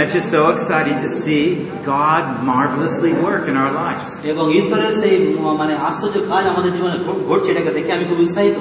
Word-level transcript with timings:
It's 0.00 0.12
just 0.12 0.30
so 0.30 0.42
exciting 0.54 0.96
to 1.06 1.10
see 1.22 1.42
God 1.84 2.22
marvelously 2.52 3.12
work 3.26 3.44
in 3.50 3.56
our 3.62 3.72
lives. 3.82 4.08
এবং 4.24 4.44
ঈশ্বরের 4.54 4.92
সেই 4.92 5.34
ম- 5.34 5.56
মানে 5.58 5.74
আশ্চর্য 5.88 6.16
কাজ 6.32 6.44
আমাদের 6.48 6.72
জীবনে 6.72 6.96
ঘ- 7.04 7.22
ঘটছে 7.28 7.52
এটাকে 7.52 7.70
দেখে 7.70 7.92
আমি 7.92 8.04
খুব 8.08 8.20
উৎসাহিত 8.20 8.56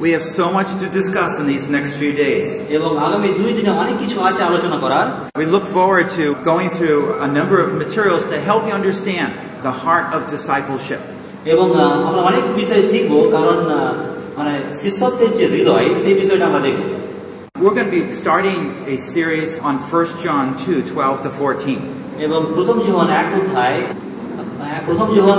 We 0.00 0.10
have 0.16 0.26
so 0.40 0.46
much 0.58 0.68
to 0.82 0.86
discuss 1.00 1.32
in 1.40 1.46
these 1.52 1.66
next 1.76 1.90
few 2.00 2.12
days. 2.26 2.46
এবং 2.68 2.98
আগামী 2.98 3.28
দুই 3.28 3.52
দিনে 3.52 3.70
অনেক 3.70 3.96
কিছু 3.98 4.20
আছে 4.20 4.40
আলোচনা 4.44 4.76
করার 4.78 5.06
We 5.42 5.46
look 5.54 5.66
forward 5.76 6.06
to 6.18 6.24
going 6.52 6.68
through 6.78 7.00
a 7.26 7.28
number 7.38 7.56
of 7.64 7.68
materials 7.84 8.22
to 8.32 8.36
help 8.48 8.62
you 8.68 8.74
understand 8.80 9.28
the 9.62 9.74
heart 9.84 10.06
of 10.16 10.20
discipleship. 10.36 11.00
এবং 11.44 11.66
আহ, 11.76 12.08
আমরা 12.08 12.22
অনেক 12.22 12.44
বিষয় 12.54 12.82
শিখবো 12.82 13.18
কারণ 13.30 13.58
আহ, 13.70 13.92
মানে 14.38 14.52
শিষ্যত্বের 14.82 15.30
যে 15.34 15.44
হৃদয় 15.46 15.94
সেই 16.02 16.14
বিষয়টা 16.14 16.46
আমরা 16.46 16.60
দেখবো 16.60 16.84
We're 17.59 17.73
going 17.73 17.91
to 17.91 18.05
be 18.05 18.09
starting 18.13 18.87
a 18.87 18.97
series 18.97 19.59
on 19.59 19.79
1 19.79 20.23
John 20.23 20.55
2 20.57 20.81
12 20.83 21.23
to 21.23 21.29
14. 21.29 21.79
এবং 22.25 22.39
প্রথম 22.55 22.77
জীবন 22.85 23.07
এক 23.21 23.27
অধ্যায় 23.39 23.79
প্রথম 24.87 25.07
জীবন 25.15 25.37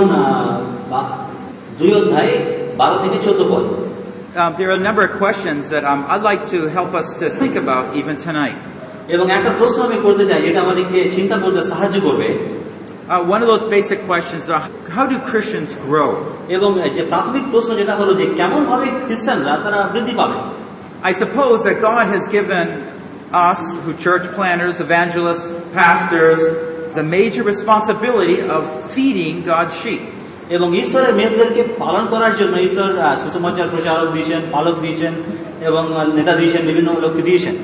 দুই 1.79 1.91
অধ্যায় 1.99 2.33
বারো 2.79 2.97
থেকে 3.03 3.17
চোদ্দ 3.25 3.41
পদ 3.51 3.63
Um, 4.41 4.51
there 4.57 4.69
are 4.71 4.79
a 4.81 4.85
number 4.89 5.03
of 5.07 5.11
questions 5.23 5.61
that 5.73 5.83
um, 5.91 6.01
I'd 6.11 6.25
like 6.31 6.43
to 6.53 6.59
help 6.77 6.91
us 7.01 7.07
to 7.21 7.25
think 7.39 7.53
about 7.63 7.83
even 7.99 8.15
tonight. 8.27 8.57
এবং 9.15 9.25
একটা 9.37 9.51
প্রশ্ন 9.59 9.79
আমি 9.87 9.97
করতে 10.05 10.23
চাই 10.29 10.39
যেটা 10.45 10.59
আমাদেরকে 10.65 10.99
চিন্তা 11.15 11.35
করতে 11.43 11.61
সাহায্য 11.71 11.97
করবে 12.07 12.29
Uh, 13.11 13.35
one 13.35 13.41
of 13.43 13.49
those 13.53 13.65
basic 13.77 13.99
questions 14.11 14.43
are 14.53 14.63
how 14.95 15.05
do 15.11 15.17
Christians 15.29 15.71
grow? 15.87 16.11
এবং 16.55 16.69
যে 16.95 17.01
প্রাথমিক 17.11 17.45
প্রশ্ন 17.53 17.69
যেটা 17.79 17.93
হলো 17.99 18.11
যে 18.19 18.25
কেমন 18.39 18.61
ভাবে 18.69 18.87
খ্রিস্টানরা 19.07 19.53
তারা 19.65 19.79
বৃদ্ধি 19.93 20.15
পাবে 20.21 20.39
I 21.02 21.12
suppose 21.14 21.58
that 21.66 21.76
God 21.80 22.04
has 22.14 22.24
given 22.28 22.66
us, 23.48 23.60
who 23.84 23.92
church 24.06 24.24
planners, 24.38 24.76
evangelists, 24.80 25.48
pastors, 25.72 26.40
the 26.94 27.02
major 27.18 27.42
responsibility 27.44 28.38
of 28.56 28.62
feeding 28.94 29.34
God's 29.52 29.74
sheep. 29.82 30.02
এবং 30.56 30.68
ঈশ্বরের 30.82 31.12
মেয়েদেরকে 31.14 31.62
পালন 31.82 32.04
করার 32.06 32.34
জন্য 32.40 32.54
ঈশ্বর 32.58 32.88
আহ, 32.98 33.14
সুসমাচার 33.22 33.66
প্রচারক 33.74 34.08
দিয়েছেন 34.12 34.40
পালক 34.52 34.76
দিয়েছেন 34.84 35.12
এবং 35.68 35.84
আহ, 35.90 36.06
নেতা 36.18 36.32
দিয়েছেন 36.40 36.62
বিভিন্ন 36.70 36.88
লোককে 37.04 37.22
দিয়েছেন 37.22 37.54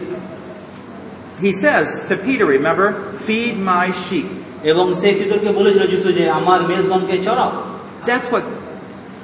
He 1.41 1.53
says 1.65 1.87
to 2.09 2.15
Peter, 2.27 2.47
remember, 2.59 2.87
feed 3.27 3.55
my 3.73 3.87
sheep. 4.05 4.29
এবং 4.71 4.87
সে 5.01 5.09
পিতরকে 5.19 5.51
বলেছিল 5.59 5.83
যিশু 5.87 6.09
যে 6.19 6.25
আমার 6.39 6.61
মেজগণকে 6.71 7.17
চড়াও 7.27 7.51
That's 8.09 8.29
what 8.35 8.45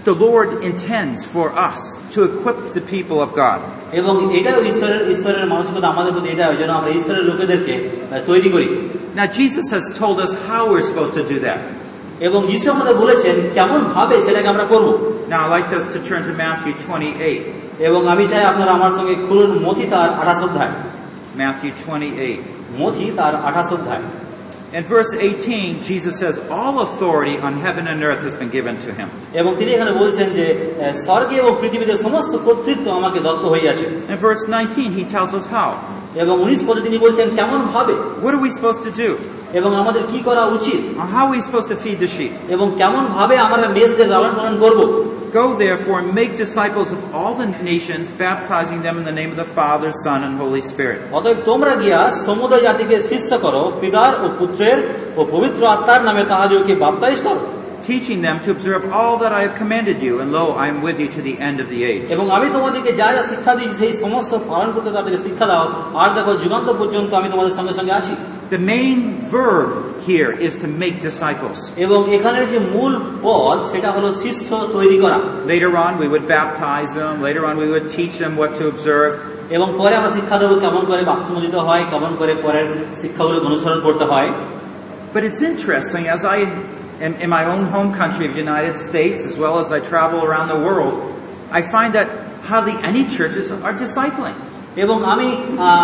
the 0.05 0.15
Lord 0.27 0.49
intends 0.71 1.19
for 1.35 1.47
us 1.69 1.79
to 2.15 2.19
equip 2.31 2.59
the 2.79 2.85
people 2.95 3.19
of 3.27 3.31
God. 3.45 3.59
এবং 4.01 4.15
এটাও 4.39 4.61
ঈশ্বরের 4.71 5.03
ঈশ্বরের 5.11 5.47
মানসিকতা 5.49 5.87
আমাদের 5.89 6.13
প্রতি 6.13 6.29
এটা 6.35 6.45
যেন 6.61 6.71
আমরা 6.71 6.91
ঈশ্বরের 6.99 7.25
লোকেদেরকে 7.31 7.75
আহ, 7.85 8.21
তৈরি 8.31 8.51
করি 8.51 8.69
Now, 9.19 9.27
Jesus 9.41 9.67
has 9.77 9.85
told 10.03 10.17
us 10.27 10.33
how 10.49 10.61
we're 10.71 10.87
supposed 10.91 11.15
to 11.21 11.25
do 11.35 11.39
that. 11.47 11.59
এবং 12.21 12.41
যিশু 12.47 12.67
আমাদের 12.71 12.95
বলেছেন 12.95 13.37
কেমন 13.55 13.81
ভাবে 13.95 14.17
সেটাকে 14.21 14.49
আমরা 14.49 14.65
করব 14.65 14.89
Now, 15.33 15.41
I'd 15.45 15.55
like 15.57 15.71
us 15.79 15.87
to 15.95 15.99
turn 16.09 16.23
to 16.29 16.33
Matthew 16.45 16.73
28. 16.85 17.43
এবং 17.89 18.01
আমি 18.09 18.25
চাই 18.29 18.45
আপনারা 18.45 18.73
আমার 18.73 18.91
সঙ্গে 18.91 19.15
খুলুন 19.29 19.51
মথি 19.67 19.85
তার 19.91 20.11
আঠাশ 20.23 20.41
অধ্যায় 20.43 20.73
Matthew 21.41 21.71
28. 21.83 22.39
মথি 22.79 23.07
তার 23.17 23.35
আঠাশ 23.49 23.69
অধ্যায় 23.73 24.03
In 24.74 24.86
verse 24.86 25.14
18, 25.14 25.84
Jesus 25.84 26.18
says, 26.18 26.40
All 26.50 26.82
authority 26.82 27.38
on 27.38 27.62
heaven 27.62 27.86
and 27.86 28.04
earth 28.04 28.24
has 28.24 28.36
been 28.36 28.50
given 28.50 28.80
to 28.80 28.92
him. 28.92 29.08
এবং 29.40 29.52
তিনি 29.60 29.70
এখানে 29.76 29.92
বলছেন 30.02 30.28
যে 30.38 30.46
স্বর্গে 31.06 31.36
এবং 31.44 31.54
পৃথিবীতে 31.62 31.94
সমস্ত 32.06 32.34
কর্তৃত্ব 32.46 32.86
আমাকে 33.00 33.20
দত্ত 33.28 33.44
হইয়াছে 33.54 33.86
In 34.14 34.18
verse 34.28 34.44
19, 34.48 34.98
he 34.98 35.04
tells 35.16 35.32
us 35.40 35.46
how. 35.56 35.70
এবং 36.24 36.36
উনিশ 36.46 36.62
পদে 36.68 36.82
তিনি 36.88 36.98
বলছেন 37.06 37.28
কেমন 37.38 37.60
ভাবে 37.74 37.94
What 38.24 38.34
are 38.36 38.44
we 38.46 38.52
supposed 38.58 38.82
to 38.88 38.92
do? 39.04 39.10
এবং 39.60 39.72
আমাদের 39.82 40.04
কি 40.12 40.20
করা 40.28 40.44
উচিত 40.58 40.80
How 41.14 41.24
are 41.26 41.32
we 41.36 41.40
supposed 41.48 41.70
to 41.74 41.78
feed 41.84 41.98
the 42.06 42.12
sheep? 42.18 42.34
এবং 42.56 42.68
কেমন 42.82 43.04
ভাবে 43.18 43.36
আমরা 43.46 43.68
মেজদের 43.78 44.08
লালন 44.14 44.34
পালন 44.40 44.56
করব 44.64 44.80
Go 45.34 45.58
therefore 45.58 45.98
and 46.02 46.14
make 46.14 46.36
disciples 46.36 46.90
of 46.92 47.02
all 47.12 47.34
the 47.34 47.48
nations, 47.72 48.12
baptizing 48.28 48.84
them 48.84 48.96
in 49.00 49.04
the 49.04 49.12
name 49.12 49.32
of 49.32 49.40
the 49.44 49.50
Father, 49.60 49.90
Son, 50.06 50.20
and 50.28 50.34
Holy 50.38 50.64
Spirit. 50.72 51.00
অতএব 51.18 51.38
তোমরা 51.50 51.74
গিয়া 51.84 52.00
সমুদয় 52.26 52.64
জাতিকে 52.68 52.96
শিষ্য 53.12 53.32
করো 53.46 53.64
পিতার 53.82 54.12
ও 54.24 54.26
পুত্রের 54.64 54.80
ও 55.20 55.22
পবিত্র 55.34 55.62
আত্মার 55.76 56.02
নামে 56.08 56.24
তাহাদিওকে 56.32 56.74
বাপ্তাইশ 56.84 57.20
করো 57.28 57.44
teaching 57.90 58.20
them 58.28 58.38
to 58.46 58.50
observe 58.56 58.84
all 58.98 59.16
that 59.24 59.32
I 59.40 59.42
have 59.46 59.56
commanded 59.62 59.98
you, 60.08 60.14
and 60.22 60.30
lo, 60.38 60.46
I 60.64 60.66
am 60.74 60.78
with 60.88 60.98
you 61.04 61.10
to 61.18 61.22
the 61.30 61.36
end 61.48 61.58
of 61.64 61.68
the 61.74 61.80
age. 61.92 62.06
এবং 62.16 62.26
আমি 62.38 62.48
তোমাদেরকে 62.56 62.92
যা 63.02 63.08
যা 63.16 63.24
শিক্ষা 63.32 63.54
দিয়েছি 63.58 63.76
সেই 63.82 63.94
সমস্ত 64.04 64.32
পালন 64.52 64.70
করতে 64.76 64.90
তাদেরকে 64.98 65.20
শিক্ষা 65.28 65.46
দাও। 65.52 65.66
আর 66.02 66.10
দেখো 66.18 66.32
যুগান্ত 66.44 66.70
পর্যন্ত 66.82 67.12
আমি 67.20 67.30
তোমাদের 67.34 67.54
সঙ্গে 67.58 67.74
সঙ্গে 67.80 67.94
আসি 68.00 68.14
The 68.55 68.59
main 68.75 68.99
verb 69.27 70.03
here 70.09 70.31
is 70.47 70.53
to 70.63 70.67
make 70.83 70.95
disciples. 71.09 71.59
এবং 71.85 72.01
এখানের 72.17 72.47
যে 72.53 72.59
মূল 72.75 72.93
পদ 73.27 73.59
সেটা 73.73 73.89
হলো 73.97 74.09
শিষ্য 74.25 74.49
তৈরি 74.77 74.99
করা 75.05 75.19
Later 75.55 75.73
on, 75.85 75.93
we 76.03 76.09
would 76.13 76.27
baptize 76.37 76.91
them. 77.01 77.15
Later 77.29 77.43
on, 77.49 77.55
we 77.63 77.69
would 77.73 77.87
teach 77.97 78.15
them 78.23 78.33
what 78.41 78.51
to 78.59 78.65
observe. 78.73 79.13
এবং 79.57 79.69
পরে 79.81 79.95
আমরা 80.01 80.11
শিক্ষা 80.17 80.37
দেবো 80.43 80.55
কেমন 80.65 80.83
করে 80.91 81.03
বাক্সমা 81.11 81.41
দিতে 81.47 81.61
হয় 81.69 81.83
কেমন 81.93 82.13
করে 82.21 82.33
পরের 82.45 82.69
শিক্ষাগুলো 83.01 83.39
অনুসরণ 83.51 83.81
করতে 83.87 84.05
হয় 84.13 84.31
But 85.15 85.23
it's 85.29 85.43
interesting, 85.53 86.05
as 86.17 86.23
I, 86.37 86.39
in, 87.05 87.13
in 87.25 87.29
my 87.39 87.45
own 87.53 87.63
home 87.75 87.91
country 88.01 88.25
of 88.29 88.33
the 88.37 88.43
United 88.49 88.77
States, 88.89 89.21
as 89.31 89.35
well 89.43 89.55
as 89.63 89.69
I 89.77 89.81
travel 89.93 90.21
around 90.29 90.49
the 90.55 90.61
world, 90.67 90.97
I 91.59 91.61
find 91.75 91.91
that 91.99 92.09
hardly 92.51 92.77
any 92.91 93.03
churches 93.17 93.47
are 93.67 93.75
discipling. 93.85 94.39
এবং 94.76 95.06
আমি 95.06 95.28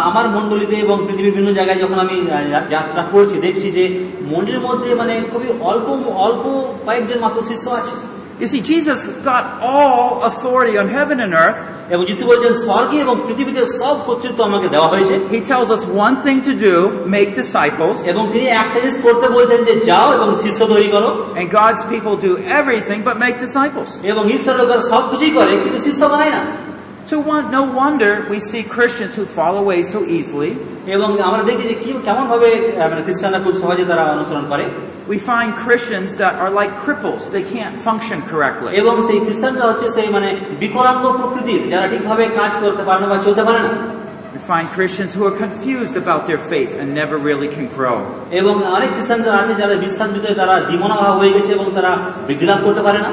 আমার 0.04 0.30
মন্ডলীতে 0.30 0.76
এবং 0.76 0.98
পৃথিবীর 1.08 1.32
বিভিন্ন 1.32 1.54
জায়গায় 1.54 1.80
যখন 1.80 2.00
আমি 2.00 2.16
যাত্রা 2.70 3.04
করছি 3.12 3.40
দেখছি 3.42 3.72
যে 3.72 3.84
মন্দিরের 4.32 4.62
মধ্যে 4.62 4.96
মানে 4.96 5.14
খুবই 5.32 5.50
অল্প 5.62 5.88
অল্প 6.18 6.44
কয়েকজন 6.86 7.20
মাত্র 7.20 7.42
শিষ্য 7.42 7.70
আছে 7.70 7.96
You 8.40 8.48
see, 8.48 8.62
Jesus 8.62 9.06
has 9.06 9.18
got 9.18 9.60
all 9.62 10.24
authority 10.24 10.78
on 10.78 10.88
heaven 10.88 11.20
and 11.20 11.34
earth. 11.34 11.60
এবং 11.90 12.06
যিশু 12.06 12.26
বলছেন 12.26 12.54
স্বর্গে 12.54 12.98
এবং 12.98 13.16
পৃথিবীতে 13.28 13.66
সব 13.80 13.96
কর্তৃত্ব 14.06 14.44
আমাকে 14.44 14.68
দেওয়া 14.70 14.88
হয়েছে 14.88 15.16
He 15.36 15.40
tells 15.52 15.70
us 15.76 15.82
one 16.06 16.16
thing 16.26 16.38
to 16.50 16.54
do, 16.68 16.76
make 17.16 17.30
disciples. 17.44 17.96
এবং 18.08 18.24
তিনি 18.32 18.48
একটা 18.62 18.78
জিনিস 18.80 18.98
করতে 19.04 19.28
বলছেন 19.30 19.64
যে 19.64 19.74
যাও 19.86 20.14
এবং 20.14 20.36
শিষ্য 20.36 20.66
তৈরি 20.66 20.90
করো 20.92 21.10
And 21.36 21.46
God's 21.52 21.84
people 21.94 22.14
do 22.28 22.32
everything 22.60 23.00
but 23.08 23.16
make 23.26 23.36
disciples. 23.48 23.90
এবং 24.12 24.24
লোকেরা 24.58 24.82
সব 24.82 25.04
কিছুই 25.12 25.32
করে 25.32 25.58
কিন্তু 25.64 25.80
শিষ্য 25.80 26.02
বানায় 26.06 26.32
না 26.32 26.69
So 27.11 27.17
one, 27.35 27.45
no 27.59 27.63
wonder 27.83 28.13
we 28.33 28.39
see 28.51 28.63
Christians 28.77 29.13
who 29.19 29.25
fall 29.39 29.55
away 29.65 29.81
so 29.95 29.99
easily. 30.17 30.53
এবং 30.97 31.09
আমরা 31.29 31.43
দেখি 31.51 31.65
যে 31.71 31.77
কি 31.85 31.91
কেমন 32.07 32.25
ভাবে 32.33 32.49
আহ, 32.81 32.87
মানে 32.91 33.03
খ্রিস্টানরা 33.07 33.41
খুব 33.47 33.55
সহজে 33.63 33.85
তারা 33.91 34.05
অনুসরণ 34.17 34.47
করে 34.53 34.65
We 35.13 35.19
find 35.33 35.49
Christians 35.65 36.11
that 36.23 36.35
are 36.43 36.53
like 36.61 36.73
cripples. 36.85 37.23
They 37.37 37.45
can't 37.55 37.77
function 37.89 38.19
correctly. 38.33 38.71
এবং 38.83 38.95
সেই 39.09 39.19
খ্রিস্টানরা 39.27 39.67
হচ্ছে 39.71 39.87
সেই 39.97 40.09
মানে 40.17 40.29
বিকলাঙ্গ 40.63 41.05
প্রকৃতির 41.21 41.63
যারা 41.73 41.87
ঠিকভাবে 41.93 42.25
কাজ 42.41 42.53
করতে 42.63 42.83
পারে 42.89 43.01
না 43.03 43.07
বা 43.13 43.19
চলতে 43.27 43.43
পারে 43.49 43.61
না 43.67 43.73
We 44.37 44.41
find 44.53 44.67
Christians 44.79 45.11
who 45.17 45.23
are 45.29 45.37
confused 45.47 45.95
about 46.05 46.21
their 46.29 46.41
faith 46.53 46.73
and 46.81 46.87
never 47.03 47.17
really 47.29 47.49
can 47.57 47.67
grow. 47.79 47.97
এবং 48.41 48.55
অনেক 48.77 48.91
খ্রিস্টানরা 48.97 49.33
আছে 49.43 49.53
যারা 49.61 49.75
বিশ্বাস 49.87 50.09
বিষয়ে 50.17 50.37
তারা 50.43 50.55
দিমনা 50.71 50.97
ভাব 51.03 51.15
হয়ে 51.21 51.33
গেছে 51.37 51.51
এবং 51.59 51.67
তারা 51.77 51.93
বৃদ্ধি 52.27 52.47
লাভ 52.51 52.61
করতে 52.67 52.83
পারে 52.87 53.01
না 53.07 53.11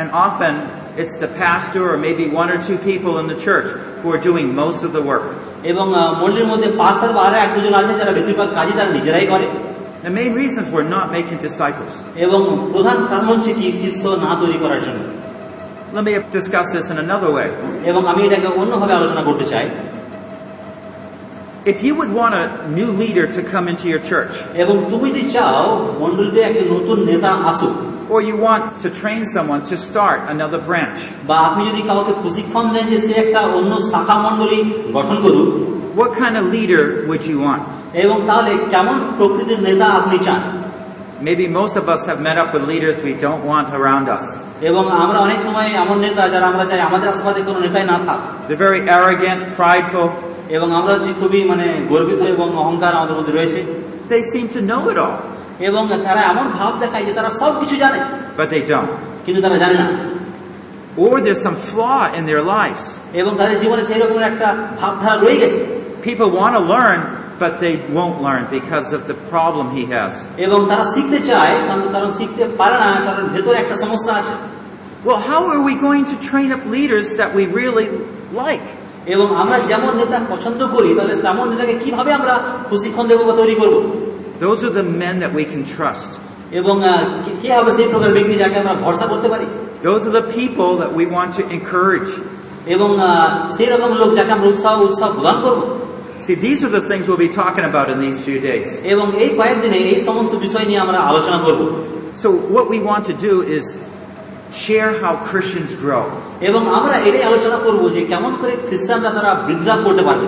And 0.00 0.08
often 0.26 0.54
it's 1.01 1.15
the 1.17 1.31
pastor 1.43 1.81
or 1.91 1.97
maybe 1.97 2.23
one 2.41 2.49
or 2.55 2.59
two 2.69 2.77
people 2.89 3.13
in 3.21 3.25
the 3.27 3.39
church 3.47 3.69
who 4.01 4.07
are 4.13 4.21
doing 4.29 4.45
most 4.63 4.79
of 4.83 4.91
the 4.97 5.03
work. 5.11 5.25
এবং 5.63 5.87
আহ, 5.95 6.11
মধ্যে 6.47 6.69
বা 6.77 7.21
আরও 7.27 7.37
এক 7.45 7.49
দুজন 7.55 7.73
আছে 7.73 7.93
যারা 7.99 8.11
বেশিরভাগ 8.11 8.49
কাজই 8.55 8.73
তারা 8.73 8.91
নিজেরাই 8.91 9.27
করে 9.27 9.47
The 10.03 10.13
main 10.21 10.31
reasons 10.41 10.65
we're 10.75 10.91
not 10.97 11.07
making 11.17 11.37
disciples. 11.49 11.93
এবং 12.25 12.41
প্রধান 12.73 12.97
কারণ 13.07 13.25
হচ্ছে 13.25 13.51
কি 13.53 13.67
শিষ্য 13.83 14.03
না 14.25 14.31
তৈরি 14.41 14.57
করার 14.63 14.81
জন্য 14.81 15.01
Let 15.93 16.03
me 16.03 16.13
discuss 16.31 16.67
this 16.75 16.87
in 16.93 16.97
another 17.05 17.29
way. 17.37 17.47
এবং 17.91 18.01
আমি 18.07 18.21
এটাকে 18.25 18.47
অন্যভাবে 18.61 18.93
আলোচনা 18.93 19.21
করতে 19.23 19.45
চাই 19.45 19.65
If 21.67 21.83
you 21.83 21.95
would 21.95 22.13
want 22.13 22.33
a 22.33 22.69
new 22.69 22.93
leader 22.93 23.27
to 23.27 23.43
come 23.43 23.67
into 23.67 23.89
your 23.93 23.99
church, 24.11 24.33
এবং 24.63 24.75
তুমি 24.91 25.07
যদি 25.15 25.23
চাও 25.35 25.65
মন্ডলীতে 26.01 26.41
একটা 26.49 26.63
নতুন 26.73 26.97
নেতা 27.09 27.31
আসুক 27.49 27.75
or 28.11 28.19
you 28.29 28.35
want 28.47 28.63
to 28.83 28.89
train 29.01 29.21
someone 29.35 29.61
to 29.71 29.75
start 29.87 30.19
another 30.35 30.59
branch, 30.69 30.99
বা 31.27 31.35
আপনি 31.47 31.61
যদি 31.69 31.81
কাউকে 31.89 32.13
প্রশিক্ষণ 32.23 32.65
দেন 32.73 32.85
যে 32.91 32.97
সে 33.05 33.13
একটা 33.23 33.41
অন্য 33.59 33.71
শাখা 33.91 34.15
গঠন 34.97 35.17
করুক 35.23 35.49
what 35.99 36.11
kind 36.21 36.35
of 36.39 36.43
leader 36.55 36.83
would 37.09 37.23
you 37.31 37.37
want? 37.47 37.63
এবং 38.03 38.17
তাহলে 38.27 38.51
কেমন 38.73 38.97
প্রকৃতির 39.17 39.59
নেতা 39.67 39.85
আপনি 39.99 40.17
চান 40.27 40.41
Maybe 41.28 41.46
most 41.60 41.74
of 41.80 41.84
us 41.94 42.02
have 42.10 42.20
met 42.28 42.36
up 42.42 42.48
with 42.54 42.64
leaders 42.72 42.96
we 43.08 43.14
don't 43.24 43.42
want 43.50 43.68
around 43.80 44.06
us. 44.16 44.24
এবং 44.70 44.84
আমরা 45.04 45.18
অনেক 45.26 45.38
সময় 45.46 45.68
এমন 45.84 45.96
নেতা 46.06 46.22
যারা 46.34 46.46
আমরা 46.52 46.64
চাই 46.70 46.80
আমাদের 46.88 47.08
আশেপাশে 47.12 47.40
কোনো 47.48 47.58
নেতাই 47.66 47.84
না 47.92 47.96
থাক 48.06 48.18
They're 48.48 48.64
very 48.68 48.82
arrogant, 48.96 49.40
prideful. 49.60 50.06
এবং 50.56 50.68
আমরা 50.78 50.90
হচ্ছে 50.96 51.12
খুবই 51.20 51.40
মানে 51.50 51.66
গর্বিত 51.92 52.20
এবং 52.34 52.48
অহংকার 52.62 52.92
আমাদের 52.98 53.14
মধ্যে 53.18 53.32
রয়েছে 53.38 53.60
They 54.12 54.22
seem 54.34 54.46
to 54.56 54.60
know 54.70 54.82
it 54.92 54.98
all, 55.04 55.16
এবং 55.68 55.82
তারা 56.08 56.22
এমন 56.32 56.46
ভাব 56.58 56.72
দেখায় 56.82 57.04
যে 57.08 57.12
তারা 57.18 57.30
সব 57.40 57.52
কিছু 57.60 57.74
জানে 57.84 57.98
but 58.38 58.48
they 58.54 58.62
don't. 58.72 58.90
কিন্তু 59.24 59.40
তারা 59.46 59.56
জানে 59.64 59.76
না 59.82 59.86
Or 61.04 61.14
there's 61.24 61.42
some 61.48 61.58
flaw 61.70 62.00
in 62.18 62.22
their 62.30 62.42
lives. 62.56 62.84
এবং 63.20 63.32
তাদের 63.40 63.56
জীবনে 63.62 63.82
সেই 63.88 63.98
রকমের 64.02 64.26
একটা 64.32 64.48
ভাবধারা 64.80 65.16
রয়ে 65.24 65.38
গেছে 65.42 65.58
People 66.08 66.28
want 66.40 66.52
to 66.58 66.62
learn, 66.74 66.98
but 67.43 67.51
they 67.63 67.75
won't 67.97 68.17
learn 68.27 68.43
because 68.59 68.87
of 68.97 69.01
the 69.11 69.17
problem 69.33 69.65
he 69.77 69.83
has. 69.95 70.11
এবং 70.45 70.59
তারা 70.71 70.85
শিখতে 70.95 71.19
চায় 71.31 71.53
কিন্তু 71.69 71.87
কারণ 71.95 72.09
শিখতে 72.19 72.43
পারে 72.59 72.77
না 72.83 72.89
কারণ 73.07 73.23
ভেতরে 73.35 73.57
একটা 73.63 73.75
সমস্যা 73.83 74.11
আছে 74.21 74.35
Well, 75.07 75.21
how 75.31 75.41
are 75.53 75.61
we 75.69 75.73
going 75.87 76.05
to 76.11 76.15
train 76.29 76.49
up 76.55 76.63
leaders 76.77 77.07
that 77.19 77.29
we 77.37 77.43
really 77.59 77.87
like? 78.43 78.67
এবং 79.13 79.27
আমরা 79.41 79.57
যেমন 79.69 79.91
নেতা 80.01 80.17
পছন্দ 80.33 80.61
করি 80.75 80.89
তাহলে 80.97 81.15
তেমন 81.25 81.45
নেতাকে 81.51 81.75
কীভাবে 81.83 82.11
আমরা 82.19 82.33
প্রশিক্ষণ 82.69 83.05
দেবো 83.11 83.23
বা 83.29 83.33
তৈরি 83.41 83.55
করব 83.61 83.75
Those 84.45 84.61
are 84.67 84.73
the 84.81 84.87
men 85.03 85.15
that 85.23 85.31
we 85.39 85.43
can 85.53 85.63
trust. 85.77 86.09
এবং 86.59 86.75
কে- 87.43 87.55
হবে 87.59 87.71
সেই 87.77 87.87
প্রকার 87.93 88.09
ব্যক্তি 88.15 88.35
যাকে 88.43 88.57
আমরা 88.63 88.75
ভরসা 88.85 89.05
করতে 89.11 89.27
পারি 89.33 89.47
Those 89.89 90.01
are 90.07 90.15
the 90.21 90.27
people 90.39 90.69
that 90.81 90.91
we 90.99 91.05
want 91.17 91.29
to 91.39 91.43
encourage. 91.57 92.11
এবং 92.75 92.89
সেই 93.55 93.67
রকম 93.73 93.89
লোক 94.01 94.09
যাকে 94.17 94.31
আমরা 94.31 94.47
উৎসাহ 94.53 94.73
উৎসাহ 94.89 95.09
প্রদান 95.17 95.37
করব 95.45 95.61
See, 96.26 96.36
these 96.46 96.60
are 96.66 96.72
the 96.78 96.84
things 96.90 97.02
we'll 97.08 97.24
be 97.28 97.34
talking 97.42 97.64
about 97.72 97.86
in 97.92 97.98
these 98.06 98.18
few 98.28 98.38
days. 98.50 98.68
এবং 98.94 99.06
এই 99.24 99.30
কয়েকদিনে 99.38 99.78
এই 99.92 99.98
সমস্ত 100.08 100.32
বিষয় 100.46 100.64
নিয়ে 100.70 100.80
আমরা 100.86 100.98
আলোচনা 101.10 101.38
করব 101.46 101.60
So, 102.22 102.28
what 102.56 102.66
we 102.72 102.78
want 102.90 103.02
to 103.10 103.14
do 103.28 103.34
is 103.58 103.64
share 104.64 104.90
how 105.02 105.12
Christians 105.30 105.70
grow. 105.84 106.04
এবং 106.48 106.62
আমরা 106.78 106.94
এটাই 107.08 107.24
আলোচনা 107.30 107.58
করব 107.66 107.82
যে 107.96 108.02
কেমন 108.10 108.32
করে 108.40 108.52
খ্রিস্টানরা 108.68 109.10
তারা 109.16 109.30
বৃদ্ধিলাভ 109.46 109.78
করতে 109.86 110.02
পারবে 110.08 110.26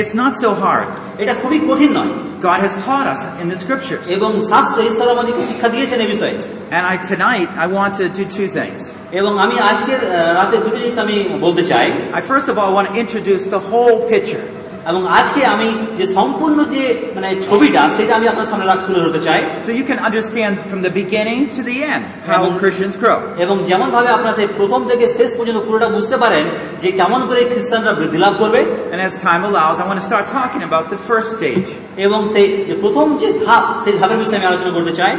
It's 0.00 0.14
not 0.22 0.32
so 0.44 0.48
hard. 0.64 0.88
এটা 1.22 1.34
খুবই 1.42 1.58
কঠিন 1.68 1.90
নয় 1.98 2.12
God 2.50 2.58
has 2.66 2.74
taught 2.86 3.06
us 3.14 3.20
in 3.42 3.46
the 3.52 3.58
scriptures. 3.64 4.04
এবং 4.16 4.30
শাস্ত্র 4.52 4.78
ঈশ্বর 4.90 5.06
আমাদেরকে 5.14 5.42
শিক্ষা 5.50 5.68
দিয়েছেন 5.74 5.98
এই 6.04 6.10
বিষয়ে 6.14 6.34
And 6.76 6.84
I 6.94 6.96
tonight 7.12 7.48
I 7.64 7.66
want 7.78 7.92
to 8.00 8.04
do 8.18 8.24
two 8.36 8.48
things. 8.58 8.80
এবং 9.20 9.32
আমি 9.44 9.56
আজকের 9.70 10.00
আহ, 10.06 10.12
রাতে 10.38 10.56
দুটো 10.64 10.78
জিনিস 10.82 10.96
আমি 11.04 11.16
বলতে 11.46 11.62
চাই 11.72 11.86
I 12.18 12.20
first 12.32 12.46
of 12.52 12.56
all 12.60 12.70
want 12.78 12.86
to 12.90 12.94
introduce 13.04 13.42
the 13.56 13.62
whole 13.70 13.96
picture. 14.14 14.44
এবং 14.89 15.01
আজকে 15.19 15.41
আমি 15.53 15.69
যে 15.99 16.05
সম্পূর্ণ 16.17 16.57
যে 16.73 16.83
মানে 17.15 17.29
ছবিটা 17.47 17.81
সেটা 17.97 18.13
আমি 18.19 18.25
আপনার 18.31 18.47
সামনে 18.51 18.65
রাখ 18.65 18.79
তুলে 18.87 18.99
ধরতে 19.03 19.21
চাই। 19.27 19.41
So 19.65 19.69
you 19.77 19.83
can 19.89 19.99
understand 20.07 20.55
from 20.69 20.79
the 20.87 20.91
beginning 20.99 21.37
to 21.55 21.61
the 21.69 21.75
end 21.91 22.03
how 22.29 22.43
Christians 22.59 22.95
grow 23.01 23.15
এবং 23.43 23.55
যেমন 23.69 23.87
ভাবে 23.95 24.09
আপনারা 24.17 24.33
সেই 24.39 24.49
প্রথম 24.59 24.81
থেকে 24.89 25.05
শেষ 25.17 25.29
পর্যন্ত 25.37 25.59
পুরোটা 25.67 25.87
বুঝতে 25.95 26.17
পারেন 26.23 26.45
যে 26.81 26.89
কেমন 26.99 27.21
করে 27.29 27.41
খ্রিস্টানরা 27.51 27.93
বৃদ্ধি 27.99 28.19
লাভ 28.25 28.33
করবে। 28.41 28.61
And 28.91 29.01
as 29.03 29.13
time 29.25 29.39
allows 29.45 29.77
I 29.81 29.85
want 29.87 30.03
start 30.07 30.25
talking 30.35 30.59
about 30.63 30.85
the 30.93 30.99
first 31.07 31.29
stage 31.35 31.63
এবং 32.05 32.19
সেই 32.33 32.47
যে 32.67 32.73
প্রথম 32.83 33.05
যে 33.21 33.29
ধাপ 33.45 33.63
সেই 33.83 33.93
ধাপের 34.01 34.19
বিষয়ে 34.23 34.39
আমি 34.39 34.47
আলোচনা 34.51 34.71
করতে 34.77 34.93
চাই। 34.99 35.13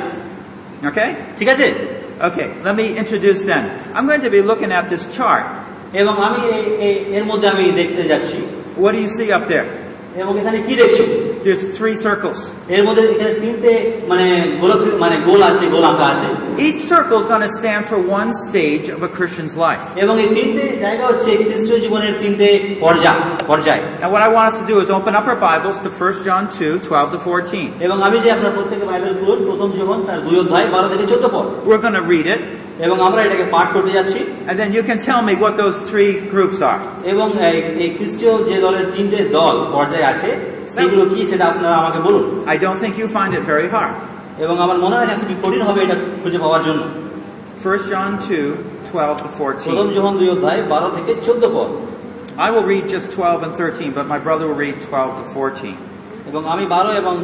ওকে 0.89 1.05
ঠিক 1.39 1.49
আছে? 1.55 1.67
Okay 2.29 2.45
let 2.65 2.75
me 2.81 2.85
introduce 3.01 3.39
then 3.51 3.65
I 3.95 3.99
am 4.01 4.05
going 4.09 4.21
to 4.27 4.31
be 4.35 4.41
looking 4.51 4.69
at 4.75 4.87
this 4.93 5.05
chart 5.17 5.45
এবং 6.01 6.15
আমি 6.27 6.41
এর 7.19 7.25
মধ্যে 7.31 7.47
আমি 7.55 7.65
দেখতে 7.81 8.03
যাচ্ছি। 8.13 8.39
What 8.79 8.93
do 8.93 9.01
you 9.01 9.09
see 9.09 9.33
up 9.33 9.49
there? 9.49 9.88
এবং 10.22 10.34
এখানে 10.42 10.58
কি 10.68 10.74
দেখছো 10.76 11.04
There's 11.46 11.64
three 11.78 11.96
circles. 12.08 12.40
এর 12.76 12.82
মধ্যে 12.88 13.04
এখানে 13.16 13.34
তিনটে 13.44 13.72
মানে 14.12 14.26
গোল 14.62 14.72
মানে 15.04 15.16
গোল 15.30 15.42
আছে 15.50 15.66
গোল 15.76 15.84
আঁকা 15.92 16.06
আছে 16.14 16.28
Each 16.68 16.82
circle 16.94 17.18
is 17.22 17.28
going 17.32 17.46
to 17.50 17.54
stand 17.60 17.82
for 17.92 18.00
one 18.20 18.30
stage 18.46 18.86
of 18.96 19.00
a 19.10 19.12
Christian's 19.18 19.56
life. 19.68 19.84
এবং 20.04 20.16
এই 20.24 20.30
তিনটে 20.38 20.64
জায়গা 20.86 21.06
হচ্ছে 21.10 21.32
খ্রিস্টীয় 21.48 21.80
জীবনের 21.86 22.14
তিনটে 22.22 22.48
পর্যায় 22.86 23.20
পর্যায় 23.52 23.82
Now 24.02 24.10
what 24.14 24.22
I 24.28 24.30
want 24.36 24.46
us 24.52 24.58
to 24.62 24.66
do 24.72 24.76
is 24.84 24.90
open 25.00 25.14
up 25.20 25.26
our 25.32 25.40
Bibles 25.50 25.78
to 25.86 25.90
1 25.90 26.28
John 26.28 26.44
2, 26.50 26.72
12 26.80 27.12
to 27.14 27.18
14. 27.20 27.68
এবং 27.86 27.98
আমি 28.08 28.18
যে 28.24 28.30
আপনার 28.36 28.52
প্রত্যেকে 28.58 28.86
বাইবেল 28.92 29.14
খুলুন 29.20 29.40
প্রথম 29.50 29.70
জীবন 29.78 29.98
তার 30.08 30.20
দুই 30.28 30.36
অধ্যায় 30.44 30.68
বারো 30.76 30.88
থেকে 30.94 31.06
চোদ্দ 31.12 31.26
পদ 31.36 31.46
We're 31.70 31.84
going 31.86 31.98
to 32.02 32.06
read 32.16 32.28
it, 32.36 32.42
এবং 32.86 32.98
আমরা 33.08 33.22
এটাকে 33.28 33.46
পাঠ 33.56 33.68
করতে 33.76 33.92
যাচ্ছি 33.98 34.20
and 34.50 34.56
then 34.62 34.70
you 34.78 34.84
can 34.90 35.00
tell 35.10 35.22
me 35.30 35.34
what 35.44 35.54
those 35.64 35.78
three 35.90 36.12
groups 36.34 36.58
are. 36.72 36.80
এবং 37.14 37.28
এই- 37.48 37.66
এই 37.84 37.90
খ্রিস্টীয় 37.98 38.34
যে 38.50 38.56
দলের 38.66 38.86
তিনটে 38.96 39.20
দল 39.40 39.56
পর্যায়ে 39.76 40.02
আছে 40.14 40.30
সেগুলো 40.76 41.04
কি 41.12 41.20
সেটা 41.32 41.46
আপনারা 41.52 41.76
আমাকে 41.82 42.00
বলুন 42.08 42.24
I 42.54 42.56
don't 42.64 42.80
think 42.84 42.94
you 43.02 43.08
find 43.18 43.32
it 43.40 43.44
very 43.54 43.70
hard. 43.76 43.94
এবং 44.44 44.56
আমার 44.66 44.78
মনে 44.86 44.96
হয় 45.00 45.08
না 45.12 45.16
খুবই 45.22 45.36
কঠিন 45.44 45.62
হবে 45.70 45.80
এটা 45.86 45.96
খুঁজে 46.24 46.40
পাওয়ার 46.44 46.62
জন্য 46.68 46.82
1 47.64 47.92
John 47.92 48.12
2, 48.28 48.44
12 48.92 49.16
to 49.22 49.28
প্রথম 49.38 49.80
14. 49.80 49.98
যখন 49.98 50.14
দুই 50.20 50.30
অধ্যায় 50.36 50.62
বারো 50.74 50.90
থেকে 50.98 51.12
চোদ্দ 51.28 51.44
পদ 51.56 51.70
I 52.48 52.50
will 52.54 52.68
read 52.74 52.86
just 52.96 53.08
12 53.12 53.44
and 53.46 53.54
13, 53.56 53.94
but 53.98 54.06
my 54.14 54.20
brother 54.26 54.46
will 54.50 54.60
read 54.66 54.78
12 54.82 55.10
to 55.20 55.24
14. 55.34 55.76
এবং 56.30 56.42
আমি 56.54 56.66
বারো 56.76 56.92
এবং 57.02 57.16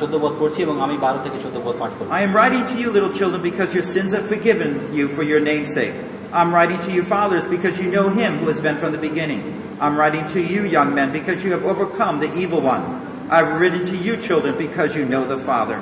চোদ্দ 0.00 0.14
পদ 0.22 0.32
পড়ছি 0.40 0.58
এবং 0.66 0.76
আমি 0.86 0.96
বারো 1.06 1.18
থেকে 1.24 1.38
চোদ্দ 1.44 1.56
পদ 1.66 1.74
পাঠ 1.82 1.90
করছি 1.96 2.10
I 2.18 2.20
am 2.26 2.32
writing 2.38 2.62
to 2.70 2.76
you, 2.82 2.88
little 2.96 3.14
children, 3.18 3.40
because 3.50 3.70
your 3.76 3.86
sins 3.94 4.10
are 4.18 4.26
forgiven 4.34 4.70
you 4.96 5.04
for 5.16 5.24
your 5.30 5.40
name's 5.50 5.70
sake. 5.78 5.96
I'm 6.40 6.50
writing 6.56 6.80
to 6.86 6.90
you, 6.96 7.02
fathers, 7.14 7.44
because 7.56 7.74
you 7.82 7.88
know 7.96 8.06
him 8.20 8.32
who 8.40 8.46
has 8.52 8.60
been 8.66 8.78
from 8.82 8.90
the 8.96 9.02
beginning. 9.08 9.42
I'm 9.77 9.97
writing 9.97 10.27
to 10.29 10.41
you, 10.41 10.63
young 10.65 10.95
men, 10.95 11.11
because 11.11 11.43
you 11.43 11.51
have 11.51 11.63
overcome 11.63 12.19
the 12.19 12.31
evil 12.33 12.61
one. 12.61 12.83
I've 13.29 13.59
written 13.59 13.85
to 13.87 13.97
you, 13.97 14.15
children, 14.17 14.57
because 14.57 14.95
you 14.95 15.05
know 15.05 15.23
the 15.25 15.37
Father. 15.39 15.79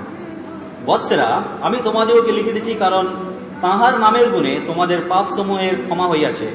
বৎসেরা 0.85 1.29
আমি 1.61 1.77
তোমাদেরকে 1.83 2.31
লিখে 2.31 2.55
দিচ্ছি 2.57 2.73
কারণ 2.75 3.05
তাহার 3.61 3.93
নামের 3.99 4.27
গুণে 4.29 4.53
তোমাদের 4.67 4.99
পাপ 5.11 5.25
সমূহের 5.35 5.75
ক্ষমা 5.85 6.05
হইয়াছে 6.07 6.47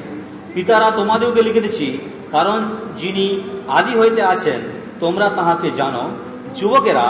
পিতারা 0.53 0.87
তোমাদেরকে 0.91 1.41
লিখে 1.47 1.63
দিচ্ছি 1.65 1.87
কারণ 2.31 2.59
যিনি 2.97 3.25
আদি 3.69 3.93
হইতে 3.99 4.21
আছেন 4.33 4.59
তোমরা 4.99 5.27
তাহাকে 5.29 5.69
জানো 5.71 6.03
যুবকেরা 6.59 7.05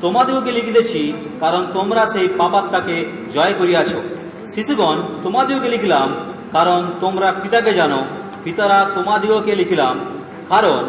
তোমাদেরকে 0.00 0.50
লিখিতেছি 0.52 1.02
কারণ 1.40 1.62
তোমরা 1.72 2.02
সেই 2.12 2.28
পাপাত্মাকে 2.38 2.96
জয় 3.34 3.54
করিয়াছ 3.60 3.90
শিশুগণ 4.52 4.96
তোমাদেরকে 5.22 5.68
লিখলাম 5.68 6.08
কারণ 6.52 6.80
তোমরা 7.00 7.28
পিতাকে 7.42 7.72
জানো 7.80 8.00
পিতারা 8.44 8.78
তোমাদিগকে 8.94 9.52
লিখিলাম 9.54 9.96
কারণ 10.48 10.82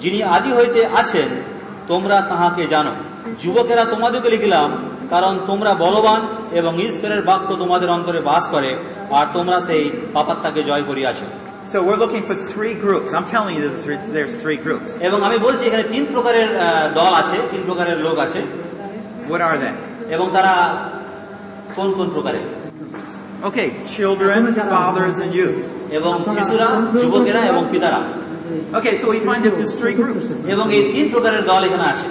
যিনি 0.00 0.18
আদি 0.36 0.50
হইতে 0.52 0.80
আছেন 1.00 1.30
তোমরা 1.88 2.16
তাহাকে 2.28 2.62
জানো 2.66 2.92
যুবকেরা 3.42 3.84
তোমাদেরকে 3.84 4.28
লিখিলাম 4.28 4.68
কারণ 5.10 5.34
তোমরা 5.46 5.72
বলবান 5.74 6.20
এবং 6.52 6.72
ঈশ্বরের 6.80 7.22
বাক্য 7.22 7.48
তোমাদের 7.56 7.88
অন্তরে 7.90 8.20
বাস 8.20 8.44
করে 8.50 8.70
আর 9.10 9.26
তোমরা 9.32 9.58
সেই 9.60 9.84
পাপাত্মাকে 10.12 10.60
জয় 10.62 10.84
করিয়াছো 10.84 11.26
So 11.66 11.76
we're 11.82 11.96
looking 11.96 12.24
for 12.24 12.36
three 12.46 12.74
groups. 12.74 13.08
I'm 13.14 13.26
telling 13.26 13.54
you 13.56 13.62
that 13.66 13.76
there's 14.12 14.34
three 14.36 14.58
groups. 14.58 14.88
এবং 15.08 15.18
আমি 15.22 15.36
বলছি 15.38 15.62
এখানে 15.66 15.84
তিন 15.84 16.04
প্রকারের 16.12 16.48
দল 16.94 17.12
আছে 17.14 17.38
তিন 17.50 17.62
প্রকারের 17.66 17.98
লোক 17.98 18.16
আছে 18.18 18.40
What 19.30 19.40
are 19.40 19.58
they? 19.62 19.74
এবং 20.14 20.26
তারা 20.32 20.52
কোন 21.76 21.88
কোন 21.92 22.08
প্রকারের 22.10 22.46
Okay, 23.49 23.67
children, 23.95 24.39
fathers, 24.75 25.15
and 25.23 25.31
youth. 25.39 25.59
এবং 25.97 26.13
শিশুরা 26.35 26.67
যুবকেরা 27.01 27.41
এবং 27.51 27.63
পিতারা 27.73 28.01
Okay, 28.79 28.93
so 29.01 29.05
we 29.15 29.19
find 29.29 29.41
that 29.45 29.53
there's 29.59 29.75
three 29.81 29.95
groups. 30.01 30.25
এবং 30.53 30.65
এই 30.77 30.83
তিন 30.93 31.05
প্রকারের 31.13 31.43
দল 31.51 31.61
এখানে 31.67 31.85
আছে 31.93 32.07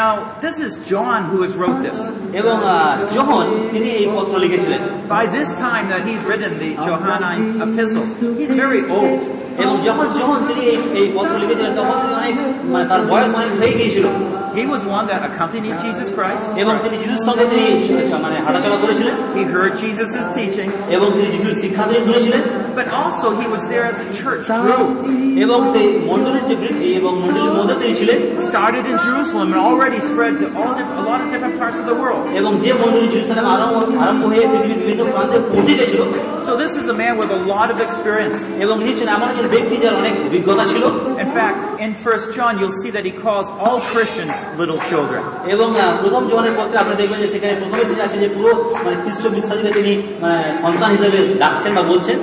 Now, 0.00 0.10
this 0.44 0.56
is 0.66 0.72
John 0.92 1.18
who 1.30 1.38
has 1.44 1.52
wrote 1.60 1.78
this. 1.88 1.98
এবং 2.40 2.56
আহ, 2.64 2.94
যখন 3.18 3.42
তিনি 3.72 3.88
এই 4.00 4.06
পত্র 4.16 4.34
লিখেছিলেন 4.44 4.80
By 5.16 5.24
this 5.36 5.48
time 5.66 5.84
that 5.92 6.02
he's 6.08 6.22
written 6.30 6.52
the 6.64 6.70
Johannine 6.86 7.44
epistle, 7.66 8.06
he's 8.40 8.54
very 8.64 8.82
old. 8.98 9.20
এবং 9.62 9.74
যখন 9.88 10.06
যখন 10.20 10.38
তিনি 10.48 10.62
এই 10.70 10.76
এই 11.00 11.06
পত্র 11.16 11.34
লিখেছিলেন 11.42 11.72
তখন 11.74 11.96
তিনি 12.02 12.14
অনেক 12.20 12.34
মানে 12.72 12.84
তার 12.88 13.02
বয়স 13.10 13.30
অনেক 13.34 13.52
হয়ে 13.60 13.74
গিয়েছিল 13.78 14.08
He 14.54 14.66
was 14.66 14.82
one 14.88 15.06
that 15.06 15.20
accompanied 15.22 15.76
Jesus 15.78 16.08
Christ. 16.10 16.44
এবং 16.62 16.74
তিনি 16.84 16.96
যিশুর 17.02 17.22
সঙ্গে 17.28 17.44
তিনি 17.52 17.66
মানে 18.24 18.36
হাঁটাচলা 18.46 18.78
করেছিলেন 18.84 19.14
He 19.38 19.42
heard 19.54 19.72
Jesus' 19.84 20.26
teaching, 20.38 20.68
এবং 20.96 21.08
তিনি 21.16 21.28
যিশুর 21.34 21.54
শিক্ষা 21.62 21.82
তিনি 21.88 22.00
শুনেছিলেন 22.06 22.42
but 22.78 22.86
also 23.00 23.26
he 23.40 23.46
was 23.54 23.62
there 23.72 23.84
as 23.92 23.98
a 24.06 24.08
church 24.20 24.44
grew. 24.64 24.84
এবং 25.44 25.58
সেই 25.74 25.88
মন্ডলের 26.10 26.44
যে 26.50 26.54
বৃদ্ধি 26.62 26.88
এবং 27.00 27.12
মন্ডলের 27.24 27.54
মধ্যে 27.58 27.76
তিনি 27.82 27.94
ছিলেন 28.00 28.18
Started 28.50 28.84
in 28.92 28.96
Jerusalem 29.06 29.48
and 29.52 29.60
already 29.68 30.00
spread 30.10 30.32
to 30.42 30.46
all 30.58 30.72
diff- 30.78 30.96
a 31.02 31.04
lot 31.10 31.18
of 31.24 31.28
different 31.34 31.56
parts 31.62 31.78
of 31.82 31.86
the 31.90 31.96
world. 32.02 32.22
এবং 32.40 32.52
যে 32.64 32.70
মন্ডলী 32.82 33.08
জেরুসালেম 33.14 33.46
আরম্ভ 33.54 33.76
আরম্ভ 34.04 34.22
হয়ে 34.32 34.44
পৃথিবীর 34.52 34.80
বিভিন্ন 34.82 35.02
প্রান্তে 35.14 35.38
পৌঁছে 35.50 35.74
গেছিল 35.80 36.02
So 36.48 36.52
this 36.62 36.72
is 36.80 36.86
a 36.88 36.96
man 37.02 37.14
with 37.20 37.30
a 37.38 37.40
lot 37.52 37.68
of 37.74 37.78
experience. 37.86 38.40
এবং 38.64 38.74
তিনি 38.80 38.92
ছিলেন 38.98 39.12
এমন 39.18 39.28
একজন 39.43 39.55
ব্যক্তি 39.55 39.75
যার 39.83 39.95
অনেক 40.01 40.13
অভিজ্ঞতা 40.27 40.63
ছিল 40.71 40.83
In 41.23 41.29
fact, 41.37 41.61
in 41.85 41.91
First 42.05 42.27
John, 42.35 42.51
you'll 42.59 42.79
see 42.81 42.91
that 42.95 43.03
he 43.09 43.13
calls 43.23 43.47
all 43.63 43.77
Christians 43.91 44.35
little 44.61 44.79
children. 44.89 45.21
এবং 45.55 45.67
প্রথম 46.01 46.23
জনের 46.31 46.53
পত্রে 46.59 46.77
আপনি 46.83 46.93
দেখবেন 47.01 47.19
যে 47.23 47.27
সেখানে 47.33 47.53
প্রথমে 47.61 47.83
তিনি 47.89 48.01
আছে 48.07 48.17
যে 48.23 48.29
পুরো 48.37 48.51
মানে 48.83 48.97
খ্রিস্ট 49.03 49.23
বিশ্বাসীকে 49.37 49.71
তিনি 49.79 49.93
সন্তান 50.63 50.89
হিসেবে 50.95 51.19
ডাকছেন 51.41 51.71
বা 51.77 51.83
বলছেন 51.91 52.17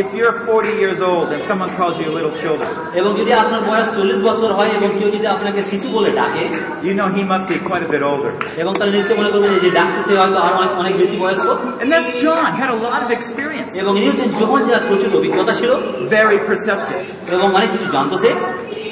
if 0.00 0.08
you're 0.16 0.34
40 0.46 0.68
years 0.82 0.98
old 1.10 1.26
and 1.34 1.40
someone 1.50 1.70
calls 1.78 1.94
you 2.02 2.08
little 2.18 2.34
children, 2.42 2.70
এবং 3.00 3.10
যদি 3.20 3.32
আপনার 3.42 3.60
বয়স 3.68 3.88
চল্লিশ 3.96 4.20
বছর 4.28 4.50
হয় 4.58 4.70
এবং 4.78 4.88
কেউ 4.98 5.08
যদি 5.16 5.26
আপনাকে 5.34 5.60
শিশু 5.70 5.88
বলে 5.96 6.10
ডাকে 6.20 6.44
you 6.86 6.94
know 6.98 7.08
he 7.16 7.22
must 7.32 7.46
be 7.52 7.56
quite 7.68 7.84
a 7.88 7.90
bit 7.94 8.02
older. 8.10 8.32
এবং 8.62 8.72
তাহলে 8.78 8.92
নিশ্চয় 8.98 9.16
মনে 9.20 9.30
করবেন 9.34 9.50
যে 9.64 9.70
ডাকতেছে 9.78 10.12
হয়তো 10.20 10.38
আর 10.46 10.52
অনেক 10.60 10.72
অনেক 10.82 10.94
বেশি 11.02 11.16
বয়স্ক 11.22 11.46
And 11.82 11.88
that's 11.92 12.10
John. 12.24 12.48
He 12.54 12.58
had 12.64 12.72
a 12.78 12.80
lot 12.88 13.00
of 13.04 13.10
experience. 13.18 13.72
এবং 13.82 13.92
ইনি 13.98 14.06
হচ্ছেন 14.10 14.30
যখন 14.42 14.60
যার 14.70 14.82
প্রচুর 14.88 15.10
অভিজ্ঞতা 15.20 15.52
ছিল 15.60 15.70
Very 16.18 16.38
perceptive. 16.48 17.02
এবং 17.36 17.46
অনেক 17.58 17.68
কিছু 17.74 17.86
জানতো 17.96 18.14
সে 18.24 18.30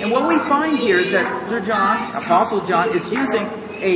And 0.03 0.09
what 0.17 0.25
we 0.33 0.37
find 0.53 0.73
here 0.87 0.99
is 1.05 1.11
that 1.17 1.27
Elder 1.45 1.63
John, 1.71 1.97
Apostle 2.23 2.61
John, 2.71 2.87
is 2.99 3.05
using 3.23 3.47
a 3.93 3.95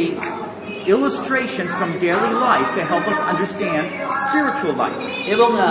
illustration 0.87 1.67
from 1.69 1.89
daily 1.99 2.33
life 2.41 2.69
to 2.75 2.83
help 2.85 3.05
us 3.13 3.19
understand 3.23 3.83
spiritual 4.25 4.75
life. 4.75 4.99
এবং 5.35 5.51
আহ, 5.61 5.69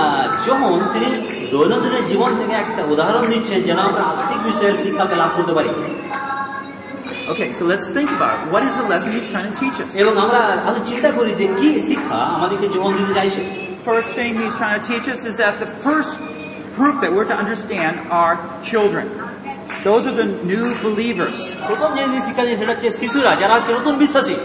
যখন 0.48 0.78
তিনি 0.94 1.10
দৈনন্দিনের 1.54 2.04
জীবন 2.06 2.32
থেকে 2.40 2.54
একটা 2.64 2.82
উদাহরণ 2.84 3.24
দিচ্ছেন 3.34 3.60
যেন 3.62 3.80
আমরা 3.80 4.04
আত্মিক 4.12 4.42
বিষয়ের 4.50 4.78
শিক্ষাকে 4.84 5.16
লাভ 5.16 5.32
করতে 5.38 5.54
পারি 5.54 5.72
Okay, 7.28 7.50
so 7.52 7.64
let's 7.66 7.88
think 7.90 8.10
about 8.10 8.34
it. 8.38 8.54
What 8.54 8.64
is 8.64 8.74
the 8.78 8.88
lesson 8.92 9.10
he's 9.12 9.30
trying 9.34 9.48
to 9.52 9.58
teach 9.64 9.78
us? 9.84 9.90
এবং 10.02 10.14
আমরা 10.24 10.40
আরো 10.68 10.80
চিন্তা 10.90 11.10
করি 11.18 11.32
যে 11.42 11.46
কি 11.60 11.68
শিক্ষা 11.90 12.20
আমাদেরকে 12.36 12.68
জীবন 12.74 12.92
দিতে 13.00 13.14
চাইছে 13.14 13.42
First 13.90 14.10
thing 14.18 14.32
he's 14.42 14.56
trying 14.62 14.78
to 14.80 14.86
teach 14.92 15.08
us 15.14 15.22
is 15.32 15.36
that 15.44 15.54
the 15.64 15.70
first 15.86 16.14
group 16.78 16.96
that 17.04 17.12
we're 17.16 17.30
to 17.34 17.38
understand 17.44 17.94
are 18.22 18.34
children. 18.72 19.06
Those 19.88 20.04
are 20.10 20.16
the 20.22 20.28
new 20.52 20.66
believers. 20.88 21.38
প্রথম 21.70 21.90
যে 21.96 22.02
জিনিস 22.06 22.24
শিক্ষা 22.28 22.44
দিয়েছে 22.46 22.60
সেটা 22.62 22.74
হচ্ছে 22.74 22.90
শিশুরা 23.02 23.32
যারা 23.42 23.54
হচ্ছে 23.58 23.72
নতুন 23.80 23.94
বিশ্বাসী 24.04 24.36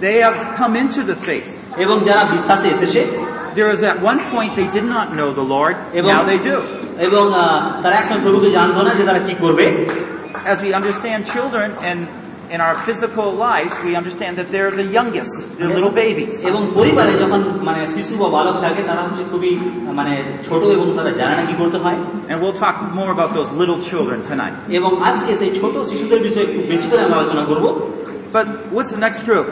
They 0.00 0.16
have 0.26 0.38
come 0.60 0.72
into 0.82 1.00
the 1.10 1.16
faith. 1.28 1.50
এবং 1.84 1.96
যারা 2.08 2.22
বিশ্বাসে 2.34 2.68
এসেছে 2.74 3.00
There 3.58 3.68
was 3.72 3.80
at 3.92 3.98
one 4.10 4.20
point 4.34 4.50
they 4.60 4.68
did 4.76 4.86
not 4.96 5.06
know 5.18 5.28
the 5.40 5.46
Lord, 5.54 5.74
এবং 5.98 6.08
now 6.14 6.22
they 6.30 6.38
do. 6.50 6.56
এবং 7.08 7.24
আহ, 7.34 7.42
তারা 7.82 7.96
এখন 8.02 8.16
প্রভুকে 8.24 8.50
জানতো 8.58 8.80
না 8.86 8.90
যে 8.98 9.02
তারা 9.08 9.20
কি 9.26 9.34
করবে 9.44 9.66
As 10.52 10.58
we 10.64 10.70
understand 10.80 11.18
children 11.34 11.68
and 11.90 11.98
in 12.50 12.60
our 12.60 12.76
physical 12.86 13.28
lives, 13.32 13.74
we 13.82 13.96
understand 13.96 14.38
that 14.38 14.50
they're 14.52 14.70
the 14.70 14.84
youngest, 14.84 15.34
they're 15.58 15.74
little 15.78 15.94
babies. 16.04 16.34
এবং 16.50 16.62
পরিবারে 16.78 17.12
যখন 17.22 17.40
মানে 17.68 17.80
শিশু 17.94 18.14
বা 18.20 18.28
বালক 18.36 18.56
থাকে 18.64 18.80
তারা 18.90 19.02
হচ্ছে 19.06 19.22
খুবই 19.32 19.52
মানে 19.98 20.14
ছোট 20.48 20.62
এবং 20.76 20.86
তারা 20.98 21.10
জানে 21.20 21.34
না 21.38 21.42
কি 21.48 21.54
করতে 21.62 21.78
হয় 21.84 21.98
And 22.30 22.36
we'll 22.42 22.58
talk 22.64 22.76
more 23.00 23.10
about 23.16 23.30
those 23.38 23.50
little 23.60 23.78
children 23.90 24.18
tonight. 24.30 24.56
এবং 24.78 24.90
আজকে 25.10 25.32
সেই 25.40 25.50
ছোট 25.60 25.74
শিশুদের 25.90 26.20
বিষয়ে 26.26 26.46
একটু 26.48 26.60
বেশি 26.72 26.86
করে 26.90 27.02
আমরা 27.06 27.16
আলোচনা 27.20 27.44
করব 27.50 27.64
But 28.36 28.46
what's 28.74 28.90
the 28.96 29.02
next 29.06 29.20
group? 29.28 29.46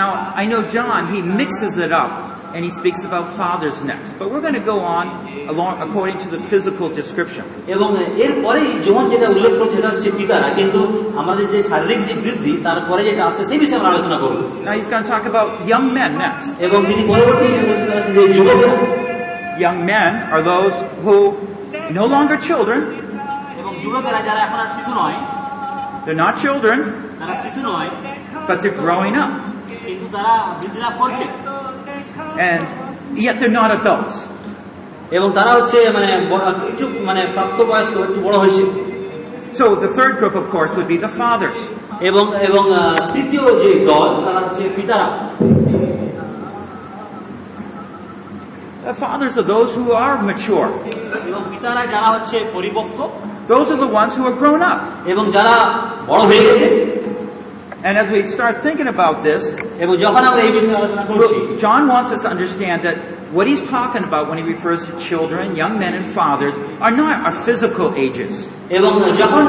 Now, 0.00 0.08
I 0.42 0.44
know 0.50 0.60
John, 0.74 1.00
he 1.14 1.18
mixes 1.40 1.74
it 1.86 1.92
up 2.02 2.12
and 2.54 2.60
he 2.66 2.70
speaks 2.72 3.00
about 3.04 3.24
fathers 3.36 3.76
next. 3.82 4.08
But 4.18 4.26
we're 4.30 4.44
going 4.46 4.58
to 4.62 4.66
go 4.72 4.78
on 4.96 5.04
along 5.52 5.74
according 5.86 6.16
to 6.24 6.28
the 6.34 6.40
physical 6.50 6.86
description. 7.00 7.44
এবং 7.74 7.90
এরপরে 8.24 8.60
যখন 8.86 9.04
যেটা 9.12 9.26
উল্লেখ 9.34 9.52
করছে 9.60 9.76
সেটা 9.76 9.90
হচ্ছে 9.92 10.10
পিতারা 10.18 10.48
কিন্তু 10.58 10.80
আমাদের 11.22 11.46
যে 11.54 11.60
শারীরিক 11.70 12.00
যে 12.08 12.14
বৃদ্ধি 12.24 12.52
তারপরে 12.68 13.00
যেটা 13.08 13.22
আছে 13.30 13.42
সেই 13.50 13.58
বিষয়ে 13.62 13.78
আমরা 13.80 13.90
আলোচনা 13.94 14.16
করব 14.24 14.38
Now 14.66 14.72
he's 14.78 14.88
going 14.92 15.04
to 15.06 15.10
talk 15.14 15.24
about 15.32 15.48
young 15.72 15.86
men 15.98 16.10
next. 16.24 16.46
এবং 16.66 16.78
তিনি 16.90 17.02
পরবর্তী 17.12 17.44
যে 17.54 17.60
বলছেন 17.68 17.78
সেটা 17.82 17.94
হচ্ছে 17.98 18.12
যে 18.18 18.22
যুবকরা 18.36 18.72
Young 19.64 19.78
men 19.92 20.12
are 20.34 20.42
those 20.52 20.74
who 21.04 21.16
no 21.98 22.04
longer 22.14 22.36
children, 22.48 22.80
এবং 23.60 23.72
যুবকেরা 23.82 24.20
যারা 24.28 24.40
এখন 24.46 24.58
আর 24.64 24.70
শিশু 24.76 24.92
নয় 25.00 25.16
they're 26.04 26.22
not 26.26 26.34
children, 26.44 26.78
তারা 27.20 27.34
শিশু 27.44 27.60
নয় 27.70 27.88
but 28.48 28.56
they're 28.62 28.78
growing 28.84 29.14
up. 29.24 29.32
কিন্তু 29.86 30.06
তারা 30.16 30.34
বৃদ্ধি 30.60 30.78
লাভ 30.84 30.94
করছে 31.02 31.24
And 32.48 32.66
yet 33.24 33.34
they're 33.40 33.56
not 33.62 33.70
adults. 33.80 34.16
এবং 35.16 35.28
তারা 35.30 35.52
হচ্ছে 35.58 35.78
মানে 35.96 36.08
ব- 36.30 36.68
একটু 36.70 36.84
মানে 37.08 37.22
প্রাপ্তবয়স্ক 37.34 37.94
একটু 38.08 38.20
বড় 38.26 38.36
হয়েছে 38.42 38.64
So 39.58 39.64
the 39.84 39.90
third 39.98 40.12
group, 40.20 40.34
of 40.42 40.46
course, 40.54 40.70
would 40.76 40.90
be 40.94 40.98
the 41.06 41.12
fathers. 41.20 41.58
এবং 42.08 42.24
এবং 42.48 42.64
আহ, 42.74 42.94
তৃতীয় 43.14 43.44
যে 43.62 43.70
দল 43.86 44.10
তারা 44.24 44.40
হচ্ছে 44.44 44.62
পিতারা 44.76 45.08
The 48.88 48.94
fathers 49.04 49.34
are 49.40 49.46
those 49.54 49.70
who 49.78 49.86
are 50.04 50.14
mature. 50.30 50.68
এবং 51.28 51.42
পিতারা 51.50 51.82
যারা 51.94 52.08
হচ্ছে 52.14 52.36
পরিপক্ক 52.54 52.98
Those 53.52 53.68
are 53.72 53.80
the 53.86 53.92
ones 54.02 54.12
who 54.16 54.24
are 54.30 54.36
grown 54.42 54.62
up. 54.72 54.80
And 57.87 57.99
as 57.99 58.09
we 58.09 58.25
start 58.25 58.63
thinking 58.63 58.87
about 58.87 59.21
this, 59.21 59.51
John 61.63 61.87
wants 61.87 62.11
us 62.11 62.21
to 62.23 62.27
understand 62.27 62.81
that 62.81 62.97
what 63.31 63.45
he's 63.45 63.61
talking 63.61 64.03
about 64.03 64.27
when 64.27 64.39
he 64.39 64.43
refers 64.43 64.87
to 64.87 64.99
children, 64.99 65.55
young 65.55 65.77
men, 65.77 65.93
and 65.93 66.11
fathers 66.11 66.55
are 66.81 66.89
not 66.89 67.13
our 67.25 67.35
physical 67.47 67.93
ages. 68.05 68.33
এবং 68.77 68.91
যখন 69.21 69.43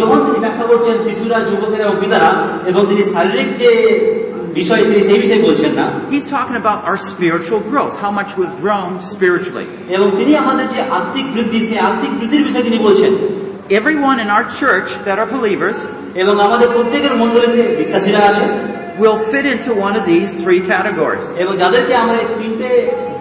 যখন 0.00 0.18
তিনি 0.26 0.38
ব্যাখ্যা 0.44 0.66
করছেন 0.70 0.96
শিশুরা 1.06 1.38
যুবকেরা 1.48 1.84
এবং 1.86 1.96
পিতারা 2.02 2.30
এবং 2.70 2.82
তিনি 2.90 3.02
শারীরিক 3.14 3.48
যে 3.60 3.70
বিষয় 4.58 4.82
তিনি 4.88 5.00
সেই 5.08 5.18
বিষয়ে 5.24 5.42
বলছেন 5.48 5.72
না 5.78 5.86
He's 6.14 6.28
talking 6.36 6.58
about 6.64 6.78
our 6.88 6.98
spiritual 7.10 7.60
growth, 7.70 7.94
how 8.04 8.12
much 8.18 8.30
we've 8.38 8.56
grown 8.64 8.90
spiritually. 9.14 9.66
এবং 9.94 10.08
তিনি 10.18 10.32
আমাদের 10.42 10.66
যে 10.74 10.80
আর্থিক 10.98 11.26
বৃদ্ধি 11.34 11.60
সেই 11.68 11.80
আর্থিক 11.88 12.10
বৃদ্ধির 12.18 12.42
বিষয়ে 12.48 12.66
তিনি 12.68 12.78
বলছেন 12.86 13.12
Everyone 13.69 14.17
in 14.23 14.29
our 14.35 14.45
church 14.61 14.89
that 15.05 15.17
are 15.21 15.29
believers 15.37 15.77
এবং 16.15 16.35
আমাদের 16.39 16.67
প্রত্যেকের 16.71 17.13
মন্ডলীতে 17.17 17.63
বিশ্বাসীরা 17.77 18.19
আছে 18.31 18.45
will 19.03 19.19
fit 19.33 19.45
into 19.55 19.71
one 19.87 19.95
of 19.99 20.03
these 20.11 20.29
three 20.43 20.61
categories. 20.73 21.25
এবং 21.43 21.53
যাদেরকে 21.57 21.93
আমরা 21.95 22.17
এই 22.23 22.27
তিনটে 22.39 22.69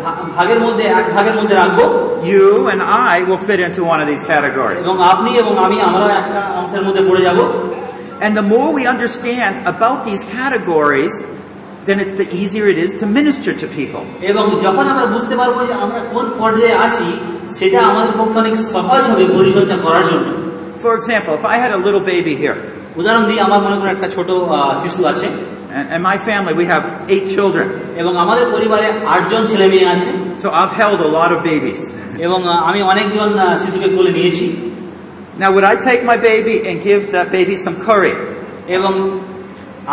ভা- 0.04 0.18
ভাগের 0.36 0.60
মধ্যে 0.60 0.84
এক 0.98 1.06
ভাগের 1.16 1.36
মধ্যে 1.38 1.56
রাখবো 1.56 1.84
You 2.32 2.46
and 2.72 2.80
I 3.12 3.16
will 3.28 3.40
fit 3.48 3.60
into 3.68 3.82
one 3.92 4.00
of 4.02 4.06
these 4.12 4.24
categories. 4.34 4.80
এবং 4.84 4.96
আপনি 5.12 5.30
এবং 5.42 5.54
আমি 5.58 5.76
আমরা 5.80 6.06
একটা 6.20 6.40
অংশের 6.60 6.82
মধ্যে 6.82 7.02
পড়ে 7.08 7.22
যাব 7.28 7.38
And 8.24 8.32
the 8.40 8.46
more 8.54 8.68
we 8.78 8.84
understand 8.94 9.52
about 9.74 9.98
these 10.08 10.22
categories, 10.38 11.14
then 11.88 11.96
it's 12.04 12.16
the 12.22 12.28
easier 12.40 12.64
it 12.74 12.78
is 12.86 12.90
to 13.02 13.06
minister 13.20 13.52
to 13.62 13.66
people. 13.80 14.02
এবং 14.30 14.44
যখন 14.66 14.84
আমরা 14.92 15.06
বুঝতে 15.06 15.34
পারবো 15.36 15.58
যে 15.66 15.74
আমরা 15.84 16.00
কোন 16.14 16.26
পর্যায়ে 16.38 16.76
আছি 16.86 17.08
সেটা 17.59 17.79
আমাদের 17.89 18.13
পক্ষে 18.19 18.37
অনেক 18.43 18.55
সহজ 18.73 19.03
হবে 19.11 19.25
পরিচর্যা 19.37 19.77
করার 19.85 20.05
জন্য 20.11 20.27
For 20.85 20.93
example, 20.99 21.33
if 21.39 21.45
I 21.45 21.57
had 21.63 21.71
a 21.79 21.81
little 21.85 22.03
baby 22.13 22.33
here, 22.43 22.57
উদাহরণ 22.99 23.23
দিই 23.29 23.39
আমার 23.47 23.59
মনে 23.65 23.77
করেন 23.79 23.91
একটা 23.97 24.09
ছোট 24.15 24.29
শিশু 24.83 25.01
আছে 25.11 25.27
and, 25.93 26.03
my 26.03 26.17
family, 26.29 26.53
we 26.53 26.65
have 26.65 26.83
eight 27.13 27.25
children. 27.35 27.67
এবং 28.01 28.13
আমাদের 28.23 28.45
পরিবারে 28.55 28.87
আটজন 29.15 29.41
ছেলে 29.51 29.65
মেয়ে 29.73 29.87
আছে 29.93 30.09
So 30.43 30.47
I've 30.59 30.73
held 30.81 30.99
a 31.09 31.11
lot 31.17 31.29
of 31.35 31.39
babies. 31.51 31.81
এবং 32.25 32.39
আমি 32.69 32.79
অনেকজন 32.91 33.29
শিশুকে 33.61 33.87
কোলে 33.95 34.11
নিয়েছি 34.17 34.45
Now, 35.41 35.49
would 35.55 35.67
I 35.73 35.75
take 35.89 36.01
my 36.11 36.17
baby 36.29 36.55
and 36.67 36.75
give 36.89 37.01
that 37.15 37.27
baby 37.37 37.55
some 37.65 37.75
curry? 37.87 38.13
এবং 38.75 38.93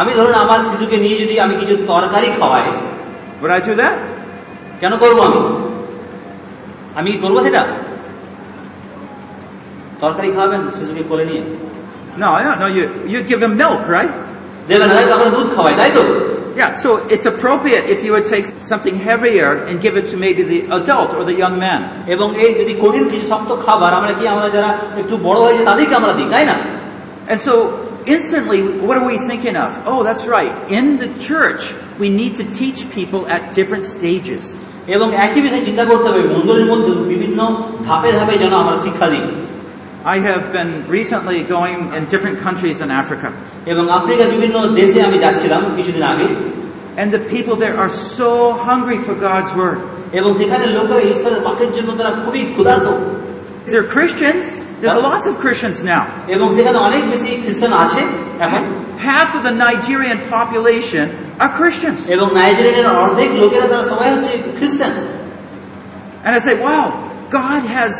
আমি 0.01 0.11
ধরুন 0.19 0.35
আমার 0.45 0.61
শিশুকে 0.69 0.97
নিয়ে 1.05 1.17
যদি 1.23 1.35
আমি 1.45 1.55
কিছু 1.61 1.75
তরকারি 1.93 2.29
খাওয়াই 2.39 2.67
Would 3.41 3.53
I 3.59 3.61
do 3.69 3.75
that? 3.83 3.95
কেন 4.81 4.93
করব 5.03 5.19
আমি 5.29 5.41
আমি 7.00 7.08
কি 7.14 7.18
করবো 7.24 7.40
সেটা 7.46 7.62
তরকারি 10.02 10.30
খাওয়াবেন 10.36 10.62
শিশুকে 10.78 11.04
কোলে 11.12 11.26
নিয়ে 11.32 11.44
No, 12.16 12.30
no, 12.40 12.52
no. 12.56 12.68
You 12.68 12.84
you 13.08 13.20
give 13.24 13.40
them 13.40 13.54
milk, 13.58 13.84
right? 13.98 14.12
দেবেন 14.70 14.90
তাই 14.96 15.06
তো 15.10 15.14
আমরা 15.18 15.30
দুধ 15.36 15.48
খাওয়াই 15.56 15.76
তাই 15.82 15.92
তো 15.98 16.04
Yeah. 16.56 16.72
So 16.84 16.90
it's 17.14 17.26
appropriate 17.26 17.84
if 17.90 18.00
you 18.06 18.12
would 18.16 18.28
take 18.28 18.46
something 18.72 18.96
heavier 19.10 19.50
and 19.68 19.76
give 19.86 19.96
it 19.98 20.06
to 20.12 20.18
maybe 20.18 20.44
the 20.54 20.60
adult 20.78 21.10
or 21.18 21.24
the 21.30 21.38
young 21.44 21.56
man. 21.66 21.82
এবং 22.16 22.28
এই 22.44 22.52
যদি 22.60 22.74
কঠিন 22.84 23.04
কিছু 23.12 23.26
শক্ত 23.32 23.52
খাবার 23.66 23.92
আমরা 24.00 24.12
কি 24.20 24.24
আমরা 24.36 24.48
যারা 24.56 24.72
একটু 25.02 25.16
বড় 25.28 25.40
হয়েছে 25.46 25.64
তাদেরকে 25.70 25.94
আমরা 26.00 26.14
দিই 26.18 26.30
তাই 26.34 26.46
না 26.52 26.56
And 27.32 27.40
so 27.48 27.54
instantly, 28.16 28.60
what 28.88 28.96
are 29.00 29.08
we 29.12 29.18
thinking 29.30 29.56
of? 29.66 29.70
Oh, 29.92 30.00
that's 30.08 30.26
right. 30.38 30.54
In 30.78 30.86
the 31.04 31.10
church, 31.30 31.62
we 32.02 32.08
need 32.22 32.34
to 32.40 32.46
teach 32.60 32.80
people 33.00 33.22
at 33.36 33.42
different 33.60 33.86
stages. 33.96 34.44
এবং 34.95 35.09
একই 35.27 35.41
বিষয়ে 35.47 35.67
চিন্তা 35.69 35.85
করতে 35.91 36.07
হবে 36.11 36.23
মন্ডলের 36.35 36.67
মধ্যে 36.71 36.91
বিভিন্ন 37.15 37.39
ধাপে 37.87 38.11
ধাপে 38.19 38.35
যেন 38.43 38.53
আমরা 38.63 38.77
শিক্ষা 38.87 39.09
দিই 39.13 39.27
I 40.17 40.19
have 40.29 40.45
been 40.53 40.73
recently 40.99 41.41
going 41.57 41.79
in 41.97 42.03
different 42.07 42.39
countries 42.47 42.77
in 42.85 42.89
Africa, 43.03 43.29
এবং 43.73 43.85
আফ্রিকার 43.99 44.29
বিভিন্ন 44.35 44.57
দেশে 44.81 44.99
আমি 45.09 45.19
যাচ্ছিলাম 45.25 45.63
কিছুদিন 45.77 46.05
আগে 46.13 46.27
and 47.01 47.09
the 47.17 47.23
people 47.35 47.55
there 47.65 47.77
are 47.83 47.93
so 48.19 48.31
hungry 48.69 48.99
for 49.07 49.15
God's 49.29 49.53
word. 49.61 49.79
এবং 50.19 50.31
সেখানে 50.41 50.65
লোকেরা 50.77 51.03
ঈশ্বরের 51.15 51.41
বাক্যের 51.47 51.71
জন্য 51.77 51.91
তারা 51.99 52.13
খুবই 52.23 52.43
ক্ষুধার্ত 52.55 52.87
They're 53.71 53.91
Christians. 53.97 54.45
There's 54.82 55.00
lots 55.10 55.26
of 55.30 55.34
Christians 55.44 55.78
now. 55.94 56.04
এবং 56.36 56.48
সেখানে 56.56 56.78
অনেক 56.90 57.04
বেশি 57.14 57.30
খ্রিস্টান 57.44 57.74
আছে 57.84 58.02
এখন 58.46 58.64
Half 59.12 59.30
of 59.38 59.42
the 59.50 59.56
Nigerian 59.68 60.20
population 60.36 61.06
are 61.44 61.52
Christians. 61.60 62.00
এবং 62.16 62.28
নাইজেরিয়ার 62.40 62.88
অর্ধেক 63.06 63.30
লোকেরা 63.42 63.66
তারা 63.72 63.86
সবাই 63.92 64.08
হচ্ছে 64.14 64.32
খ্রিস্টান 64.60 64.92
And 66.26 66.32
I 66.40 66.40
say, 66.48 66.56
wow, 66.68 66.86
God 67.40 67.62
has 67.80 67.94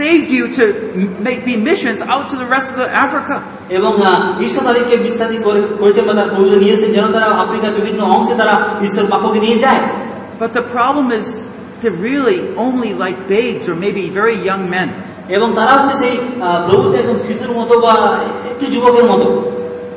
saved 0.00 0.28
you 0.36 0.44
to 0.58 0.64
m- 1.02 1.22
make 1.26 1.40
be 1.50 1.54
missions 1.70 2.00
out 2.12 2.24
to 2.32 2.36
the 2.42 2.48
rest 2.54 2.68
of 2.72 2.78
the 2.84 2.90
Africa. 3.06 3.36
এবং 3.78 3.92
আহ, 4.02 4.20
ঈশ্বর 4.46 4.62
তাদেরকে 4.68 4.94
বিশ্বাসী 5.06 5.38
করে- 5.46 5.68
করেছেন 5.80 6.04
বা 6.08 6.14
তার 6.18 6.28
প্রয়োজন 6.34 6.58
নিয়েছেন 6.64 6.90
যেন 6.96 7.06
তারা 7.16 7.28
আফ্রিকার 7.44 7.70
বিভিন্ন 7.78 8.00
অংশে 8.16 8.34
তারা 8.40 8.54
ঈশ্বর 8.86 9.04
বাক্যকে 9.12 9.40
নিয়ে 9.46 9.58
যায় 9.64 9.80
But 10.42 10.50
the 10.58 10.64
problem 10.76 11.06
is 11.20 11.26
they're 11.80 12.00
really 12.12 12.38
only 12.66 12.90
like 13.04 13.16
babes 13.36 13.64
or 13.70 13.74
maybe 13.84 14.02
very 14.22 14.36
young 14.50 14.62
men. 14.76 14.88
এবং 15.35 15.47
তারা 15.55 15.73
হচ্ছে 15.77 15.95
সেই 16.03 16.13
প্রভুতে 16.67 16.95
একদম 16.99 17.17
শিশুর 17.27 17.51
মতো 17.59 17.73
বা 17.85 17.93
একটু 18.51 18.65
যুবকের 18.73 19.05
মতো 19.11 19.27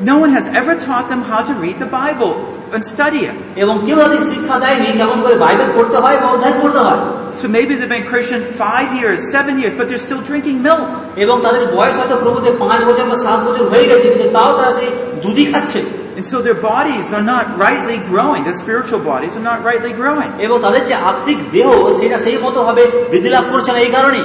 No 0.03 0.17
one 0.25 0.33
has 0.33 0.47
ever 0.61 0.75
taught 0.79 1.07
them 1.13 1.23
how 1.23 1.41
to 1.49 1.53
read 1.55 1.79
the 1.79 1.91
Bible 2.01 2.33
and 2.75 2.83
study 2.95 3.21
it. 3.31 3.37
এবং 3.63 3.75
কেউ 3.87 3.97
তাদের 4.03 4.21
শিক্ষা 4.31 4.57
দেয়নি 4.65 4.87
কেমন 5.01 5.19
করে 5.25 5.37
বাইবেল 5.45 5.69
পড়তে 5.77 5.97
হয় 6.05 6.17
বা 6.23 6.27
অধ্যয়ন 6.35 6.57
করতে 6.65 6.81
হয় 6.87 7.01
So 7.41 7.47
maybe 7.49 7.73
they've 7.79 7.95
been 7.97 8.09
Christian 8.13 8.43
five 8.65 8.89
years, 9.01 9.19
seven 9.37 9.55
years, 9.61 9.75
but 9.79 9.85
they're 9.89 10.07
still 10.09 10.23
drinking 10.31 10.59
milk. 10.69 10.89
এবং 11.25 11.37
তাদের 11.47 11.63
বয়স 11.77 11.95
হয়তো 12.01 12.17
প্রভুতে 12.25 12.51
পাঁচ 12.63 12.81
বছর 12.89 13.07
বা 13.13 13.17
সাত 13.27 13.41
বছর 13.47 13.65
হয়ে 13.73 13.87
গেছে 13.91 14.07
কিন্তু 14.13 14.29
তাও 14.37 14.51
তারা 14.59 14.73
সেই 14.79 14.89
দুধই 15.25 15.47
খাচ্ছে 15.53 15.81
And 16.19 16.27
so 16.33 16.39
their 16.47 16.61
bodies 16.73 17.07
are 17.17 17.27
not 17.35 17.45
rightly 17.67 17.99
growing. 18.13 18.41
Their 18.49 18.59
spiritual 18.65 19.01
bodies 19.11 19.33
are 19.39 19.47
not 19.51 19.59
rightly 19.71 19.93
growing. 20.01 20.31
এবং 20.47 20.57
তাদের 20.65 20.83
যে 20.91 20.95
আত্মিক 21.11 21.39
দেহ 21.55 21.69
সেটা 22.01 22.19
সেই 22.25 22.39
মতো 22.47 22.59
ভাবে 22.69 22.83
বৃদ্ধি 23.11 23.31
লাভ 23.37 23.45
করছে 23.53 23.71
না 23.75 23.79
এই 23.87 23.93
কারণেই 23.97 24.25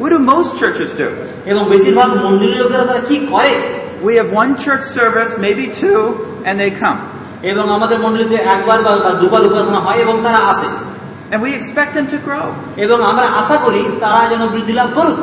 What 0.00 0.10
do 0.14 0.18
most 0.34 0.50
churches 0.60 0.90
do? 1.00 1.08
এবং 1.50 1.62
বেশিরভাগ 1.72 2.10
মন্দিরের 2.26 2.58
লোকেরা 2.62 2.84
তারা 2.90 3.02
কি 3.08 3.16
করে 3.32 3.52
We 4.08 4.12
have 4.20 4.30
one 4.42 4.52
church 4.64 4.84
service, 4.98 5.30
maybe 5.46 5.64
two, 5.82 6.00
and 6.46 6.54
they 6.62 6.70
come. 6.82 6.98
এবং 7.52 7.64
আমাদের 7.76 7.98
মন্ডলীতে 8.04 8.38
একবার 8.54 8.78
বা 8.86 8.92
দুবার 9.22 9.42
উপাসনা 9.50 9.80
হয় 9.86 9.98
এবং 10.04 10.16
তারা 10.26 10.40
আসে 10.52 10.68
And 11.30 11.38
we 11.46 11.50
expect 11.60 11.90
them 11.96 12.06
to 12.14 12.18
grow. 12.26 12.46
এবং 12.84 12.98
আমরা 13.10 13.26
আশা 13.40 13.56
করি 13.64 13.82
তারা 14.04 14.20
যেন 14.30 14.42
বৃদ্ধি 14.54 14.74
লাভ 14.80 14.90
করুক 14.98 15.18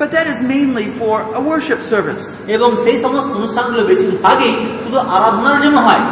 But 0.00 0.08
that 0.16 0.26
is 0.32 0.38
mainly 0.52 0.86
for 1.00 1.14
a 1.38 1.40
worship 1.50 1.80
service. 1.92 2.22
এবং 2.56 2.68
সেই 2.84 2.96
সমস্ত 3.04 3.30
অনুষ্ঠানগুলো 3.38 3.82
বেশিরভাগই 3.92 4.52
শুধু 4.82 4.98
আরাধনার 5.16 5.58
জন্য 5.64 5.78
হয় 5.86 6.02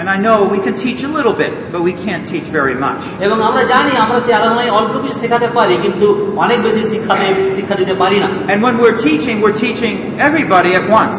And 0.00 0.06
I 0.14 0.18
know 0.26 0.36
we 0.54 0.60
can 0.66 0.74
teach 0.84 1.00
a 1.08 1.12
little 1.18 1.36
bit, 1.42 1.52
but 1.72 1.80
we 1.88 1.92
can't 2.04 2.24
teach 2.32 2.46
very 2.58 2.76
much. 2.86 3.00
এবং 3.26 3.36
আমরা 3.48 3.62
জানি 3.72 3.92
আমরা 4.04 4.18
সেই 4.26 4.34
আরাধনায় 4.40 4.70
অল্প 4.78 4.94
কিছু 5.04 5.16
শেখাতে 5.22 5.48
পারি 5.58 5.74
কিন্তু 5.84 6.06
অনেক 6.44 6.58
বেশি 6.66 6.82
শিক্ষাতে 6.92 7.26
শিক্ষা 7.56 7.74
দিতে 7.80 7.94
পারি 8.02 8.16
না 8.24 8.28
And 8.52 8.58
when 8.66 8.74
we're 8.82 8.98
teaching, 9.08 9.36
we're 9.44 9.58
teaching 9.66 9.94
everybody 10.28 10.70
at 10.80 10.86
once. 11.00 11.18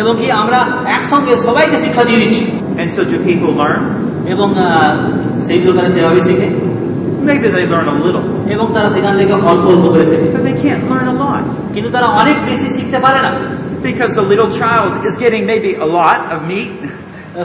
এবং 0.00 0.12
কি 0.20 0.26
আমরা 0.42 0.58
একসঙ্গে 0.96 1.32
সবাইকে 1.46 1.76
শিক্ষা 1.84 2.02
দিয়ে 2.08 2.20
দিচ্ছি 2.22 2.44
And 2.82 2.88
so 2.96 3.00
do 3.12 3.16
people 3.30 3.50
learn? 3.62 3.80
এবং 4.34 4.48
আহ, 4.66 4.92
সেই 5.46 5.58
লোকেরা 5.66 5.88
সেভাবে 5.94 6.20
শেখে 6.28 6.48
Maybe 7.30 7.46
they 7.56 7.64
learn 7.74 7.86
a 7.94 7.96
little, 8.06 8.24
এবং 8.54 8.66
তারা 8.76 8.88
সেখান 8.96 9.14
থেকে 9.20 9.32
অল্প 9.50 9.64
অল্প 9.72 9.84
করে 9.94 10.04
শেখে 10.12 10.26
but 10.34 10.42
they 10.48 10.56
can't 10.64 10.82
learn 10.92 11.06
a 11.14 11.16
lot. 11.24 11.42
কিন্তু 11.74 11.88
তারা 11.96 12.08
অনেক 12.22 12.36
বেশি 12.50 12.68
শিখতে 12.76 12.98
পারে 13.06 13.20
না 13.26 13.32
Because 13.90 14.12
the 14.20 14.26
little 14.32 14.50
child 14.60 14.90
is 15.08 15.14
getting 15.24 15.42
maybe 15.52 15.70
a 15.86 15.88
lot 15.98 16.20
of 16.34 16.38
meat, 16.50 16.72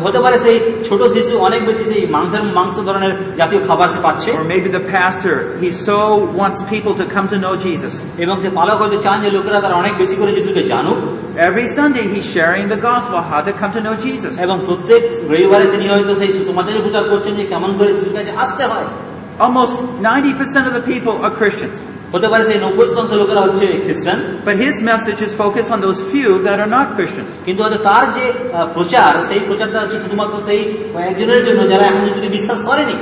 হতে 0.00 0.18
পারে 0.18 0.38
সেই 0.38 0.60
ছোট 0.88 1.02
শিশু 1.02 1.38
অনেক 1.38 1.66
বেশি 1.66 1.84
সেই 1.84 2.06
মাংসের 2.06 2.42
মাংস 2.42 2.78
ধরনের 2.78 3.34
জাতীয় 3.36 3.64
খাবার 3.64 3.90
সে 3.90 4.00
পাচ্ছে। 4.02 4.30
এবং 8.18 8.40
সে 8.42 8.50
পালক 8.50 8.82
হতে 8.82 8.98
চান 9.02 9.20
যে 9.20 9.30
লোকেরা 9.30 9.60
তার 9.60 9.74
অনেক 9.74 9.96
বেশি 9.96 10.16
করে 10.16 10.32
যিশুকে 10.32 10.62
জানুক। 10.62 10.96
Every 11.38 11.68
Sunday 11.68 12.00
he 12.00 12.20
sharing 12.20 12.68
the 12.68 12.76
gospel 12.76 13.20
how 13.20 13.42
to 13.46 13.52
come 13.60 13.70
to 13.70 13.80
know 13.80 13.96
এবং 14.42 14.60
প্রত্যেক 14.66 15.02
রবিবারে 15.30 15.64
তিনি 15.64 15.88
হয়তো 15.88 16.14
সেই 16.14 16.32
সুসমাচারের 16.32 16.82
প্রচার 16.82 17.04
করছেন 17.04 17.34
যে 17.34 17.44
কেমন 17.44 17.76
করে 17.78 17.92
যিশুর 17.92 18.16
কাছে 18.18 18.30
আসতে 18.30 18.64
হয়। 18.64 18.84
Almost 19.38 19.74
90% 20.02 20.66
of 20.68 20.74
the 20.78 20.84
people 20.92 21.14
are 21.24 21.34
Christians. 21.40 21.76
হতে 22.13 22.27
পারে 22.31 22.43
সেই 22.49 22.59
নব্বই 22.65 22.87
শতাংশ 22.91 23.11
লোকেরা 23.21 23.41
হচ্ছে 23.45 23.67
খ্রিস্টান 23.85 24.17
But 24.47 24.55
his 24.57 24.75
message 24.91 25.19
is 25.21 25.31
focused 25.35 25.69
on 25.75 25.79
those 25.81 25.99
few 26.13 26.29
that 26.45 26.57
are 26.63 26.71
not 26.77 26.87
Christians. 26.97 27.29
কিন্তু 27.45 27.59
হয়তো 27.63 27.79
তার 27.89 28.05
যে 28.17 28.25
আহ, 28.29 28.67
প্রচার 28.75 29.11
সেই 29.29 29.41
প্রচারটা 29.49 29.77
হচ্ছে 29.83 29.97
শুধুমাত্র 30.03 30.35
সেই 30.47 30.61
কয়েকজনের 30.95 31.41
জন্য 31.47 31.61
যারা 31.71 31.83
এখন 31.89 32.01
যিশুকে 32.07 32.29
বিশ্বাস 32.37 32.59
করেনি 32.69 32.97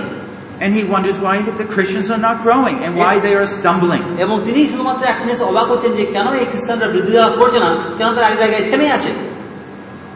And 0.63 0.71
he 0.73 0.81
wonders 0.85 1.17
why 1.19 1.35
the 1.53 1.67
Christians 1.73 2.07
are 2.09 2.23
not 2.27 2.37
growing 2.45 2.77
and 2.85 2.91
why 3.01 3.13
they 3.25 3.33
are 3.39 3.49
stumbling. 3.57 4.03
এবং 4.23 4.35
তিনি 4.47 4.59
শুধুমাত্র 4.71 5.01
এক 5.11 5.17
জিনিস 5.21 5.39
অবাক 5.49 5.67
হচ্ছেন 5.71 5.91
যে 5.99 6.03
কেন 6.15 6.27
এই 6.41 6.47
খ্রিস্টানরা 6.51 6.87
বৃদ্ধি 6.93 7.13
লাভ 7.17 7.33
করছে 7.41 7.59
না 7.59 7.69
কেন 7.97 8.07
তারা 8.15 8.27
এক 8.31 8.35
জায়গায় 8.41 8.63
থেমে 8.69 8.87
আছে 8.97 9.11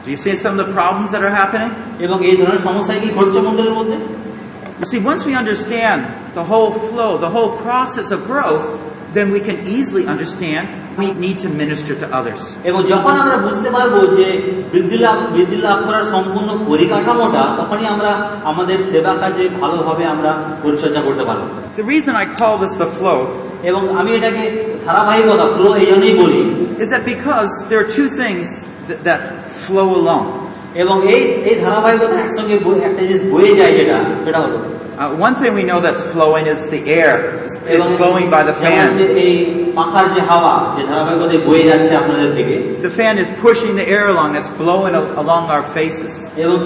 Do 0.04 0.08
you 0.14 0.20
see 0.24 0.34
some 0.36 0.54
of 0.56 0.62
the 0.64 0.70
problems 0.78 1.10
that 1.14 1.22
are 1.28 1.36
happening? 1.42 1.72
এবং 2.06 2.18
এই 2.30 2.36
ধরনের 2.40 2.62
সমস্যায় 2.68 3.00
কি 3.04 3.10
ঘটছে 3.18 3.40
মন্ডলের 3.48 3.76
মধ্যে 3.80 3.98
You 4.84 4.86
see, 4.86 5.00
once 5.00 5.26
we 5.26 5.34
understand 5.36 6.34
the 6.34 6.44
whole 6.44 6.72
flow, 6.90 7.18
the 7.18 7.30
whole 7.30 7.58
process 7.58 8.12
of 8.12 8.20
growth, 8.26 8.66
then 9.14 9.32
we 9.32 9.40
can 9.40 9.68
easily 9.68 10.06
understand 10.06 10.98
we 10.98 11.12
need 11.14 11.38
to 11.40 11.50
minister 11.50 11.94
to 12.02 12.08
others. 12.20 12.42
এবং 12.70 12.80
যখন 12.94 13.14
আমরা 13.24 13.38
বুঝতে 13.46 13.70
পারবো 13.76 14.00
যে 14.18 14.28
বৃদ্ধি 14.74 14.98
লাভ 15.06 15.18
বৃদ্ধি 15.36 15.58
লাভ 15.68 15.78
করার 15.88 16.06
সম্পূর্ণ 16.14 16.50
পরিকাঠামোটা 16.72 17.44
তখনই 17.60 17.88
আমরা 17.96 18.12
আমাদের 18.52 18.80
সেবা 18.92 19.14
কাজে 19.22 19.44
ভালোভাবে 19.62 20.04
আমরা 20.14 20.32
পরিচর্যা 20.64 21.02
করতে 21.08 21.24
পারবো 21.30 21.46
The 21.82 21.88
reason 21.94 22.14
I 22.24 22.26
call 22.40 22.56
this 22.64 22.74
the 22.84 22.90
flow 22.98 23.20
এবং 23.70 23.82
আমি 24.00 24.12
এটাকে 24.18 24.44
ধারাবাহিকতা 24.86 25.46
ফ্লো 25.56 25.70
এই 25.82 25.86
জন্যই 25.92 26.16
বলি 26.24 26.42
is 26.84 26.90
that 26.94 27.04
because 27.14 27.52
there 27.70 27.80
are 27.84 27.92
two 28.00 28.10
things 28.22 28.46
that, 28.88 29.00
that 29.10 29.22
flow 29.66 29.88
along. 30.02 30.26
এবং 30.83 30.97
এই 31.15 31.23
এই 31.49 31.57
ধারাবাহিকতা 31.65 32.17
একসঙ্গে 32.25 32.57
একটা 32.89 33.03
জিনিস 33.09 33.23
বয়ে 33.33 33.53
যায় 33.61 33.75
যেটা 33.79 33.97
সেটা 34.25 34.41
হলো 34.45 34.59
Uh, 34.97 35.11
one 35.17 35.35
thing 35.35 35.53
we 35.53 35.65
know 35.65 35.81
that's 35.81 36.05
flowing 36.15 36.47
is 36.47 36.71
the 36.71 36.87
air. 36.87 37.43
It's, 37.45 37.57
it's 37.67 37.97
blowing 37.97 38.31
by 38.31 38.45
the 38.45 38.53
fan. 38.53 38.97
The 42.87 42.91
fan 42.91 43.19
is 43.19 43.29
pushing 43.47 43.75
the 43.75 43.89
air 43.89 44.07
along. 44.15 44.37
It's 44.37 44.51
blowing 44.51 44.95
along 44.95 45.51
our 45.51 45.65
faces. 45.65 46.31
Uh, 46.39 46.57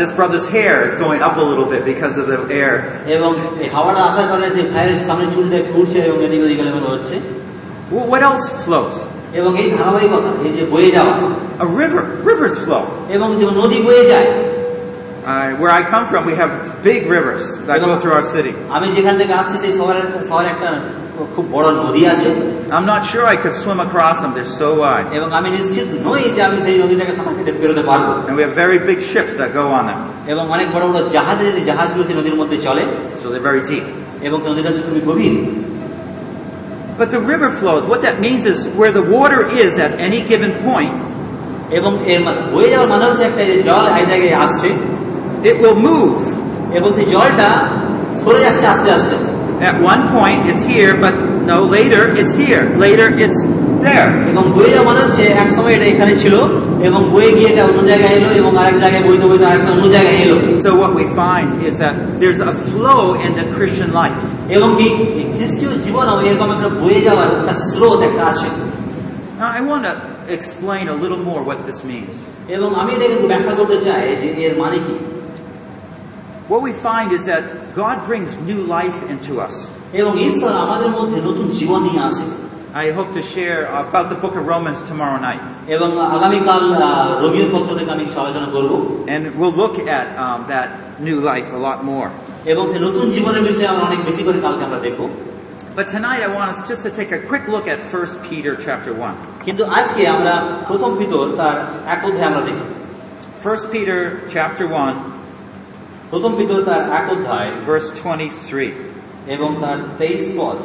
this 0.00 0.12
brother's 0.14 0.48
hair 0.48 0.82
is 0.88 0.96
going 0.96 1.20
up 1.20 1.36
a 1.36 1.42
little 1.42 1.68
bit 1.68 1.84
because 1.84 2.16
of 2.16 2.26
the 2.26 2.48
air. 2.50 3.04
What 7.90 8.22
else 8.22 8.48
flows? 8.64 9.06
এবং 9.38 9.50
এই 9.62 9.68
ধারাবাহিকতা 9.78 10.30
এই 10.46 10.52
যে 10.58 10.64
বয়ে 10.72 10.90
যাওয়া 10.96 11.14
A 11.66 11.68
river. 11.82 12.02
Rivers 12.30 12.56
flow. 12.64 12.84
এবং 13.16 13.28
যে 13.38 13.44
নদী 13.60 13.78
বয়ে 13.86 14.04
যায় 14.12 14.28
Uh, 15.24 15.54
where 15.60 15.70
I 15.70 15.82
come 15.94 16.04
from, 16.10 16.22
we 16.26 16.34
have 16.34 16.82
big 16.82 17.00
rivers 17.06 17.44
that 17.68 17.78
go 17.86 17.92
through 18.00 18.14
our 18.18 18.26
city. 18.34 18.52
আমি 18.76 18.86
যেখান 18.96 19.14
থেকে 19.20 19.32
আসছি 19.40 19.56
সেই 19.64 19.72
শহরের 19.80 20.06
শহরে 20.28 20.48
একটা 20.54 20.68
খুব 21.34 21.44
বড় 21.56 21.66
নদী 21.84 22.02
আছে 22.12 22.28
I'm 22.76 22.86
not 22.94 23.02
sure 23.10 23.24
I 23.34 23.36
could 23.42 23.56
swim 23.62 23.80
across 23.88 24.16
them. 24.22 24.30
They're 24.36 24.56
so 24.62 24.68
wide. 24.82 25.06
এবং 25.18 25.28
আমি 25.38 25.48
নিশ্চিত 25.56 25.86
নই 26.08 26.22
যে 26.36 26.40
আমি 26.48 26.56
সেই 26.64 26.76
নদীটাকে 26.82 27.12
সাঁতার 27.18 27.34
কেটে 27.38 27.52
বেরোতে 27.62 27.82
পারব 27.90 28.06
And 28.28 28.34
we 28.38 28.42
have 28.46 28.54
very 28.64 28.78
big 28.90 28.98
ships 29.12 29.32
that 29.40 29.50
go 29.60 29.64
on 29.78 29.84
them. 29.90 30.00
এবং 30.32 30.44
অনেক 30.54 30.66
বড় 30.74 30.84
বড় 30.94 30.98
জাহাজে 31.16 31.44
যে 31.56 31.62
জাহাজগুলো 31.70 32.02
সেই 32.08 32.16
নদীর 32.20 32.36
মধ্যে 32.40 32.56
চলে 32.66 32.82
So 33.20 33.24
they're 33.30 33.48
very 33.50 33.62
deep. 33.72 33.86
But 36.97 37.11
the 37.11 37.21
river 37.31 37.49
flows. 37.51 37.83
What 37.87 38.01
that 38.01 38.17
means 38.19 38.43
is 38.45 38.57
where 38.79 38.91
the 38.91 39.05
water 39.17 39.41
is 39.63 39.71
at 39.79 39.91
any 40.01 40.21
given 40.21 40.51
point, 40.67 40.93
এবং 41.71 41.91
এর 42.05 42.19
মা- 42.23 42.39
বয়ে 42.53 42.69
যাওয়ার 42.69 42.89
মানে 42.89 43.05
হচ্ছে 43.05 43.23
একটা 43.23 43.43
যে 43.45 43.55
জল 43.63 43.85
এই 43.99 44.05
জায়গায় 44.05 44.35
আসছে 44.35 44.69
it 45.43 45.55
will 45.61 45.77
move. 45.89 46.15
এবং 46.73 46.89
সেই 46.93 47.05
জলটা 47.05 47.49
সরে 48.23 48.39
যাচ্ছে 48.39 48.67
আস্তে 48.67 48.91
আস্তে 48.91 49.15
At 49.61 49.75
one 49.93 50.03
point, 50.17 50.39
it's 50.51 50.63
here, 50.73 50.93
but 51.05 51.15
no, 51.45 51.57
later, 51.77 52.01
it's 52.19 52.33
here. 52.35 52.63
Later, 52.85 53.07
it's 53.23 53.39
there. 53.81 54.09
এবং 54.31 54.43
বয়ে 54.51 54.69
যাওয়া 54.69 54.87
মানে 54.89 54.99
হচ্ছে 55.05 55.23
এক 55.43 55.49
সময় 55.49 55.73
এটা 55.73 55.85
এখানে 55.85 56.13
ছিল 56.15 56.35
এবং 56.81 57.01
বয়ে 57.11 57.31
গিয়ে 57.31 57.49
এটা 57.49 57.63
অন্য 57.65 57.79
জায়গায় 57.83 58.13
এলো 58.19 58.29
এবং 58.41 58.51
আরেক 58.57 58.75
জায়গায় 58.75 59.03
বইতে 59.07 59.25
বইতে 59.27 59.45
আরেকটা 59.45 59.71
অন্য 59.71 59.85
জায়গায় 59.89 60.19
এলো 60.25 60.37
So 60.65 60.71
what 60.81 60.91
we 60.99 61.05
find 61.21 61.47
is 61.69 61.75
that 61.83 61.95
there's 62.21 62.41
a 62.51 62.53
flow 62.71 63.03
in 63.25 63.31
the 63.39 63.45
Christian 63.55 63.89
life. 64.01 64.19
এবং 64.57 64.69
কি 64.77 64.87
এই 65.21 65.30
খ্রিস্টীয় 65.42 65.72
জীবনও 65.84 66.16
এরকম 66.28 66.48
একটা 66.56 66.68
বয়ে 66.82 67.00
যাওয়ার 67.06 67.28
একটা 67.38 67.54
স্রোত 67.68 68.00
একটা 68.08 68.22
আছে 68.32 68.48
Now, 69.40 69.50
I 69.58 69.62
want 69.70 69.82
to 69.90 69.94
explain 70.36 70.84
a 70.94 70.96
little 71.02 71.22
more 71.28 71.40
what 71.48 71.58
this 71.68 71.78
means. 71.90 72.14
এবং 72.56 72.70
আমি 72.82 72.92
ব্যাখ্যা 73.32 73.54
করতে 73.60 73.78
চাই 73.86 74.02
যে 74.20 74.28
এর 74.44 74.54
মানে 74.62 74.78
কি 74.86 74.94
What 76.50 76.60
we 76.68 76.72
find 76.88 77.08
is 77.18 77.22
that 77.32 77.42
God 77.82 77.96
brings 78.08 78.30
new 78.50 78.60
life 78.76 78.98
into 79.12 79.32
us. 79.46 79.54
এবং 80.00 80.12
ঈশ্বর 80.28 80.52
আমাদের 80.64 80.90
মধ্যে 80.96 81.18
নতুন 81.28 81.46
জীবন 81.58 81.80
নিয়ে 81.88 82.02
আসে 82.08 82.24
I 82.83 82.91
hope 82.91 83.09
to 83.13 83.23
share 83.35 83.59
about 83.83 84.05
the 84.13 84.19
book 84.23 84.35
of 84.39 84.43
Romans 84.53 84.79
tomorrow 84.91 85.19
night. 85.29 85.41
এবং 85.75 85.89
আগামীকাল 86.15 86.63
আহ, 86.77 87.07
রোগীর 87.23 87.47
পক্ষ 87.53 87.67
থেকে 87.79 87.91
আমি 87.95 88.03
কিছু 88.07 88.19
আলোচনা 88.25 88.47
করব 88.55 88.71
And 89.13 89.23
we'll 89.39 89.57
look 89.63 89.75
at 89.99 90.07
um, 90.25 90.39
that 90.53 90.67
new 91.07 91.17
life 91.31 91.47
a 91.59 91.61
lot 91.67 91.79
more. 91.91 92.07
এবং 92.51 92.63
সেই 92.71 92.81
নতুন 92.87 93.05
জীবনের 93.15 93.43
বিষয়ে 93.49 93.69
আমরা 93.73 93.83
অনেক 93.89 94.01
বেশি 94.09 94.21
করে 94.27 94.39
কালকে 94.45 94.63
আমরা 94.63 94.79
দেখবো 94.87 95.05
But 95.77 95.87
tonight 95.95 96.21
I 96.27 96.29
want 96.37 96.47
us 96.53 96.59
just 96.71 96.81
to 96.87 96.91
take 96.99 97.11
a 97.19 97.21
quick 97.29 97.45
look 97.53 97.65
at 97.73 97.79
1 97.93 98.29
Peter 98.29 98.53
chapter 98.65 98.91
1. 98.93 99.15
কিন্তু 99.45 99.63
আজকে 99.79 100.01
আমরা 100.07 100.33
প্রথম 100.67 100.91
পিতর 100.99 101.23
তার 101.39 101.57
এক 101.95 102.01
অধ্যায় 102.05 102.29
আমরা 102.31 102.41
দেখি 102.41 102.65
1 103.43 103.73
Peter 103.73 103.99
chapter 104.33 104.65
1 104.67 104.95
প্রথম 106.11 106.31
পিতর 106.37 106.59
তার 106.61 106.81
এক 106.99 107.05
অধ্যায় 107.11 107.49
verse 107.69 107.89
23. 108.01 108.71
এবং 109.35 109.49
তার 109.61 109.77
তেইশ 109.97 110.23
পদ 110.37 110.57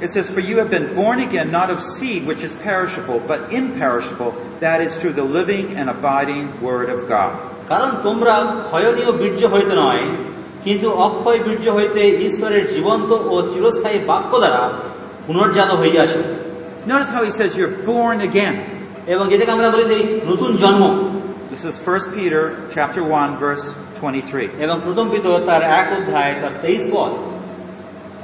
It 0.00 0.10
says, 0.10 0.28
For 0.28 0.40
you 0.40 0.58
have 0.58 0.68
been 0.68 0.88
born 0.96 1.20
again, 1.20 1.52
not 1.52 1.70
of 1.70 1.80
seed 1.80 2.26
which 2.26 2.42
is 2.42 2.54
perishable, 2.56 3.20
but 3.20 3.52
imperishable, 3.52 4.32
that 4.58 4.80
is 4.80 4.90
through 4.96 5.12
the 5.12 5.28
living 5.38 5.76
and 5.78 5.88
abiding 5.88 6.60
Word 6.60 6.88
of 6.90 7.00
God. 7.08 7.32
কারণ 7.68 7.90
তোমরা 8.06 8.34
ক্ষয়নীয় 8.68 9.10
বীর্য 9.20 9.42
হইতে 9.54 9.74
নয় 9.82 10.04
কিন্তু 10.64 10.88
অক্ষয় 11.06 11.38
বীর্য 11.46 11.66
হইতে 11.76 12.02
ঈশ্বরের 12.28 12.64
জীবন্ত 12.74 13.10
ও 13.32 13.34
চিরস্থায়ী 13.52 13.98
বাক্য 14.10 14.32
দ্বারা 14.42 14.62
পুনর্জাত 15.26 15.70
হইয়াছ 15.80 16.12
Notice 16.86 17.10
how 17.16 17.22
he 17.28 17.32
says 17.38 17.50
you're 17.58 17.76
born 17.92 18.18
again. 18.30 18.54
এবং 19.14 19.24
যেটাকে 19.32 19.52
আমরা 19.56 19.68
বলি 19.74 19.84
যে 19.92 19.98
নতুন 20.30 20.50
জন্ম 20.62 20.82
This 21.52 21.64
is 21.70 21.76
1 21.86 22.16
Peter 22.16 22.42
chapter 22.76 23.02
1 23.04 23.44
verse 23.44 23.64
23. 24.00 24.48
এবং 24.64 24.76
প্রথম 24.86 25.06
পিতর 25.12 25.36
তার 25.48 25.62
এক 25.80 25.86
অধ্যায় 25.98 26.32
তার 26.42 26.54
তেইশ 26.62 26.82
পদ 26.94 27.12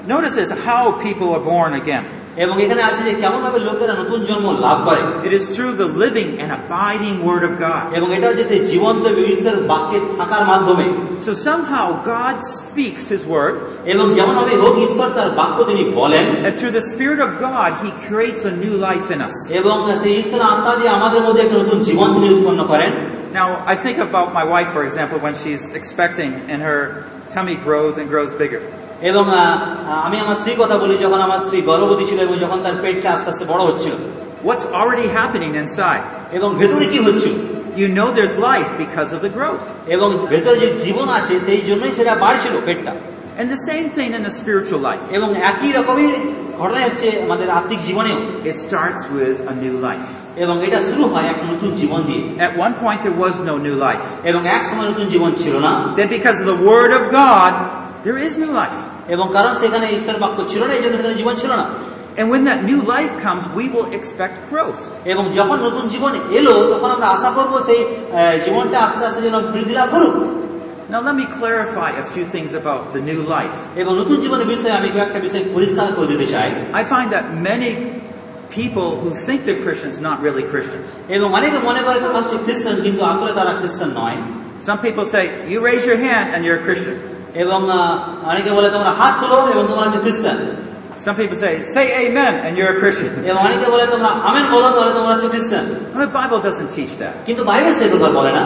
Notice 0.06 0.34
this 0.36 0.50
how 0.50 0.82
people 1.06 1.28
are 1.36 1.44
born 1.54 1.72
again. 1.82 2.04
এবং 2.44 2.54
এখানে 2.64 2.82
আছে 2.88 3.02
যে 3.08 3.12
কেমন 3.22 3.40
ভাবে 3.46 3.58
লোকেরা 3.68 3.94
নতুন 4.02 4.20
জন্ম 4.30 4.46
লাভ 4.64 4.78
করে 4.88 5.00
It 5.28 5.32
is 5.38 5.44
through 5.54 5.74
the 5.82 5.88
living 6.04 6.30
and 6.42 6.50
abiding 6.60 7.16
Word 7.28 7.44
of 7.48 7.52
God. 7.68 7.84
এবং 7.98 8.08
এটা 8.16 8.26
হচ্ছে 8.30 8.44
সেই 8.50 8.62
জীবন্ত 8.72 9.04
ঈশ্বরের 9.34 9.62
বাক্যে 9.72 9.98
থাকার 10.18 10.44
মাধ্যমে 10.50 10.86
So 11.26 11.32
somehow 11.48 11.86
God 12.14 12.36
speaks 12.58 13.02
His 13.14 13.22
Word, 13.34 13.54
এবং 13.92 14.04
যেমন 14.16 14.34
ভাবে 14.40 14.54
হোক 14.62 14.74
ঈশ্বর 14.86 15.08
তার 15.16 15.30
বাক্য 15.40 15.58
তিনি 15.70 15.82
বলেন 16.00 16.24
and 16.46 16.52
through 16.58 16.74
the 16.80 16.86
Spirit 16.92 17.20
of 17.26 17.30
God, 17.48 17.70
He 17.84 17.90
creates 18.08 18.42
a 18.52 18.54
new 18.64 18.74
life 18.88 19.06
in 19.14 19.20
us. 19.28 19.36
এবং 19.60 19.76
সেই 20.02 20.14
ঈশ্বর 20.22 20.40
আত্মা 20.52 20.72
দিয়ে 20.78 20.90
আমাদের 20.98 21.20
মধ্যে 21.26 21.40
একটা 21.44 21.56
নতুন 21.62 21.78
জীবন 21.88 22.08
তিনি 22.14 22.26
উৎপন্ন 22.36 22.60
করেন 22.72 22.92
Now, 23.40 23.48
I 23.72 23.76
think 23.84 23.98
about 24.08 24.28
my 24.38 24.44
wife, 24.54 24.70
for 24.76 24.82
example, 24.88 25.18
when 25.26 25.34
she's 25.42 25.64
expecting 25.78 26.30
and 26.50 26.58
her 26.68 26.80
tummy 27.34 27.56
grows 27.66 27.94
and 28.00 28.06
grows 28.14 28.32
bigger. 28.42 28.62
এবং 29.02 29.24
আহ, 29.32 29.38
আমি 30.06 30.16
আমার 30.20 30.36
স্ত্রী 30.40 30.52
কথা 30.58 30.76
বলি 30.78 30.94
যখন 31.04 31.20
আমার 31.20 31.38
স্ত্রী 31.38 31.58
গর্ভবতী 31.62 32.04
ছিল 32.10 32.18
এবং 32.20 32.36
যখন 32.44 32.58
তার 32.62 32.76
পেটটা 32.82 33.08
আস্তে 33.10 33.28
আস্তে 33.30 33.44
বড় 33.44 33.62
হচ্ছিল 33.68 33.94
What's 34.44 34.66
already 34.80 35.08
happening 35.10 35.52
inside? 35.62 36.02
এবং 36.32 36.48
ভেতরে 36.60 36.86
কি 36.92 36.98
হচ্ছিল 37.06 37.34
You 37.76 37.88
know 37.88 38.08
there's 38.18 38.36
life 38.50 38.70
because 38.84 39.10
of 39.16 39.20
the 39.26 39.32
growth. 39.38 39.64
এবং 39.94 40.08
ভেতরে 40.32 40.56
যে 40.62 40.68
জীবন 40.84 41.06
আছে 41.18 41.34
সেই 41.46 41.60
জন্যই 41.68 41.92
সেটা 41.92 42.12
বাড়ছিল 42.24 42.54
পেটটা 42.66 42.92
And 43.40 43.46
the 43.56 43.62
same 43.70 43.86
thing 43.96 44.10
in 44.18 44.22
the 44.28 44.34
spiritual 44.40 44.80
life. 44.90 45.04
এবং 45.16 45.28
একই 45.50 45.70
রকমই 45.78 46.06
ঘটনা 46.60 46.80
হচ্ছে 46.88 47.08
আমাদের 47.26 47.48
আত্মিক 47.50 47.80
জীবনেও 47.88 48.18
It 48.50 48.56
starts 48.66 49.02
with 49.16 49.36
a 49.52 49.54
new 49.64 49.74
life. 49.88 50.08
এবং 50.44 50.56
এটা 50.66 50.78
শুরু 50.88 51.04
হয় 51.12 51.26
এক 51.32 51.38
নতুন 51.50 51.70
জীবন 51.80 52.00
দিয়ে 52.08 52.22
At 52.46 52.52
one 52.66 52.74
point, 52.84 52.98
there 53.06 53.18
was 53.26 53.34
no 53.50 53.54
new 53.66 53.76
life. 53.88 54.04
এবং 54.30 54.40
এক 54.56 54.62
সময় 54.68 54.86
নতুন 54.92 55.06
জীবন 55.14 55.30
ছিল 55.42 55.54
না 55.66 55.72
Then, 55.98 56.08
because 56.16 56.36
of 56.42 56.46
the 56.52 56.60
Word 56.70 56.90
of 56.98 57.02
God, 57.22 57.52
there 58.06 58.18
is 58.26 58.32
new 58.44 58.52
life. 58.62 58.78
এবং 59.08 59.26
কারণ 59.32 59.52
সেখানে 59.52 59.86
ঈশ্বর 59.96 60.16
বাক্য 60.24 60.38
ছিল 60.52 60.62
না 60.68 60.72
এই 60.74 60.82
জন্য 60.84 60.94
সেখানে 60.96 61.16
জীবন 61.20 61.34
ছিল 61.42 61.52
না 61.62 61.66
And 62.20 62.26
when 62.34 62.42
that 62.50 62.60
new 62.70 62.80
life 62.96 63.12
comes, 63.26 63.42
we 63.58 63.64
will 63.74 63.88
expect 63.98 64.34
growth. 64.52 64.82
এবং 65.12 65.24
যখন 65.38 65.58
নতুন 65.66 65.84
জীবন 65.94 66.12
এলো 66.38 66.54
তখন 66.74 66.90
আমরা 66.90 67.08
আশা 67.16 67.30
করবো 67.38 67.56
সেই 67.68 67.80
আহ, 67.84 68.34
জীবনটা 68.44 68.78
আস্তে 68.86 69.02
আস্তে 69.08 69.20
যেন 69.26 69.36
বৃদ্ধি 69.54 69.74
লাভ 69.80 69.88
করুক 69.94 70.14
Now, 70.90 71.00
let 71.08 71.16
me 71.22 71.26
clarify 71.40 71.90
a 72.04 72.06
few 72.14 72.24
things 72.34 72.50
about 72.62 72.82
the 72.94 73.02
new 73.10 73.20
life. 73.36 73.56
এবং 73.80 73.92
নতুন 74.00 74.16
জীবনের 74.24 74.48
বিষয়ে 74.54 74.74
আমি 74.80 74.88
কয়েকটা 74.94 75.18
বিষয় 75.26 75.44
পরিষ্কার 75.56 75.88
করে 75.96 76.08
দিতে 76.12 76.26
চাই 76.34 76.48
I 76.80 76.82
find 76.94 77.08
that 77.16 77.24
many 77.50 77.70
people 78.58 78.88
who 79.02 79.10
think 79.26 79.38
they're 79.46 79.62
Christians 79.66 79.96
not 80.08 80.16
really 80.26 80.44
Christians. 80.52 80.86
এবং 81.16 81.28
অনেকে 81.38 81.58
মনে 81.68 81.80
করে 81.86 81.98
তারা 82.04 82.18
হচ্ছে 82.20 82.36
খ্রিস্টান 82.46 82.76
কিন্তু 82.86 83.02
আসলে 83.12 83.32
তারা 83.38 83.52
খ্রিস্টান 83.60 83.90
নয় 84.00 84.18
Some 84.68 84.80
people 84.86 85.04
say, 85.14 85.24
you 85.52 85.58
raise 85.70 85.84
your 85.90 86.00
hand 86.08 86.26
and 86.34 86.40
you're 86.44 86.58
a 86.62 86.64
Christian. 86.68 86.96
এবং 87.42 87.60
আহ, 87.70 87.78
অনেকে 88.30 88.50
বলে 88.56 88.68
তোমরা 88.76 88.90
হাত 89.00 89.14
তুলো 89.20 89.36
এবং 89.54 89.64
তোমরা 89.70 89.84
হচ্ছে 89.86 90.00
খ্রিস্টান 90.06 90.38
Some 91.06 91.16
people 91.22 91.38
say, 91.44 91.52
say 91.76 91.84
amen 92.04 92.32
and 92.44 92.52
you're 92.58 92.72
a 92.76 92.80
Christian. 92.82 93.12
এবং 93.28 93.38
অনেকে 93.48 93.66
বলে 93.74 93.84
তোমরা 93.94 94.10
আমেন 94.30 94.46
বলো 94.54 94.68
তাহলে 94.76 94.92
তোমরা 94.98 95.10
হচ্ছে 95.14 95.28
খ্রিস্টান 95.34 95.64
Well, 95.94 96.06
the 96.08 96.14
Bible 96.20 96.38
doesn't 96.48 96.70
teach 96.78 96.92
that. 97.02 97.14
কিন্তু 97.28 97.42
বাইবেল 97.50 97.72
সেই 97.80 97.88
প্রকার 97.94 98.10
বলে 98.18 98.30
না 98.38 98.42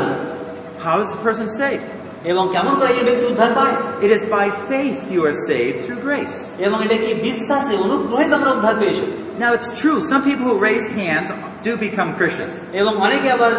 How 0.86 0.96
is 1.04 1.08
the 1.14 1.20
person 1.26 1.46
saved? 1.60 1.86
এবং 2.32 2.44
কেমন 2.54 2.72
করে 2.80 2.90
এই 2.98 3.04
ব্যক্তি 3.08 3.24
উদ্ধার 3.32 3.50
পায় 3.58 3.74
It 4.06 4.10
is 4.16 4.22
by 4.38 4.46
faith 4.70 4.98
you 5.14 5.20
are 5.28 5.36
saved 5.50 5.76
through 5.84 6.00
grace. 6.08 6.36
এবং 6.66 6.76
এটা 6.86 6.96
কি 7.04 7.10
বিশ্বাসে 7.28 7.74
অনুগ্রহে 7.86 8.26
তোমরা 8.34 8.50
উদ্ধার 8.56 8.74
পেয়েছো 8.80 9.04
Now 9.42 9.50
it's 9.56 9.70
true, 9.82 9.98
some 10.12 10.22
people 10.28 10.44
who 10.50 10.56
raise 10.68 10.86
hands 11.00 11.28
do 11.63 11.71
become 11.77 12.09
Christians. 12.19 12.53
এবং 12.81 12.93
অনেকে 13.05 13.27
আবার 13.35 13.51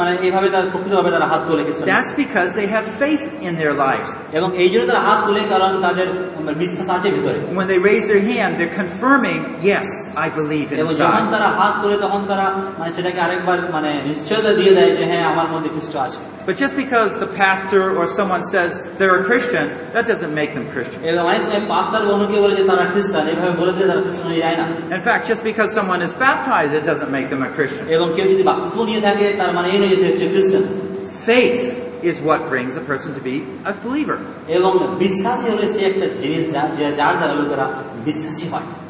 মানে 0.00 0.12
এইভাবে 0.26 0.48
তারা 0.54 0.66
প্রকৃতভাবে 0.72 1.10
তারা 1.14 1.26
হাত 1.32 1.42
তোলে 1.48 1.62
খ্রিস্টান 1.66 1.86
That's 1.94 2.12
because 2.24 2.50
they 2.60 2.68
have 2.76 2.86
faith 3.02 3.24
in 3.46 3.52
their 3.60 3.74
lives. 3.86 4.10
এবং 4.38 4.48
এই 4.62 4.68
জন্য 4.72 4.84
তারা 4.90 5.02
হাত 5.08 5.18
তোলে 5.26 5.40
কারণ 5.52 5.72
তাদের 5.86 6.08
বিশ্বাস 6.62 6.88
আছে 6.96 7.08
ভিতরে 7.16 7.38
When 7.58 7.68
they 7.72 7.80
raise 7.90 8.04
their 8.12 8.24
hand, 8.30 8.50
they're 8.58 8.76
confirming, 8.84 9.40
yes, 9.70 9.88
I 10.24 10.26
believe 10.38 10.68
এবং 10.82 10.92
যখন 11.02 11.24
তারা 11.34 11.48
হাত 11.60 11.74
তোলে 11.82 11.96
তখন 12.04 12.20
তারা 12.30 12.46
মানে 12.78 12.90
সেটাকে 12.96 13.20
আরেকবার 13.26 13.58
মানে 13.76 13.90
নিশ্চয়তা 14.10 14.50
দিয়ে 14.58 14.72
দেয় 14.76 14.90
যে 14.98 15.04
হ্যাঁ 15.10 15.24
আমার 15.32 15.48
মধ্যে 15.52 15.70
খ্রিস্ট 15.74 15.94
আছে 16.06 16.20
But 16.46 16.56
just 16.58 16.76
because 16.76 17.18
the 17.18 17.26
pastor 17.26 17.96
or 17.96 18.06
someone 18.12 18.42
says 18.42 18.86
they're 18.98 19.20
a 19.20 19.24
Christian, 19.24 19.68
that 19.94 20.06
doesn't 20.06 20.34
make 20.34 20.52
them 20.52 20.68
Christian. 20.70 21.02
In 24.92 25.00
fact, 25.02 25.26
just 25.26 25.42
because 25.42 25.72
someone 25.72 26.02
is 26.02 26.12
baptized, 26.14 26.74
it 26.74 26.84
doesn't 26.84 27.10
make 27.10 27.30
them 27.30 27.42
a 27.42 27.50
Christian. 27.50 27.88
Faith 31.24 31.80
is 32.04 32.20
what 32.20 32.48
brings 32.50 32.76
a 32.76 32.82
person 32.82 33.14
to 33.14 33.20
be 33.20 33.40
a 33.64 33.72
believer. 33.72 34.18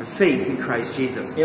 Faith 0.05 0.49
in 0.49 0.57
Christ 0.57 0.97
Jesus. 0.97 1.39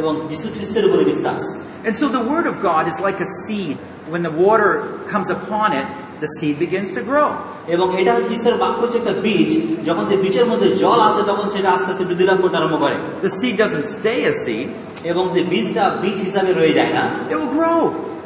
And 1.85 1.95
so 1.95 2.09
the 2.09 2.19
Word 2.19 2.47
of 2.47 2.59
God 2.61 2.87
is 2.87 2.99
like 2.99 3.19
a 3.19 3.25
seed 3.45 3.77
When 4.08 4.22
the 4.22 4.34
water 4.46 4.70
comes 5.12 5.28
upon 5.30 5.68
it, 5.80 5.86
the 6.20 6.30
seed 6.36 6.56
begins 6.58 6.90
to 6.98 7.02
grow. 7.02 7.28
এবং 7.74 7.86
এটা 8.00 8.12
হচ্ছে 8.16 8.32
ঈশ্বরের 8.36 8.58
বাক্য 8.58 8.78
হচ্ছে 8.84 8.98
একটা 8.98 9.14
বীজ 9.26 9.50
যখন 9.88 10.04
সে 10.10 10.16
বীজের 10.16 10.46
মধ্যে 10.50 10.68
জল 10.82 10.98
আসে 11.08 11.22
তখন 11.30 11.46
সেটা 11.48 11.68
আস্তে 11.76 11.90
আস্তে 11.92 12.04
বৃদ্ধি 12.04 12.24
লাভ 12.30 12.38
করতে 12.42 12.56
আরম্ভ 12.60 12.76
করে 12.84 12.96
The 13.26 13.32
seed 13.38 13.54
doesn't 13.64 13.86
stay 13.98 14.18
a 14.32 14.34
seed, 14.44 14.68
এবং 15.12 15.24
যে 15.34 15.40
বীজটা 15.52 15.82
বীজ 16.02 16.18
হিসাবে 16.28 16.50
রয়ে 16.52 16.74
যায় 16.78 16.92
না 16.98 17.04
it 17.30 17.36
will 17.40 17.52
grow. 17.58 17.80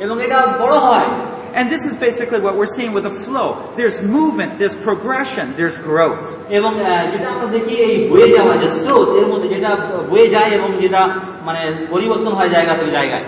এবং 0.04 0.16
এটা 0.26 0.38
বড় 0.62 0.76
হয় 0.88 1.08
And 1.58 1.66
this 1.74 1.84
is 1.90 1.94
basically 2.06 2.40
what 2.46 2.54
we're 2.58 2.74
seeing 2.78 2.92
with 2.96 3.04
the 3.10 3.16
flow. 3.26 3.48
There's 3.78 3.98
movement, 4.16 4.50
there's 4.60 4.76
progression, 4.88 5.46
there's 5.60 5.78
growth. 5.90 6.22
এবং 6.58 6.72
আহ, 6.80 7.02
যেটা 7.12 7.28
আমরা 7.34 7.48
দেখি 7.56 7.74
এই 7.86 7.94
বয়ে 8.12 8.28
যাওয়া 8.36 8.54
যে 8.62 8.68
স্রোত 8.82 9.08
এর 9.20 9.26
মধ্যে 9.32 9.48
যেটা 9.54 9.70
বয়ে 10.12 10.28
যায় 10.34 10.50
এবং 10.58 10.68
যেটা 10.82 11.02
মানে 11.46 11.60
পরিবর্তন 11.90 12.32
হয় 12.38 12.50
জায়গা 12.56 12.72
থেকে 12.78 12.92
জায়গায় 12.98 13.24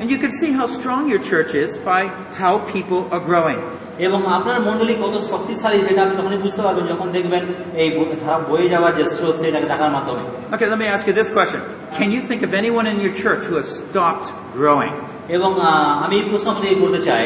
And 0.00 0.06
you 0.12 0.18
can 0.24 0.32
see 0.40 0.50
how 0.58 0.66
strong 0.78 1.00
your 1.12 1.22
church 1.30 1.52
is 1.64 1.70
by 1.92 2.00
how 2.42 2.52
people 2.74 3.00
are 3.14 3.22
growing. 3.30 3.60
এবং 4.06 4.20
আপনার 4.36 4.58
মন্ডলী 4.68 4.94
কত 5.04 5.14
শক্তিশালী 5.32 5.78
সেটা 5.86 6.00
আপনি 6.04 6.14
তখনই 6.20 6.40
বুঝতে 6.44 6.60
পারবেন 6.66 6.84
যখন 6.92 7.06
দেখবেন 7.16 7.42
এই 7.82 7.88
ব- 7.96 8.10
ধারা 8.22 8.38
বয়ে 8.50 8.66
যাওয়ার 8.72 8.92
যে 8.98 9.04
স্রোত 9.14 9.36
সেটাকে 9.42 9.66
দেখার 9.72 9.90
মাধ্যমে 9.96 10.22
Okay, 10.54 10.66
let 10.72 10.78
me 10.82 10.88
ask 10.94 11.02
you 11.08 11.14
this 11.20 11.30
question. 11.36 11.60
Can 11.98 12.08
you 12.14 12.20
think 12.28 12.40
of 12.48 12.50
anyone 12.62 12.86
in 12.92 12.96
your 13.04 13.14
church 13.24 13.42
who 13.48 13.54
has 13.60 13.68
stopped 13.80 14.26
growing? 14.58 14.92
এবং 15.36 15.50
আহ, 15.60 16.04
আমি 16.04 16.14
এই 16.20 16.24
প্রশ্ন 16.30 16.46
আপনাকে 16.54 16.76
করতে 16.82 17.00
চাই 17.08 17.24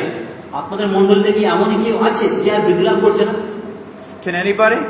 আপনাদের 0.61 0.87
মন্ডলীতে 0.97 1.31
কি 1.37 1.42
এমনই 1.55 1.79
কেউ 1.85 1.97
আছে 2.09 2.25
যে 2.45 2.51
আর 2.57 2.61
বৃদ্ধি 2.66 2.85
লাভ 2.88 2.99
করছে 3.05 3.25
না 3.29 3.35
Can 4.25 4.35
anybody? 4.45 4.81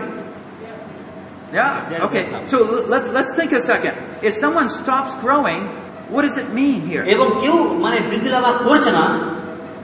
Yeah. 1.52 1.90
Yeah, 1.92 2.06
Okay. 2.06 2.24
yeah. 2.24 2.44
So 2.52 2.56
l- 2.74 2.86
let's 2.92 3.08
let's 3.16 3.32
think 3.38 3.50
a 3.52 3.62
second. 3.72 3.94
If 4.28 4.32
someone 4.44 4.68
stops 4.80 5.12
growing, 5.24 5.62
what 6.10 6.22
does 6.26 6.38
it 6.38 6.48
mean 6.60 6.78
here? 6.90 7.04
এবং 7.14 7.26
কেউ 7.40 7.54
মানে 7.84 8.00
বৃদ্ধি 8.10 8.28
লাভ 8.28 8.44
আর 8.44 8.56
করছে 8.64 8.90
না 8.92 9.04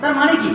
তার 0.01 0.15
মানে 0.17 0.35
কি 0.37 0.53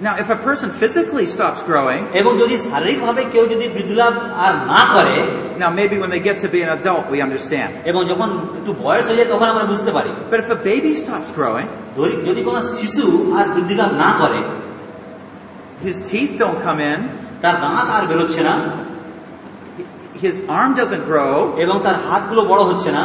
Now, 0.00 0.14
if 0.14 0.30
a 0.30 0.36
person 0.36 0.70
physically 0.70 1.26
stops 1.26 1.60
growing, 1.62 2.02
এবং 2.20 2.38
যদি 2.38 2.56
শারীরিকভাবে 2.70 3.24
কেউ 3.24 3.46
যদি 3.46 3.68
বৃদ্ধি 3.68 3.94
লাভ 3.94 4.14
আর 4.46 4.54
না 4.72 4.80
করে 4.94 5.16
now 5.58 5.70
maybe 5.70 5.96
when 6.02 6.10
they 6.10 6.22
get 6.28 6.36
to 6.44 6.48
be 6.48 6.60
an 6.62 6.70
adult, 6.78 7.04
we 7.14 7.18
understand. 7.26 7.70
এবং 7.84 8.08
যখন 8.08 8.28
একটু 8.58 8.72
বয়স 8.84 9.08
হয়ে 9.08 9.16
যায় 9.16 9.28
তখন 9.28 9.46
আমরা 9.46 9.64
বুঝতে 9.64 9.90
পারি 9.92 10.10
But 10.30 10.38
if 10.40 10.48
a 10.50 10.60
baby 10.70 10.92
stops 11.04 11.28
growing, 11.38 11.68
যদি- 11.96 12.18
যদি 12.28 12.42
কোনো 12.42 12.60
শিশু 12.60 13.34
আর 13.38 13.46
বৃদ্ধি 13.54 13.74
লাভ 13.74 13.92
না 13.92 14.10
করে 14.20 14.40
his 15.82 15.96
teeth 16.10 16.32
don't 16.42 16.60
come 16.66 16.80
in, 16.92 16.98
তার 17.42 17.54
দাঁত 17.60 17.88
আর 17.90 18.06
বেরোচ্ছে 18.06 18.42
না 18.42 18.54
he- 19.78 20.28
his 20.28 20.36
arm 20.58 20.70
doesn't 20.80 21.04
grow. 21.12 21.34
এবং 21.64 21.80
তার 21.82 21.94
হাতগুলো 22.08 22.42
বড় 22.42 22.62
হচ্ছে 22.62 22.92
না 22.92 23.04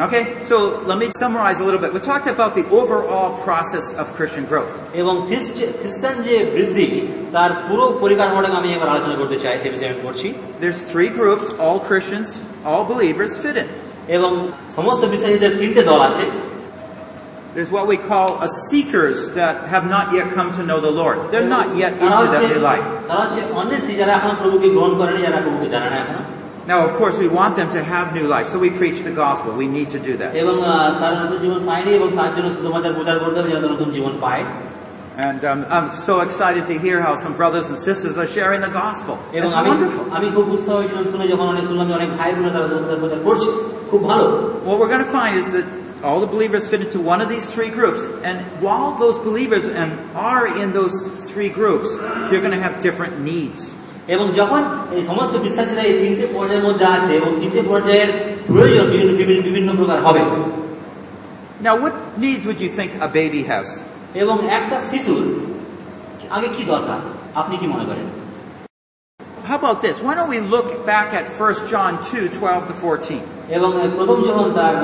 Okay, 0.00 0.22
so 0.42 0.56
let 0.86 0.98
me 0.98 1.08
summarize 1.22 1.58
a 1.60 1.64
little 1.64 1.78
bit. 1.78 1.90
We 1.92 2.00
talked 2.00 2.26
about 2.26 2.52
the 2.54 2.66
overall 2.70 3.30
process 3.46 3.86
of 3.92 4.04
Christian 4.18 4.44
growth. 4.46 4.72
এবং 4.94 5.14
খ্রিস্ট- 5.28 5.72
খ্রিস্টান 5.80 6.22
যে 6.22 6.34
বৃদ্ধি 6.54 6.88
তার 7.32 7.50
পুরো 7.68 7.84
পরিকাঠামোটাকে 8.00 8.56
আমি 8.56 8.70
এবার 8.72 8.88
আলোচনা 8.88 9.16
করতে 9.16 9.36
চাই 9.38 9.58
সে 9.58 9.68
বিষয়ে 9.70 9.90
আমি 9.92 10.00
করছি 10.02 10.28
There's 10.60 10.80
three 10.92 11.10
groups, 11.20 11.46
all 11.64 11.78
Christians, 11.90 12.28
all 12.70 12.82
believers 12.92 13.32
fit 13.44 13.56
in. 13.62 13.68
এবং 14.16 14.32
সমস্ত 14.76 15.02
বিশ্বাসীদের 15.04 15.52
তিনটে 15.58 15.82
দল 15.82 16.00
আছে 16.00 16.24
There's 17.54 17.72
what 17.78 17.86
we 17.92 17.98
call 18.12 18.28
a 18.48 18.50
seekers 18.68 19.18
that 19.40 19.54
have 19.72 19.84
not 19.96 20.06
yet 20.18 20.26
come 20.38 20.48
to 20.58 20.62
know 20.68 20.78
the 20.88 20.94
Lord. 21.02 21.16
They're 21.32 21.52
not 21.58 21.66
yet 21.82 21.92
into 21.92 22.08
তারা 22.08 22.26
that 22.26 22.40
হচ্ছে 22.40 22.46
new 22.54 22.62
life. 22.72 22.86
তারা 23.08 23.20
হচ্ছে 23.24 23.40
অন্যেষী 23.60 23.92
যারা 23.92 24.12
এখন 24.18 24.32
প্রভুকে 24.40 24.68
গ্রহণ 24.68 24.92
করেনি 24.98 25.20
যারা 25.26 25.38
প্রভুকে 25.40 25.68
জানে 25.68 25.88
না 25.90 25.96
এখনো 26.04 26.22
Now, 26.67 26.85
of 26.85 26.97
course, 26.97 27.15
we 27.17 27.29
want 27.29 27.55
them 27.55 27.69
to 27.71 27.81
have 27.81 28.13
new 28.13 28.27
life, 28.27 28.47
so 28.47 28.59
we 28.59 28.69
preach 28.69 29.01
the 29.01 29.11
gospel. 29.13 29.55
We 29.55 29.67
need 29.67 29.89
to 29.91 29.99
do 29.99 30.17
that. 30.17 30.35
And 35.17 35.43
um, 35.45 35.65
I'm 35.69 35.91
so 35.93 36.19
excited 36.21 36.67
to 36.67 36.77
hear 36.77 37.01
how 37.01 37.15
some 37.15 37.35
brothers 37.35 37.69
and 37.69 37.79
sisters 37.79 38.17
are 38.19 38.27
sharing 38.27 38.61
the 38.61 38.67
gospel. 38.69 39.17
It's 39.33 39.51
wonderful. 39.69 40.05
What 44.67 44.77
we're 44.79 44.89
going 44.89 45.05
to 45.05 45.11
find 45.11 45.37
is 45.37 45.51
that 45.53 45.65
all 46.03 46.19
the 46.19 46.27
believers 46.27 46.67
fit 46.67 46.81
into 46.81 46.99
one 46.99 47.21
of 47.21 47.29
these 47.29 47.45
three 47.49 47.69
groups. 47.69 48.03
And 48.23 48.61
while 48.61 48.99
those 48.99 49.17
believers 49.19 49.65
and 49.65 49.89
are 50.15 50.45
in 50.61 50.71
those 50.71 50.93
three 51.31 51.49
groups, 51.49 51.95
they're 52.29 52.41
going 52.41 52.53
to 52.53 52.61
have 52.61 52.79
different 52.79 53.21
needs. 53.21 53.73
এবং 54.07 54.25
যখন 54.31 54.61
এই 54.95 55.01
সমস্ত 55.01 55.33
বিশ্বাসীরা 55.37 55.83
এই 55.89 55.95
তিনটে 56.01 56.25
পর্যায়ের 56.35 56.65
মধ্যে 56.67 56.85
আছে 56.95 57.11
এবং 57.19 57.31
তিনটে 57.41 57.61
পর্যায়ের 57.61 58.11
প্রয়োজন 58.47 58.85
বিভিন্ন 59.19 59.41
বিভিন্ন 59.47 59.69
প্রকার 59.79 59.99
হবে 60.07 60.21
Now, 61.59 61.75
what 61.75 61.95
needs 62.17 62.43
would 62.45 62.59
you 62.61 62.69
think 62.69 62.91
a 63.01 63.09
baby 63.09 63.41
has? 63.43 63.67
এবং 64.21 64.37
একটা 64.57 64.77
শিশুর 64.89 65.23
আগে 66.29 66.47
কি 66.55 66.63
দরকার 66.73 66.99
আপনি 67.35 67.55
কি 67.61 67.67
মনে 67.73 67.85
করেন 67.89 68.07
How 69.49 69.55
about 69.55 69.79
this? 69.81 69.95
Why 69.97 70.13
don't 70.15 70.31
we 70.35 70.41
look 70.55 70.69
back 70.85 71.07
at 71.13 71.25
1 71.41 71.71
John 71.71 71.91
2, 72.03 72.27
12 72.29 72.67
to 72.69 72.73
14? 72.75 73.21
এবং 73.49 73.69
প্রথম 73.97 74.17
যখন 74.29 74.47
তার 74.57 74.75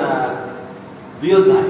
দুই 1.22 1.32
অধ্যায় 1.36 1.70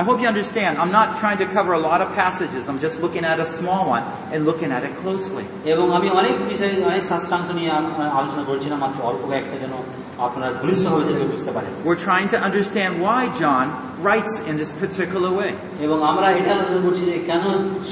I 0.00 0.02
hope 0.08 0.18
you 0.22 0.28
understand. 0.34 0.72
I'm 0.82 0.92
not 1.00 1.08
trying 1.22 1.38
to 1.38 1.46
cover 1.56 1.72
a 1.80 1.82
lot 1.90 2.00
of 2.04 2.08
passages. 2.24 2.62
I'm 2.70 2.78
just 2.86 2.96
looking 3.04 3.24
at 3.32 3.38
a 3.40 3.48
small 3.58 3.82
one 3.96 4.04
and 4.32 4.38
looking 4.50 4.70
at 4.76 4.82
it 4.88 4.92
closely. 5.04 5.44
এবং 5.72 5.86
আমি 5.98 6.08
অনেক 6.20 6.34
বিষয়ে 6.52 6.72
অনেক 6.90 7.02
শাস্ত্রাংশ 7.10 7.48
নিয়ে 7.58 7.70
আম- 7.78 7.94
আলোচনা 8.20 8.44
করছিলাম 8.50 8.78
মাত্র 8.84 8.98
অল্প 9.10 9.22
কয়েকটা 9.30 9.56
যেন 9.62 9.74
আপনারা 10.26 10.48
ঘনিষ্ঠভাবে 10.62 11.02
সেটাকে 11.08 11.26
বুঝতে 11.34 11.50
পারেন 11.56 11.70
We're 11.88 12.02
trying 12.10 12.28
to 12.34 12.38
understand 12.48 12.90
why 13.06 13.20
John 13.42 13.66
writes 14.06 14.32
in 14.50 14.54
this 14.62 14.70
particular 14.82 15.30
way. 15.40 15.50
এবং 15.86 15.98
আমরা 16.10 16.26
এটা 16.38 16.50
আলোচনা 16.56 16.80
করছি 16.86 17.02
যে 17.10 17.16
কেন 17.30 17.44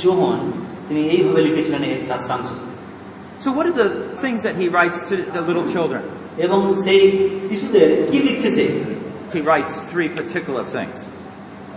যোহন 0.04 0.38
তিনি 0.88 1.00
এইভাবে 1.14 1.40
লিখেছিলেন 1.46 1.82
এই 1.88 1.94
শাস্ত্রাংশ 2.12 2.48
So, 3.44 3.48
what 3.56 3.64
are 3.70 3.76
the 3.84 3.90
things 4.24 4.40
that 4.46 4.54
he 4.62 4.66
writes 4.76 4.98
to 5.10 5.14
the 5.36 5.42
little 5.48 5.66
children? 5.74 6.02
এবং 6.46 6.60
সেই 6.84 7.02
শিশুদের 7.48 7.88
কি 8.10 8.18
লিখছে 8.26 8.48
সে 8.56 8.64
He 9.36 9.40
writes 9.50 9.74
three 9.92 10.08
particular 10.20 10.64
things. 10.76 10.96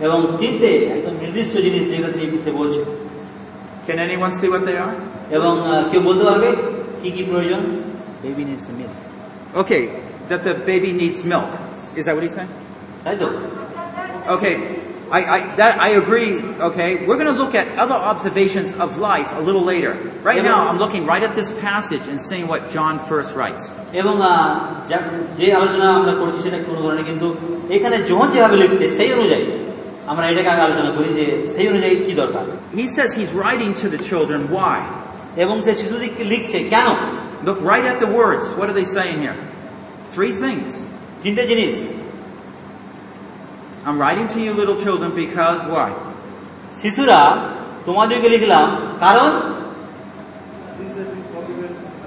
এবং 0.00 0.18
তিনটে 0.40 0.68
একদম 0.94 1.14
নির্দিষ্ট 1.22 1.54
জিনিস 1.66 1.84
যেগুলো 1.90 2.10
তিনি 2.12 2.38
সে 2.44 2.52
বলছে 2.60 2.82
Can 3.86 3.98
anyone 4.08 4.32
see 4.40 4.48
what 4.54 4.62
they 4.68 4.76
are? 4.86 4.94
এবং 5.36 5.52
আহ, 5.62 5.82
কেউ 5.90 6.00
বলতে 6.08 6.24
পারবে 6.28 6.48
কি 7.02 7.10
কি 7.16 7.22
প্রয়োজন 7.30 7.62
Baby 8.24 8.42
needs 8.44 8.64
some 8.66 8.78
milk. 8.82 8.96
Okay, 9.62 9.82
that 10.30 10.40
the 10.48 10.54
baby 10.70 10.90
needs 11.02 11.20
milk. 11.24 11.50
Is 11.98 12.02
that 12.06 12.14
what 12.16 12.24
he's 12.26 12.36
saying? 12.38 12.52
তাই 13.04 13.16
তো 13.22 13.26
Okay, 14.36 14.54
I, 15.18 15.20
I, 15.36 15.38
that, 15.60 15.72
I 15.86 15.90
agree, 16.02 16.30
okay. 16.68 16.90
We're 17.06 17.20
going 17.22 17.32
to 17.34 17.38
look 17.42 17.54
at 17.62 17.66
other 17.84 17.98
observations 18.12 18.70
of 18.84 18.88
life 19.10 19.28
a 19.40 19.42
little 19.48 19.64
later. 19.72 19.92
Right 20.30 20.42
now, 20.50 20.58
I'm 20.68 20.78
looking 20.84 21.02
right 21.12 21.24
at 21.28 21.34
this 21.40 21.50
passage 21.68 22.04
and 22.10 22.18
seeing 22.28 22.46
what 22.52 22.60
John 22.74 22.94
first 23.10 23.30
writes. 23.38 23.64
এবং 24.00 24.14
আহ, 24.22 24.50
যা- 24.90 25.06
যে 25.38 25.46
আলোচনা 25.58 25.86
আমরা 25.98 26.12
করছি 26.20 26.38
সেটা 26.44 26.58
কোনো 26.66 26.78
ধরনের 26.84 27.06
কিন্তু 27.10 27.26
এখানে 27.76 27.96
যখন 28.10 28.26
যেভাবে 28.34 28.56
লিখছে 28.62 28.86
সেই 28.98 29.10
অনুযায়ী 29.16 29.44
আমরা 30.11 30.25
এটাকে 30.31 30.49
আগে 30.53 30.63
আলোচনা 30.67 30.91
করি 30.97 31.09
যে 31.19 31.25
সেই 31.53 31.65
অনুযায়ী 31.71 31.95
কি 32.05 32.13
দরকার 32.21 32.43
He 32.79 32.85
says 32.95 33.09
he's 33.19 33.33
writing 33.41 33.71
to 33.81 33.87
the 33.93 33.99
children. 34.09 34.39
Why? 34.57 34.77
এবং 35.43 35.55
সে 35.65 35.71
শিশুদেরকে 35.81 36.23
লিখছে 36.33 36.57
কেন 36.73 36.87
Look 37.47 37.59
right 37.73 37.85
at 37.91 37.97
the 38.03 38.09
words. 38.19 38.45
What 38.57 38.67
are 38.69 38.77
they 38.79 38.87
saying 38.97 39.17
here? 39.25 39.37
Three 40.15 40.33
things. 40.43 40.69
তিনটে 41.23 41.43
জিনিস 41.51 41.75
I'm 43.87 43.97
writing 44.03 44.27
to 44.35 44.39
you, 44.45 44.51
little 44.61 44.77
children, 44.85 45.09
because 45.23 45.59
why? 45.73 45.89
শিশুরা 46.81 47.19
তোমাদেরকে 47.87 48.27
লিখলাম 48.35 48.65
কারণ 49.05 49.29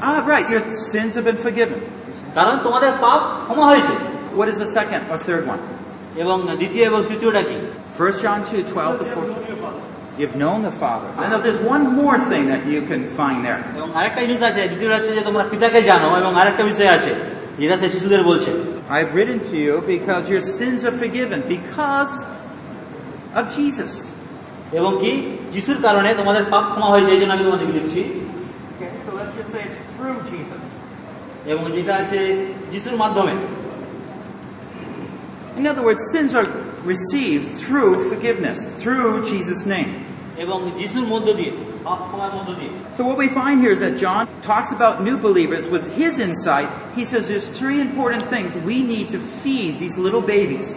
Ah, 0.03 0.19
right, 0.33 0.47
your 0.55 0.63
sins 0.93 1.13
have 1.17 1.27
been 1.31 1.41
forgiven. 1.47 1.81
কারণ 2.37 2.55
তোমাদের 2.67 2.93
পাপ 3.05 3.21
ক্ষমা 3.47 3.65
হয়েছে 3.71 3.95
What 4.39 4.49
is 4.53 4.57
the 4.65 4.71
second 4.79 5.03
or 5.13 5.17
third 5.29 5.45
one? 5.55 5.63
এবং 6.24 6.38
দ্বিতীয় 6.62 6.84
এবং 6.90 7.00
তৃতীয়টা 7.10 7.42
কি 7.50 7.58
1 8.00 8.24
John 8.24 8.40
2, 8.44 8.64
12 8.64 9.00
to 9.00 9.06
14. 9.06 9.96
You've 10.18 10.38
known 10.38 10.60
the 10.62 10.72
Father. 10.74 11.10
I 11.18 11.26
know 11.30 11.40
there's 11.42 11.64
one 11.76 11.84
more 12.02 12.18
thing 12.32 12.44
that 12.48 12.62
you 12.66 12.82
can 12.92 13.02
find 13.20 13.38
there. 13.48 13.60
এবং 13.78 13.90
arekta 14.00 14.20
জিনিস 14.26 14.42
আছে 14.50 14.62
দ্বিতীয় 14.72 14.90
হচ্ছে 14.98 15.12
যে 15.18 15.24
তোমরা 15.28 15.44
পিতাকে 15.52 15.80
জানো 15.92 16.08
এবং 16.22 16.32
আরেকটা 16.42 16.64
বিষয় 16.72 16.90
আছে 16.98 17.12
যেটা 17.62 17.76
সে 17.82 17.88
শিশুদের 17.94 18.24
বলছে 18.30 18.52
I've 18.96 19.12
written 19.18 19.40
to 19.50 19.56
you 19.66 19.74
because 19.94 20.24
your 20.34 20.44
sins 20.58 20.80
are 20.88 20.96
forgiven 21.04 21.40
because 21.56 22.14
of 23.40 23.44
Jesus. 23.58 23.92
এবং 24.78 24.92
কি 25.02 25.12
যিশুর 25.54 25.80
কারণে 25.88 26.10
তোমাদের 26.20 26.44
পাপ 26.54 26.66
ক্ষমা 26.72 26.90
হয়েছে 26.94 27.12
এই 27.16 27.20
জন্য 27.22 27.32
আমি 27.36 27.44
তোমাদেরকে 27.48 27.74
লিখছি 27.80 28.02
Okay, 28.74 28.92
so 29.06 29.10
let's 29.20 29.34
just 29.40 29.50
say 29.54 29.62
it's 29.70 29.80
through 29.96 30.18
Jesus. 30.34 30.64
এবং 31.52 31.64
যেটা 31.76 31.94
আছে 32.02 32.20
যিশুর 32.72 32.96
মাধ্যমে 33.04 33.34
In 35.60 35.66
other 35.68 35.84
words, 35.84 36.02
sins 36.12 36.36
are 36.36 36.44
received 36.84 37.58
through 37.58 38.10
forgiveness, 38.10 38.66
through 38.82 39.30
Jesus' 39.32 39.66
name. 39.66 39.92
এবং 40.44 40.60
যিশুর 40.80 41.08
মধ্য 41.14 41.28
দিয়ে 41.40 41.52
পাপ 41.86 42.00
ক্ষমার 42.08 42.32
মধ্য 42.38 42.50
দিয়ে 42.60 42.72
So 42.98 43.02
what 43.10 43.18
we 43.24 43.28
find 43.42 43.56
here 43.64 43.74
is 43.78 43.82
that 43.86 43.96
John 44.04 44.24
talks 44.52 44.70
about 44.78 44.94
new 45.08 45.18
believers 45.28 45.64
with 45.74 45.86
his 46.02 46.14
insight. 46.28 46.70
He 46.98 47.04
says 47.10 47.22
there's 47.32 47.50
three 47.60 47.80
important 47.88 48.24
things 48.34 48.50
we 48.72 48.78
need 48.94 49.08
to 49.16 49.20
feed 49.42 49.72
these 49.84 49.98
little 50.06 50.24
babies. 50.36 50.70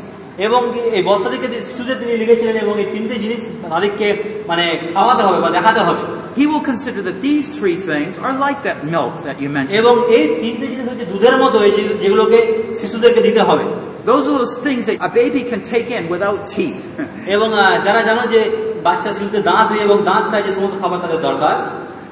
এবং 0.47 0.61
এই 0.97 1.03
বস্তা 1.03 1.29
থেকে 1.31 1.47
যে 1.49 1.59
শিশুদের 1.69 1.97
তিনি 2.01 2.13
লিখেছিলেন 2.23 2.57
এবং 2.65 2.75
এই 2.83 2.89
তিনটে 2.95 3.17
জিনিস 3.19 3.41
তাদেরকে 3.71 4.07
মানে 4.47 4.65
খাওয়াতে 4.95 5.23
হবে 5.27 5.39
বা 5.45 5.51
দেখাতে 5.51 5.81
হবে 5.89 6.03
He 6.37 6.47
will 6.47 6.65
consider 6.73 7.01
that 7.09 7.19
these 7.29 7.47
three 7.59 7.79
things 7.91 8.13
are 8.27 8.35
like 8.47 8.59
that 8.69 8.79
milk 8.95 9.15
that 9.27 9.37
you 9.43 9.49
mentioned. 9.49 9.79
এবং 9.83 9.95
এই 10.17 10.25
তিনটে 10.43 10.67
জিনিস 10.71 10.87
হচ্ছে 10.91 11.07
দুধের 11.13 11.37
মতো 11.43 11.57
এই 11.63 11.73
যে- 11.79 11.97
যেগুলোকে 12.03 12.39
শিশুদেরকে 12.81 13.21
দিতে 13.23 13.43
হবে 13.43 13.65
Those 14.05 14.25
are 14.29 14.37
those 14.39 14.57
things 14.67 14.83
that 14.89 14.97
a 15.09 15.11
baby 15.21 15.43
can 15.51 15.61
take 15.75 15.89
in 15.99 16.03
without 16.15 16.39
teeth. 16.57 16.81
এবং 17.35 17.49
আহ, 17.55 17.75
যারা 17.87 18.01
জানো 18.03 18.23
যে 18.35 18.41
বাচ্চা 18.87 19.11
শিশুদের 19.15 19.43
দাঁত 19.43 19.67
নেই 19.73 19.81
এবং 19.81 19.99
দাঁত 20.11 20.25
চাই 20.33 20.43
যে 20.43 20.53
সমস্ত 20.53 20.77
খাবার 20.83 20.99
তাদের 21.01 21.21
দরকার 21.29 21.55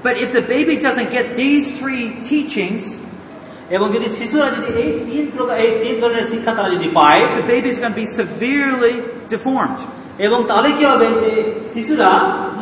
but 0.06 0.14
if 0.24 0.30
the 0.38 0.44
baby 0.54 0.74
doesn't 0.86 1.10
get 1.18 1.26
these 1.42 1.64
three 1.80 2.04
teachings, 2.30 2.82
এবং 3.75 3.87
যদি 3.95 4.07
শিশুরা 4.17 4.47
যদি 4.55 4.69
এই 4.81 4.89
তিন 5.09 5.25
প্রকার 5.35 5.55
এই 5.65 5.71
তিন 5.83 5.95
ধরনের 6.01 6.25
শিক্ষা 6.31 6.51
তারা 6.57 6.69
যদি 6.75 6.87
পায় 6.99 7.21
the 7.37 7.45
baby's 7.53 7.77
going 7.81 7.93
to 7.95 7.99
be 8.03 8.09
severely 8.19 8.95
deformed. 9.33 9.81
এবং 10.25 10.39
তাহলে 10.49 10.69
কি 10.77 10.83
হবে 10.91 11.07
যে 11.23 11.31
শিশুরা 11.73 12.09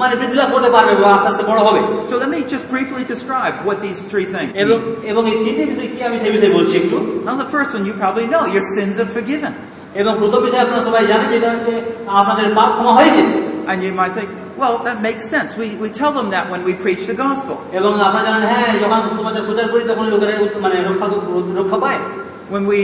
মানে 0.02 0.14
বৃদ্ধি 0.20 0.38
লাভ 0.42 0.50
করতে 0.56 0.70
পারবে 0.76 0.94
বা 1.04 1.10
আস্তে 1.16 1.28
আস্তে 1.32 1.44
বড় 1.52 1.60
হবে 1.68 1.82
So 2.10 2.16
let 2.24 2.30
me 2.36 2.40
just 2.54 2.66
briefly 2.74 3.04
describe 3.14 3.56
what 3.68 3.78
these 3.86 4.00
three 4.10 4.28
things 4.34 4.52
এবং. 4.64 4.78
এবং 5.12 5.22
এই 5.32 5.38
তিনটে 5.46 5.64
বিষয় 5.72 5.90
কি 5.94 6.00
আমি 6.08 6.18
সেই 6.24 6.32
বিষয়ে 6.36 6.54
বলছি 6.58 6.74
একটু 6.82 6.98
Now 7.28 7.36
the 7.44 7.50
first 7.56 7.70
one 7.76 7.84
you 7.90 7.96
probably 8.04 8.28
know, 8.34 8.44
your 8.56 8.66
sins 8.76 8.96
are 9.04 9.12
forgiven. 9.18 9.54
এবং 10.02 10.12
প্রথম 10.22 10.40
বিষয় 10.48 10.62
আপনারা 10.66 10.84
সবাই 10.88 11.04
জানেন 11.12 11.30
যেটা 11.36 11.50
হচ্ছে 11.54 11.74
আপনাদের 12.22 12.48
পাপ 12.58 12.70
ক্ষমা 12.76 12.94
হয়েছে 13.00 13.24
And 13.70 13.78
you 13.86 13.94
might 13.94 14.14
think, 14.18 14.30
well, 14.61 14.75
that 14.87 14.99
makes 15.09 15.25
sense. 15.35 15.51
We, 15.63 15.67
we 15.85 15.89
tell 16.01 16.13
them 16.19 16.29
that 16.31 16.45
when 16.53 16.63
we 16.69 16.73
preach 16.85 17.03
the 17.11 17.17
gospel. 17.27 17.57
এবং 17.79 17.93
আপনারা 18.09 18.25
জানেন 18.29 18.45
হ্যাঁ 18.53 18.73
যখন 18.83 19.01
সুসমাচার 19.09 19.43
প্রচার 19.49 19.67
করি 19.73 19.83
তখন 19.91 20.07
লোকেরা 20.13 20.33
মানে 20.65 20.77
রক্ষা 20.89 21.07
রক্ষা 21.61 21.79
পায় 21.85 22.01
When 22.55 22.65
we 22.73 22.81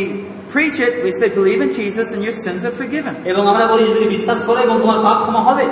preach 0.55 0.77
it, 0.87 0.93
we 1.05 1.11
say, 1.19 1.29
believe 1.41 1.61
in 1.67 1.71
Jesus 1.81 2.07
and 2.15 2.21
your 2.27 2.37
sins 2.45 2.61
are 2.69 2.77
forgiven. 2.83 3.15
এবং 3.33 3.43
আমরা 3.53 3.65
বলি 3.73 3.85
যদি 3.91 4.07
বিশ্বাস 4.17 4.41
করো 4.49 4.59
এবং 4.67 4.77
তোমার 4.83 4.99
পাপ 5.07 5.19
ক্ষমা 5.25 5.43
হবে 5.49 5.65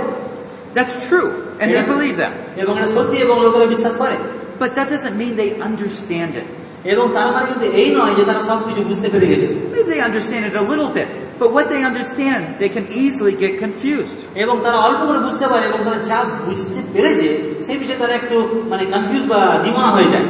That's 0.77 0.97
true. 1.11 1.29
And 1.61 1.67
they 1.75 1.83
Yeah. 1.83 1.93
believe 1.95 2.17
that. 2.23 2.33
এবং 2.63 2.73
এটা 2.79 2.91
সত্যি 2.97 3.17
এবং 3.27 3.37
লোকেরা 3.47 3.67
বিশ্বাস 3.75 3.95
করে 4.03 4.17
But 4.63 4.71
that 4.77 4.89
doesn't 4.95 5.17
mean 5.23 5.33
they 5.43 5.51
understand 5.71 6.33
it. 6.43 6.49
এবং 6.85 7.05
তার 7.17 7.29
মানে 7.35 7.47
কিন্তু 7.51 7.67
এই 7.81 7.89
নয় 7.99 8.15
যে 8.19 8.25
তারা 8.25 8.43
সবকিছু 8.51 8.81
বুঝতে 8.91 9.09
পেরে 9.13 9.27
গেছে 9.33 9.47
Maybe 9.73 9.85
they 9.93 10.01
understand 10.09 10.43
it 10.49 10.55
a 10.55 10.65
little 10.73 10.91
bit. 10.99 11.09
But 11.43 11.49
what 11.57 11.67
they 11.73 11.81
understand, 11.91 12.43
they 12.63 12.71
can 12.77 12.87
easily 13.03 13.35
get 13.45 13.53
confused. 13.65 14.19
এবং 14.43 14.55
তারা 14.65 14.79
অল্প 14.87 15.01
করে 15.09 15.21
বুঝতে 15.27 15.47
পারে 15.53 15.65
এবং 15.71 15.81
তারা 15.87 15.99
যা 16.11 16.19
বুঝতে 16.49 16.81
পেরেছে 16.95 17.29
সেই 17.67 17.77
বিষয়ে 17.83 18.01
তারা 18.03 18.15
একটু 18.21 18.37
মানে 18.73 18.85
কনফিউজ 18.95 19.25
বা 19.33 19.41
দিমানা 19.65 19.91
হয়ে 19.97 20.11
যায় 20.15 20.27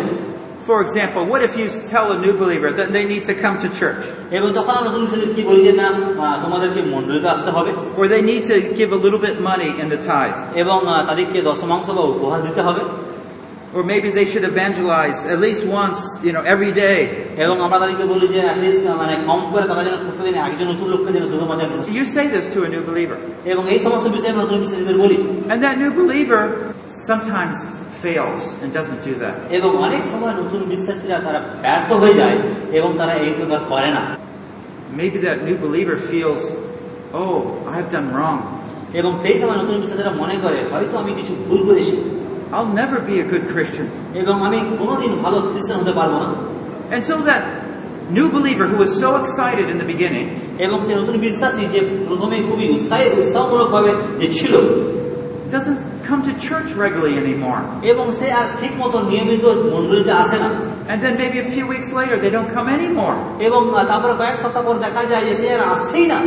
For 0.68 0.80
example, 0.86 1.22
what 1.32 1.40
if 1.48 1.52
you 1.60 1.66
tell 1.94 2.06
a 2.16 2.18
new 2.24 2.34
believer 2.42 2.70
that 2.80 2.88
they 2.96 3.04
need 3.12 3.24
to 3.30 3.34
come 3.44 3.54
to 3.64 3.68
church? 3.80 4.02
এবং 4.38 4.48
তখন 4.58 4.74
আমরা 4.78 4.88
নতুন 4.88 5.02
বিষয়ে 5.06 5.26
কি 5.36 5.42
বলি 5.48 5.60
যে 5.68 5.72
না 5.82 5.86
আহ, 5.94 6.36
তোমাদেরকে 6.44 6.80
মন্ডলীতে 6.94 7.28
আসতে 7.34 7.50
হবে 7.56 7.70
Or 7.98 8.04
they 8.14 8.22
need 8.30 8.42
to 8.52 8.56
give 8.80 8.90
a 8.98 9.00
little 9.04 9.22
bit 9.28 9.36
money 9.50 9.70
in 9.82 9.86
the 9.94 10.00
tithe? 10.10 10.38
Or 13.76 13.82
maybe 13.84 14.08
they 14.18 14.24
should 14.24 14.44
evangelize 14.44 15.18
at 15.26 15.38
least 15.46 15.62
once, 15.82 16.00
you 16.26 16.32
know, 16.34 16.42
every 16.54 16.72
day. 16.86 16.98
এবং 17.44 17.56
আমরা 17.66 17.78
তাদেরকে 17.82 18.04
বলি 18.12 18.26
যে 18.34 18.38
অ্যাটলিস্ট 18.46 18.82
মানে 19.02 19.14
কম 19.28 19.40
করে 19.52 19.64
তারা 19.70 19.82
যেন 19.86 19.94
প্রতিদিন 20.06 20.34
একজন 20.48 20.66
নতুন 20.72 20.86
লোককে 20.92 21.10
যেন 21.16 21.24
সুসমাচার 21.32 21.66
করছে 21.72 21.88
You 21.98 22.04
say 22.16 22.24
this 22.34 22.46
to 22.54 22.58
a 22.66 22.68
new 22.74 22.82
believer. 22.90 23.18
এবং 23.52 23.62
এই 23.74 23.80
সমস্ত 23.86 24.06
বিষয়ে 24.16 24.32
আমরা 24.34 24.44
নতুন 24.46 24.58
বিশ্বাসীদের 24.64 24.96
বলি 25.04 25.16
And 25.52 25.58
that 25.66 25.74
new 25.84 25.92
believer 26.02 26.42
sometimes 27.10 27.56
fails 28.04 28.42
and 28.62 28.68
doesn't 28.78 29.00
do 29.08 29.14
that. 29.24 29.36
এবং 29.58 29.70
অনেক 29.86 30.02
সময় 30.12 30.34
নতুন 30.42 30.60
বিশ্বাসীরা 30.72 31.16
তারা 31.26 31.40
ব্যর্থ 31.64 31.90
হয়ে 32.02 32.14
যায় 32.20 32.36
এবং 32.78 32.90
তারা 33.00 33.14
এই 33.24 33.32
প্রকার 33.38 33.60
করে 33.72 33.90
না 33.96 34.02
Maybe 35.00 35.18
that 35.26 35.38
new 35.48 35.56
believer 35.66 35.96
feels, 36.12 36.42
oh, 37.22 37.36
I've 37.74 37.90
done 37.96 38.08
wrong. 38.16 38.38
এবং 39.00 39.12
সেই 39.22 39.36
সময় 39.40 39.56
নতুন 39.62 39.76
বিশ্বাসীরা 39.82 40.12
মনে 40.22 40.36
করে 40.44 40.58
হয়তো 40.72 40.94
আমি 41.02 41.12
কিছু 41.14 41.32
ভুল 41.48 41.60
করেছি 41.68 41.96
I'll 42.54 42.72
never 42.82 42.98
be 43.10 43.16
a 43.24 43.26
good 43.32 43.44
Christian. 43.52 43.86
এবং 44.20 44.34
আমি 44.46 44.58
কোনোদিন 44.80 45.12
ভালো 45.24 45.38
খ্রিস্টান 45.50 45.76
হতে 45.82 45.94
পারবো 46.00 46.16
না 46.24 46.28
And 46.94 47.02
so 47.10 47.14
that 47.30 47.42
new 48.18 48.28
believer 48.36 48.66
who 48.72 48.78
was 48.84 48.92
so 49.04 49.10
excited 49.22 49.66
in 49.72 49.76
the 49.82 49.88
beginning 49.94 50.26
এবং 50.66 50.78
সে 50.86 50.92
নতুন 51.00 51.16
বিশ্বাসী 51.26 51.64
যে 51.74 51.80
প্রথমে 52.08 52.36
খুবই 52.48 52.66
উৎসাহী 52.76 53.06
উৎসাহমূলক 53.22 53.68
ভাবে 53.76 53.90
যে 54.20 54.28
ছিল 54.38 54.54
doesn't 55.56 55.80
come 56.08 56.20
to 56.28 56.32
church 56.48 56.70
regularly 56.84 57.16
anymore. 57.24 57.60
এবং 57.92 58.06
সে 58.18 58.26
আর 58.40 58.46
ঠিক 58.60 58.72
মতো 58.82 58.96
নিয়মিত 59.10 59.44
মন্ডলীতে 59.74 60.12
আসে 60.24 60.38
না 60.44 60.50
And 60.92 60.98
then 61.04 61.14
maybe 61.22 61.38
a 61.46 61.48
few 61.54 61.64
weeks 61.74 61.88
later, 61.98 62.16
they 62.24 62.32
don't 62.36 62.50
come 62.56 62.68
anymore. 62.78 63.16
এবং 63.48 63.62
আহ, 63.70 63.84
তারপরে 63.90 64.14
কয়েক 64.20 64.36
সপ্তাহ 64.42 64.62
পর 64.66 64.76
দেখা 64.86 65.02
যায় 65.10 65.24
যে 65.28 65.34
সে 65.40 65.46
আর 65.56 65.62
আসছেই 65.74 66.06
না 66.12 66.18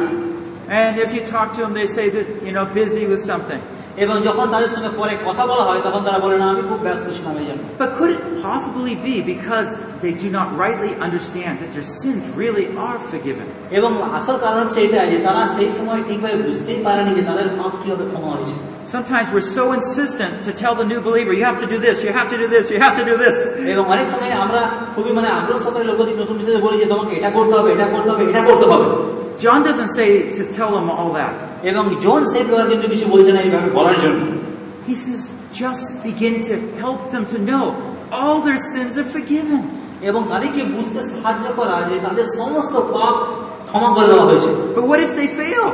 And 0.69 0.99
if 0.99 1.13
you 1.13 1.21
talk 1.25 1.47
to 1.55 1.62
them, 1.63 1.73
they 1.73 1.88
say 1.88 2.10
that, 2.10 2.27
you 2.43 2.53
know, 2.53 2.65
busy 2.73 3.05
with 3.05 3.21
something. 3.21 3.62
এবং 4.03 4.15
যখন 4.27 4.45
তাদের 4.53 4.71
সঙ্গে 4.75 4.91
পরে 4.99 5.13
কথা 5.27 5.43
বলা 5.51 5.63
হয় 5.69 5.81
তখন 5.88 6.01
তারা 6.07 6.19
বলে 6.25 6.36
না 6.41 6.45
আমি 6.53 6.63
খুব 6.69 6.79
ব্যস্ত 6.86 7.05
ছিলাম 7.17 7.36
এই 7.41 7.47
জন্য 7.49 7.62
But 7.84 7.89
could 7.97 8.12
it 8.15 8.21
possibly 8.47 8.93
be 9.07 9.15
because 9.34 9.69
they 10.03 10.13
do 10.23 10.29
not 10.38 10.47
rightly 10.63 10.91
understand 11.07 11.53
that 11.62 11.69
their 11.75 11.88
sins 11.99 12.23
really 12.41 12.67
are 12.88 12.97
forgiven? 13.12 13.47
এবং 13.77 13.91
আসল 14.17 14.36
কারণ 14.45 14.60
হচ্ছে 14.63 14.79
এটাই 14.88 15.07
যে 15.13 15.19
তারা 15.27 15.41
সেই 15.55 15.69
সময় 15.77 16.01
ঠিকভাবে 16.07 16.38
বুঝতেই 16.47 16.79
পারেনি 16.88 17.12
যে 17.17 17.23
তাদের 17.29 17.47
পাপ 17.60 17.73
কিভাবে 17.81 18.05
ক্ষমা 18.12 18.29
হয়েছে 18.36 18.55
Sometimes 18.95 19.27
we're 19.34 19.51
so 19.60 19.65
insistent 19.79 20.34
to 20.47 20.51
tell 20.62 20.73
the 20.81 20.88
new 20.91 21.01
believer, 21.07 21.31
you 21.39 21.45
have 21.51 21.60
to 21.63 21.67
do 21.73 21.77
this, 21.86 21.95
you 22.07 22.13
have 22.19 22.29
to 22.34 22.38
do 22.43 22.47
this, 22.55 22.65
you 22.73 22.79
have 22.86 22.95
to 22.99 23.03
do 23.12 23.15
this. 23.23 23.36
এবং 23.73 23.84
অনেক 23.93 24.07
সময় 24.13 24.34
আমরা 24.43 24.62
খুবই 24.95 25.12
মানে 25.17 25.29
আগ্রহ 25.38 25.57
সহকারে 25.63 25.86
লোকদের 25.91 26.17
নতুন 26.21 26.36
বিষয়ে 26.41 26.60
বলি 26.65 26.77
যে 26.84 26.88
তোমাকে 26.93 27.12
এটা 27.19 27.29
করতে 27.38 27.53
হবে 27.57 27.69
এটা 27.75 27.88
করতে 27.93 28.10
হবে 28.12 28.23
এটা 28.31 28.41
করতে 28.49 28.65
হবে 28.71 28.88
John 29.43 29.60
doesn't 29.69 29.91
say 29.97 30.10
to 30.38 30.43
tell 30.57 30.71
them 30.77 30.88
all 30.95 31.10
that. 31.19 31.34
এবং 31.71 31.84
জন 32.05 32.21
সেই 32.34 32.43
প্রকার 32.49 32.65
কিন্তু 32.71 32.88
কিছু 32.93 33.05
বলছে 33.13 33.31
না 33.36 33.39
এইভাবে 33.45 33.69
বলার 33.77 33.97
জন্য 34.03 34.21
He 34.89 34.95
says, 35.05 35.21
just 35.63 35.86
begin 36.10 36.36
to 36.49 36.53
help 36.84 37.01
them 37.13 37.23
to 37.34 37.38
know 37.49 37.65
all 38.17 38.38
their 38.47 38.60
sins 38.73 38.93
are 39.01 39.10
forgiven. 39.17 39.62
এবং 40.10 40.21
তাদেরকে 40.31 40.62
বুঝতে 40.75 40.99
সাহায্য 41.12 41.45
করা 41.60 41.75
যে 41.89 41.95
তাদের 42.05 42.25
সমস্ত 42.39 42.73
পাপ 42.95 43.15
ক্ষমা 43.69 43.89
করে 43.95 44.07
দেওয়া 44.12 44.25
হয়েছে 44.29 44.49
But 44.75 44.86
what 44.89 44.99
if 45.07 45.12
they 45.19 45.29
fail? 45.41 45.65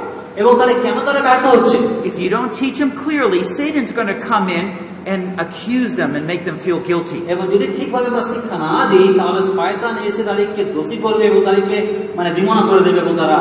এবং 0.41 0.51
তাহলে 0.60 0.75
কেন 0.86 0.97
তারা 1.07 1.21
ব্যর্থ 1.27 1.45
হচ্ছে 1.53 1.77
If 2.10 2.15
you 2.23 2.29
don't 2.36 2.51
teach 2.62 2.75
them 2.81 2.91
clearly, 3.03 3.39
Satan's 3.57 3.91
going 3.99 4.12
to 4.15 4.19
come 4.31 4.45
in 4.60 4.65
and 5.12 5.21
accuse 5.43 5.91
them 5.99 6.10
and 6.17 6.23
make 6.31 6.43
them 6.49 6.57
feel 6.65 6.79
guilty. 6.89 7.19
এবং 7.33 7.43
যদি 7.53 7.65
ঠিকভাবে 7.77 8.07
আমরা 8.12 8.23
শিক্ষা 8.31 8.55
না 8.65 8.71
দিই 8.91 9.07
তাহলে 9.19 9.41
শয়তান 9.51 9.93
এসে 10.10 10.21
তাদেরকে 10.29 10.62
দোষী 10.75 10.97
করবে 11.05 11.23
এবং 11.29 11.39
তাদেরকে 11.47 11.77
মানে 12.17 12.29
দিমনা 12.38 12.63
করে 12.69 12.81
দেবে 12.88 12.99
এবং 13.05 13.13
তারা 13.21 13.39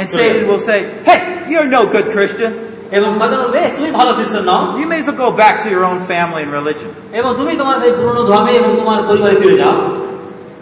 And 0.00 0.08
Satan 0.18 0.42
will 0.50 0.62
say, 0.70 0.78
hey, 1.08 1.18
you're 1.52 1.70
no 1.78 1.82
good 1.94 2.06
Christian. 2.16 2.52
এবং 2.98 3.08
শয়তান 3.18 3.38
বলবে 3.44 3.58
"এ, 3.66 3.68
তুমি 3.76 3.90
ভালো 3.98 4.10
খ্রিস্টান 4.18 4.42
নাও 4.50 4.60
You 4.80 4.86
may 4.92 4.98
as 5.02 5.06
well 5.08 5.20
go 5.26 5.30
back 5.44 5.54
to 5.64 5.68
your 5.74 5.84
own 5.90 5.98
family 6.12 6.40
and 6.46 6.52
religion. 6.60 6.90
এবং 7.20 7.30
তুমি 7.40 7.52
তোমার 7.60 7.76
সেই 7.82 7.92
পুরনো 7.98 8.22
ধর্মে 8.30 8.52
এবং 8.60 8.70
তোমার 8.80 8.98
পরিবারে 9.08 9.36
ফিরে 9.42 9.56
যাও 9.62 9.76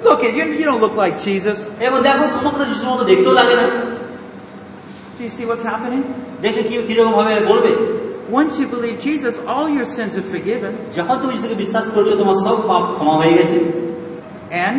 Look, 0.07 0.21
at 0.27 0.33
you, 0.39 0.45
you 0.61 0.65
don't 0.71 0.83
look 0.87 0.97
like 1.05 1.15
Jesus. 1.29 1.59
এবং 1.87 1.99
দেখো 2.09 2.25
তোমাকে 2.37 2.57
তো 2.61 2.65
যিশুর 2.71 2.89
মতো 2.93 3.03
দেখতেও 3.11 3.35
লাগে 3.41 3.55
না 3.61 3.67
Do 5.17 5.21
you 5.27 5.33
see 5.37 5.45
what's 5.51 5.65
happening? 5.73 6.03
দেখছো 6.45 6.63
কি 6.69 6.75
কিরকম 6.89 7.13
ভাবে 7.19 7.33
বলবে 7.53 7.73
Once 8.41 8.55
you 8.61 8.67
believe 8.77 8.97
Jesus, 9.09 9.35
all 9.53 9.67
your 9.77 9.87
sins 9.97 10.13
are 10.21 10.27
forgiven. 10.35 10.73
যখন 10.99 11.17
তুমি 11.23 11.33
যিশুকে 11.37 11.57
বিশ্বাস 11.65 11.87
করছো 11.97 12.15
তোমার 12.23 12.37
সব 12.47 12.57
পাপ 12.71 12.85
ক্ষমা 12.97 13.15
হয়ে 13.21 13.35
গেছে 13.39 13.57
And 14.67 14.79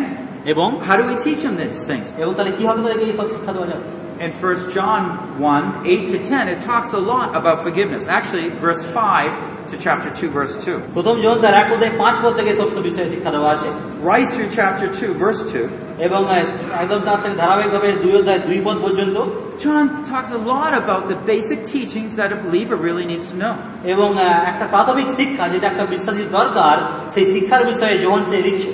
এবং 0.52 0.68
how 0.86 0.94
do 1.00 1.04
we 1.10 1.16
teach 1.26 1.40
them 1.46 1.54
these 1.62 1.82
things? 1.90 2.06
এবং 2.22 2.32
তাহলে 2.36 2.52
কিভাবে 2.58 2.78
তাদেরকে 2.84 3.04
এই 3.10 3.14
সব 3.20 3.26
শিক্ষা 3.34 3.52
দেওয়া 3.56 3.68
যাবে 3.72 3.84
In 4.26 4.30
1 4.30 4.76
John 4.76 5.02
1, 5.40 5.64
8 5.84 6.06
to 6.12 6.18
10, 6.18 6.48
it 6.54 6.60
talks 6.70 6.90
a 7.00 7.02
lot 7.12 7.28
about 7.40 7.56
forgiveness. 7.66 8.02
Actually, 8.18 8.48
verse 8.66 8.82
5 8.84 9.32
to 9.70 9.74
chapter 9.86 10.10
2, 10.10 10.30
verse 10.38 10.54
2. 10.64 10.76
প্রথম 10.96 11.16
জন 11.24 11.36
তার 11.44 11.54
এক 11.62 11.68
অধ্যায় 11.74 11.94
পাঁচ 12.02 12.16
পদ 12.22 12.32
থেকে 12.38 12.52
সব 12.60 12.68
সব 12.74 12.82
বিষয়ে 12.90 13.08
শিক্ষা 13.14 13.30
দেওয়া 13.36 13.50
আছে 13.56 13.68
Right 14.12 14.28
through 14.34 14.50
chapter 14.60 14.86
2, 15.00 15.10
verse 15.24 15.40
2, 15.52 15.64
এবং 15.99 16.21
আহ, 16.25 16.37
একদম 16.81 16.99
তার 17.01 17.17
থেকে 17.23 17.35
ধারাবাহিকভাবে 17.35 17.89
দুই 18.03 18.13
অধ্যায় 18.15 18.39
দুই 18.39 18.59
পদ 18.65 18.77
পর্যন্ত 18.81 19.17
John 19.63 19.85
talks 20.05 20.31
a 20.31 20.41
lot 20.53 20.71
about 20.83 21.03
the 21.11 21.17
basic 21.31 21.59
teachings 21.65 22.11
that 22.19 22.29
a 22.31 22.39
believer 22.45 22.77
really 22.87 23.05
needs 23.05 23.25
to 23.31 23.35
know. 23.37 23.53
এবং 23.93 24.09
একটা 24.51 24.65
প্রাথমিক 24.67 25.07
শিক্ষা 25.17 25.43
যেটা 25.49 25.67
একটা 25.67 25.85
বিশ্বাসীর 25.85 26.29
দরকার 26.29 26.75
সেই 27.13 27.25
শিক্ষার 27.25 27.63
বিষয়ে 27.65 27.95
যখন 27.97 28.21
সে 28.31 28.37
লিখছে 28.47 28.71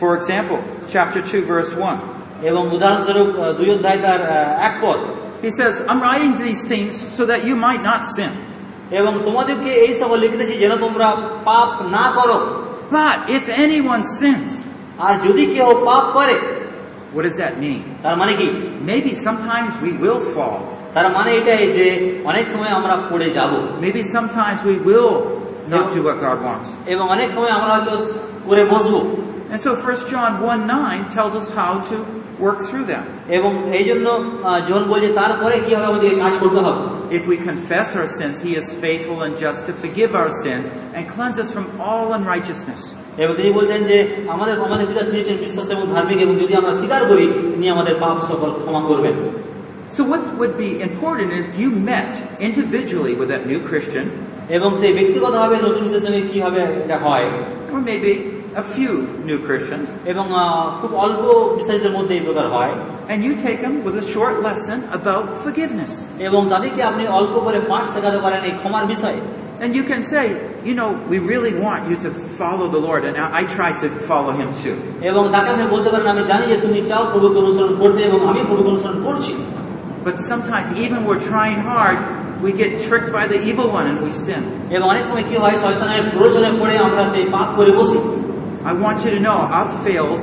For 0.00 0.10
example, 0.16 0.58
chapter 0.88 1.20
2, 1.22 1.46
verse 1.46 1.72
1. 1.72 1.98
এবং 2.42 2.62
উদাহরণস্বরূপ 2.76 3.28
দুই 3.58 3.68
অধ্যায় 3.70 3.98
তার 3.98 4.20
এক 4.68 4.74
পদ 4.82 4.98
He 5.42 5.50
says, 5.50 5.74
I'm 5.88 6.00
writing 6.00 6.32
these 6.46 6.62
things 6.72 6.92
so 7.16 7.22
that 7.26 7.40
you 7.48 7.54
might 7.66 7.82
not 7.90 8.00
sin. 8.16 8.32
এবং 8.90 9.12
তোমাদেরকে 9.24 9.70
এই 9.86 9.92
সকল 9.94 10.18
লিখতেছি 10.18 10.54
যেন 10.56 10.72
তোমরা 10.76 11.08
পাপ 11.44 11.70
না 11.96 12.04
করো 12.16 12.38
But 12.90 13.16
if 13.36 13.44
anyone 13.64 14.02
sins, 14.20 14.50
আর 14.98 15.14
যদি 15.20 15.44
কেউ 15.46 15.68
পাপ 15.88 16.04
করে 16.18 16.36
what 17.14 17.22
does 17.22 17.36
that 17.42 17.54
mean? 17.64 17.80
তার 18.02 18.16
মানে 18.16 18.32
কি 18.36 18.48
Maybe 18.90 19.10
sometimes 19.26 19.72
we 19.84 19.90
will 20.02 20.20
fall. 20.34 20.58
তার 20.94 21.06
মানে 21.16 21.30
এটাই 21.38 21.62
যে 21.78 21.86
অনেক 22.24 22.44
সময় 22.52 22.72
আমরা 22.78 22.94
পড়ে 23.10 23.28
যাব 23.30 23.52
Maybe 23.84 24.00
sometimes 24.16 24.58
we 24.70 24.76
will 24.88 25.12
not 25.74 25.84
do 25.94 26.00
what 26.06 26.16
God 26.26 26.38
wants. 26.48 26.68
এবং 26.86 27.04
অনেক 27.08 27.28
সময় 27.30 27.52
আমরা 27.58 27.70
হয়তো 27.74 27.94
করে 28.46 28.62
বসবো 28.64 29.00
And 29.53 29.59
so 29.65 29.69
1 29.75 30.11
John 30.11 30.31
1 30.41 30.67
9 30.67 31.07
tells 31.07 31.33
us 31.39 31.47
how 31.51 31.71
to 31.89 31.95
work 32.39 32.59
through 32.69 32.85
them. 32.85 33.03
এবং 33.37 33.51
এই 33.79 33.83
জন্য 33.83 34.07
আহ, 34.09 34.59
জন 34.69 34.81
বলছে 34.91 35.09
তারপরে 35.13 35.55
কি 35.65 35.71
হবে 35.75 35.85
আমাদেরকে 35.85 36.17
কাজ 36.25 36.33
করতে 36.43 36.59
হবে 36.67 36.81
If 37.19 37.23
we 37.31 37.37
confess 37.51 37.87
our 37.99 38.09
sins, 38.19 38.35
He 38.47 38.51
is 38.61 38.67
faithful 38.85 39.17
and 39.25 39.33
just 39.45 39.59
to 39.67 39.73
forgive 39.83 40.11
our 40.21 40.31
sins 40.43 40.65
and 40.95 41.03
cleanse 41.13 41.37
us 41.43 41.49
from 41.55 41.65
all 41.87 42.05
unrighteousness. 42.19 42.81
এবং 43.21 43.33
তিনি 43.39 43.49
বলছেন 43.59 43.81
যে 43.91 43.97
আমাদের 44.35 44.55
আমাদের 44.67 44.85
পিতা 44.89 45.01
তিনি 45.07 45.17
হচ্ছেন 45.19 45.37
বিশ্বস্ত 45.45 45.69
এবং 45.77 45.85
ধার্মিক 45.95 46.17
এবং 46.25 46.35
যদি 46.43 46.53
আমরা 46.61 46.73
স্বীকার 46.79 47.01
করি 47.11 47.25
তিনি 47.53 47.65
আমাদের 47.75 47.95
পাপ 48.03 48.17
সকল 48.31 48.49
ক্ষমা 48.63 48.81
করবেন 48.89 49.15
So 49.97 50.01
what 50.11 50.23
would 50.39 50.55
be 50.65 50.69
important 50.89 51.29
is 51.37 51.41
if 51.51 51.55
you 51.63 51.69
met 51.91 52.11
individually 52.47 53.13
with 53.19 53.29
that 53.33 53.43
new 53.51 53.59
Christian, 53.69 54.05
এবং 54.57 54.69
সেই 54.81 54.93
ব্যক্তিগতভাবে 54.97 55.55
নতুন 55.65 55.81
বিশ্বের 55.85 56.03
সঙ্গে 56.05 56.21
কিভাবে 56.31 56.59
এটা 56.83 56.97
হয় 57.05 57.27
or 57.73 57.79
maybe 57.89 58.11
a 58.61 58.63
few 58.75 58.93
new 59.29 59.39
Christians, 59.47 59.87
এবং 60.11 60.25
আহ, 60.33 60.65
খুব 60.81 60.91
অল্প 61.05 61.23
বিশ্বাসীদের 61.59 61.93
মধ্যে 61.97 62.13
এই 62.17 62.23
প্রকার 62.27 62.47
হয় 62.55 62.73
and 63.11 63.19
you 63.27 63.33
take 63.47 63.59
them 63.65 63.75
with 63.85 63.95
a 64.03 64.05
short 64.13 64.35
lesson 64.47 64.77
about 64.99 65.23
forgiveness. 65.45 65.91
এবং 66.27 66.41
তাদেরকে 66.53 66.81
আপনি 66.89 67.03
অল্প 67.19 67.33
করে 67.45 67.59
পাঠ 67.71 67.83
শেখাতে 67.93 68.19
পারেন 68.25 68.41
এই 68.49 68.53
ক্ষমার 68.61 68.85
বিষয়ে 68.93 69.19
And 69.63 69.71
you 69.79 69.83
can 69.91 70.01
say, 70.13 70.25
you 70.67 70.75
know, 70.79 70.89
we 71.11 71.17
really 71.31 71.53
want 71.65 71.81
you 71.91 71.97
to 72.05 72.09
follow 72.39 72.67
the 72.75 72.81
Lord, 72.87 73.01
and 73.07 73.15
I 73.25 73.27
I 73.41 73.43
try 73.57 73.71
to 73.83 73.87
follow 74.09 74.31
Him 74.39 74.49
too. 74.61 74.75
এবং 75.09 75.23
তাকে 75.33 75.47
আপনি 75.53 75.65
বলতে 75.75 75.89
পারেন 75.93 76.07
আমি 76.15 76.23
জানি 76.31 76.45
যে 76.51 76.57
তুমি 76.65 76.77
চাও 76.89 77.03
প্রভুকে 77.13 77.37
অনুসরণ 77.43 77.73
করতে 77.81 77.99
এবং 78.09 78.19
আমি 78.31 78.41
প্রভুকে 78.49 78.69
অনুসরণ 78.73 78.99
করছি 79.07 79.33
But 80.07 80.15
sometimes, 80.31 80.67
even 80.85 80.99
we're 81.07 81.23
trying 81.33 81.59
hard, 81.71 81.97
we 82.45 82.51
get 82.61 82.71
tricked 82.87 83.11
by 83.17 83.25
the 83.33 83.39
evil 83.49 83.67
one 83.79 83.85
and 83.91 83.97
we 84.05 84.11
sin. 84.25 84.41
এবং 88.63 88.83
অনেক 88.83 88.97
সময় 88.97 88.99
কি 88.99 88.99
হয় 88.99 88.99
শয়তানের 88.99 88.99
প্রয়োজনে 88.99 88.99
পড়ে 88.99 88.99
আমরা 88.99 88.99
সেই 88.99 88.99
পাপ 88.99 88.99
করে 88.99 88.99
বসি 88.99 88.99
I 88.99 88.99
want 88.99 89.05
you 89.05 89.11
to 89.11 89.19
know 89.19 89.37
I've 89.57 89.73
failed, 89.85 90.21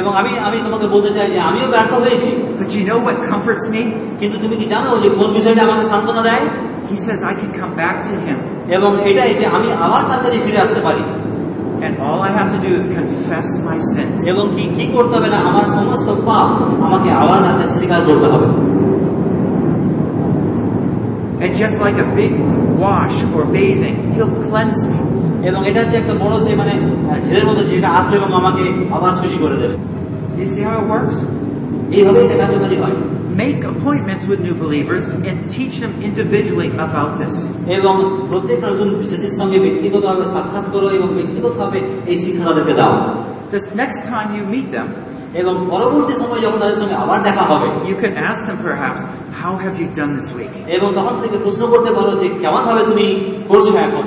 এবং 0.00 0.12
আমি 0.16 0.32
আমি 0.38 0.58
তোমাকে 0.66 0.86
বলতে 0.86 1.10
চাই 1.16 1.30
যে 1.30 1.38
আমিও 1.38 1.66
ব্যর্থ 1.68 1.92
হয়েছি 1.94 2.30
but 2.58 2.68
you 2.76 2.82
know 2.88 2.98
what 3.06 3.16
comforts 3.30 3.66
me? 3.74 3.82
কিন্তু 4.20 4.36
তুমি 4.38 4.56
কি 4.56 4.66
জানো 4.66 4.90
যে 5.02 5.08
কোন 5.18 5.28
বিষয়টা 5.38 5.62
আমাকে 5.62 5.84
সান্ত্বনা 5.92 6.22
দেয় 6.22 6.44
He 6.90 6.96
says 6.96 7.18
I 7.22 7.34
can 7.40 7.50
come 7.60 7.74
back 7.82 7.96
to 8.08 8.14
him. 8.26 8.38
এবং 8.76 8.90
এটাই 9.10 9.34
যে 9.40 9.46
আমি 9.46 9.68
আবার 9.86 10.02
তার 10.10 10.20
কাছে 10.24 10.38
ফিরে 10.46 10.58
আসতে 10.64 10.80
পারি 10.88 11.04
And 11.86 11.94
all 12.06 12.20
I 12.28 12.30
have 12.38 12.48
to 12.54 12.58
do 12.66 12.70
is 12.78 12.84
confess 12.98 13.48
my 13.68 13.78
sins. 13.92 14.20
এবং 14.32 14.44
কি 14.56 14.64
কি 14.76 14.84
করতে 14.94 15.14
হবে 15.16 15.28
না 15.34 15.38
আমার 15.50 15.66
সমস্ত 15.78 16.08
পাপ 16.28 16.48
আমাকে 16.86 17.08
আবার 17.22 17.38
তার 17.44 17.56
কাছে 17.60 17.74
স্বীকার 17.78 18.00
করতে 18.08 18.28
হবে 18.32 18.48
And 21.42 21.52
just 21.62 21.76
like 21.84 21.98
a 22.06 22.08
big 22.20 22.32
wash 22.82 23.16
or 23.34 23.42
bathing, 23.56 23.96
he'll 24.14 24.34
cleanse 24.48 24.82
me. 24.90 25.15
এবং 25.49 25.59
এটা 25.69 25.79
হচ্ছে 25.81 25.97
একটা 25.97 26.13
বড় 26.23 26.35
সেই 26.45 26.55
মানে 26.61 26.73
ঢেলের 27.25 27.45
মতো 27.49 27.61
যেটা 27.71 27.89
আসবে 27.99 28.15
এবং 28.19 28.29
আমাকে 28.41 28.63
আবার 28.97 29.11
খুশি 29.21 29.37
করে 29.43 29.57
দেবে 29.63 29.77
You 30.39 30.45
see 30.45 30.61
how 30.61 30.75
it 30.81 30.87
works? 30.87 31.15
হয় 32.83 32.97
Make 33.43 33.59
appointments 33.65 34.25
with 34.27 34.39
new 34.39 34.55
believers 34.55 35.05
and 35.27 35.35
teach 35.55 35.75
them 35.83 35.93
individually 36.01 36.69
about 36.87 37.11
this. 37.21 37.35
এবং 37.77 37.95
প্রত্যেক 38.29 38.59
নতুন 38.65 38.89
বিশেষের 39.01 39.33
সঙ্গে 39.39 39.57
ব্যক্তিগতভাবে 39.65 40.25
সাক্ষাৎ 40.33 40.65
করো 40.73 40.87
এবং 40.97 41.09
ব্যক্তিগতভাবে 41.17 41.79
এই 42.11 42.17
শিক্ষা 42.23 42.43
তাদেরকে 42.47 42.73
দাও 42.79 42.93
This 43.53 43.65
next 43.81 43.99
time 44.11 44.29
you 44.37 44.43
meet 44.55 44.67
them, 44.75 44.87
এবং 45.41 45.53
পরবর্তী 45.71 46.13
সময় 46.21 46.41
যখন 46.45 46.59
তাদের 46.59 46.77
সঙ্গে 46.81 46.95
আবার 47.03 47.19
দেখা 47.23 47.43
হবে 47.51 47.67
you 47.89 47.97
can 48.03 48.13
ask 48.29 48.41
them 48.49 48.57
perhaps, 48.67 48.99
How 49.41 49.53
have 49.63 49.75
you 49.81 49.87
done 49.99 50.11
this 50.19 50.29
week? 50.37 50.53
এবং 50.77 50.87
তখন 50.95 51.15
থেকে 51.23 51.37
প্রশ্ন 51.37 51.61
করতে 51.73 51.91
পারো 51.97 52.11
যে 52.21 52.27
কেমন 52.43 52.61
ভাবে 52.67 52.83
তুমি 52.89 53.05
করছ 53.49 53.67
এখন 53.87 54.05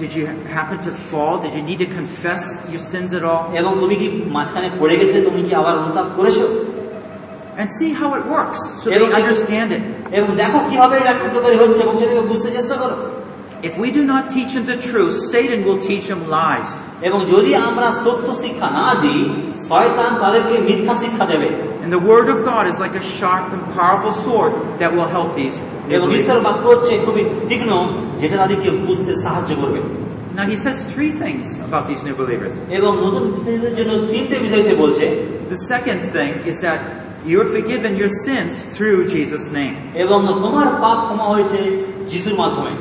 Did 0.00 0.14
you 0.14 0.24
happen 0.48 0.80
to 0.80 0.92
fall? 1.10 1.38
Did 1.38 1.52
you 1.52 1.62
need 1.62 1.80
to 1.80 1.86
confess 1.86 2.42
your 2.72 2.82
sins 2.82 3.10
at 3.12 3.24
all? 3.30 3.42
এবং 3.60 3.72
তুমি 3.82 3.94
কি 4.00 4.06
মাঝখানে 4.36 4.68
পড়ে 4.80 4.94
গেছে 5.00 5.16
তুমি 5.28 5.40
কি 5.46 5.52
আবার 5.60 5.74
অনুতাপ 5.82 6.08
করেছ 6.18 6.38
And 7.60 7.68
see 7.78 7.90
how 8.00 8.08
it 8.18 8.24
works 8.36 8.60
so 8.80 8.86
they 8.90 9.08
understand 9.20 9.68
it. 9.76 9.82
এবং 10.18 10.28
দেখো 10.42 10.58
কীভাবে 10.70 10.94
এটা 11.02 11.12
কার্যকারী 11.22 11.56
হচ্ছে 11.62 11.80
এবং 11.84 11.94
সেটাকে 12.00 12.22
বুঝতে 12.30 12.48
চেষ্টা 12.56 12.76
করো 12.82 12.96
If 13.68 13.74
we 13.82 13.88
do 13.98 14.02
not 14.12 14.22
teach 14.34 14.50
them 14.56 14.64
the 14.72 14.78
truth, 14.88 15.14
Satan 15.32 15.58
will 15.66 15.80
teach 15.88 16.04
them 16.10 16.20
lies. 16.38 16.68
এবং 17.08 17.18
যদি 17.32 17.50
আমরা 17.68 17.88
সত্য 18.04 18.26
শিক্ষা 18.42 18.68
না 18.78 18.88
দিই 19.02 19.22
শয়তান 19.68 20.10
তাদেরকে 20.22 20.54
মিথ্যা 20.68 20.94
শিক্ষা 21.02 21.24
দেবে 21.32 21.48
And 21.83 21.89
the 21.97 22.03
Word 22.11 22.27
of 22.33 22.37
God 22.51 22.63
is 22.71 22.77
like 22.85 22.95
a 23.01 23.05
sharp 23.17 23.45
and 23.55 23.61
powerful 23.79 24.13
sword 24.25 24.51
that 24.81 24.91
will 24.95 25.09
help 25.17 25.29
these. 25.41 25.55
new 25.87 25.95
এবং 25.95 26.07
believers. 26.07 26.21
ঈশ্বর 26.21 26.39
বাক্য 26.47 26.63
হচ্ছে 26.73 26.93
খুবই 27.05 27.23
তীক্ষ্ণ 27.49 27.71
যেটা 28.21 28.35
তাদেরকে 28.41 28.69
বুঝতে 28.87 29.11
সাহায্য 29.23 29.51
করবে 29.61 29.79
Now 30.39 30.45
he 30.53 30.57
says 30.65 30.77
three 30.93 31.11
things 31.23 31.45
about 31.67 31.83
these 31.89 32.01
new 32.07 32.15
believers. 32.21 32.53
এবং 32.79 32.91
নতুন 33.05 33.23
বিশ্বাসীদের 33.35 33.73
জন্য 33.79 33.91
তিনটে 34.13 34.35
বিষয় 34.45 34.63
সে 34.67 34.73
বলছে 34.83 35.05
The 35.55 35.61
second 35.73 35.99
thing 36.15 36.31
is 36.51 36.57
that 36.67 36.79
you're 37.29 37.49
forgiven 37.57 37.91
your 38.01 38.11
sins 38.25 38.53
through 38.75 38.97
Jesus' 39.15 39.47
name. 39.59 39.75
এবং 40.03 40.19
তোমার 40.45 40.67
পাপ 40.83 40.97
ক্ষমা 41.05 41.25
হয়েছে 41.33 41.59
যিশুর 42.09 42.35
মাধ্যমে 42.41 42.73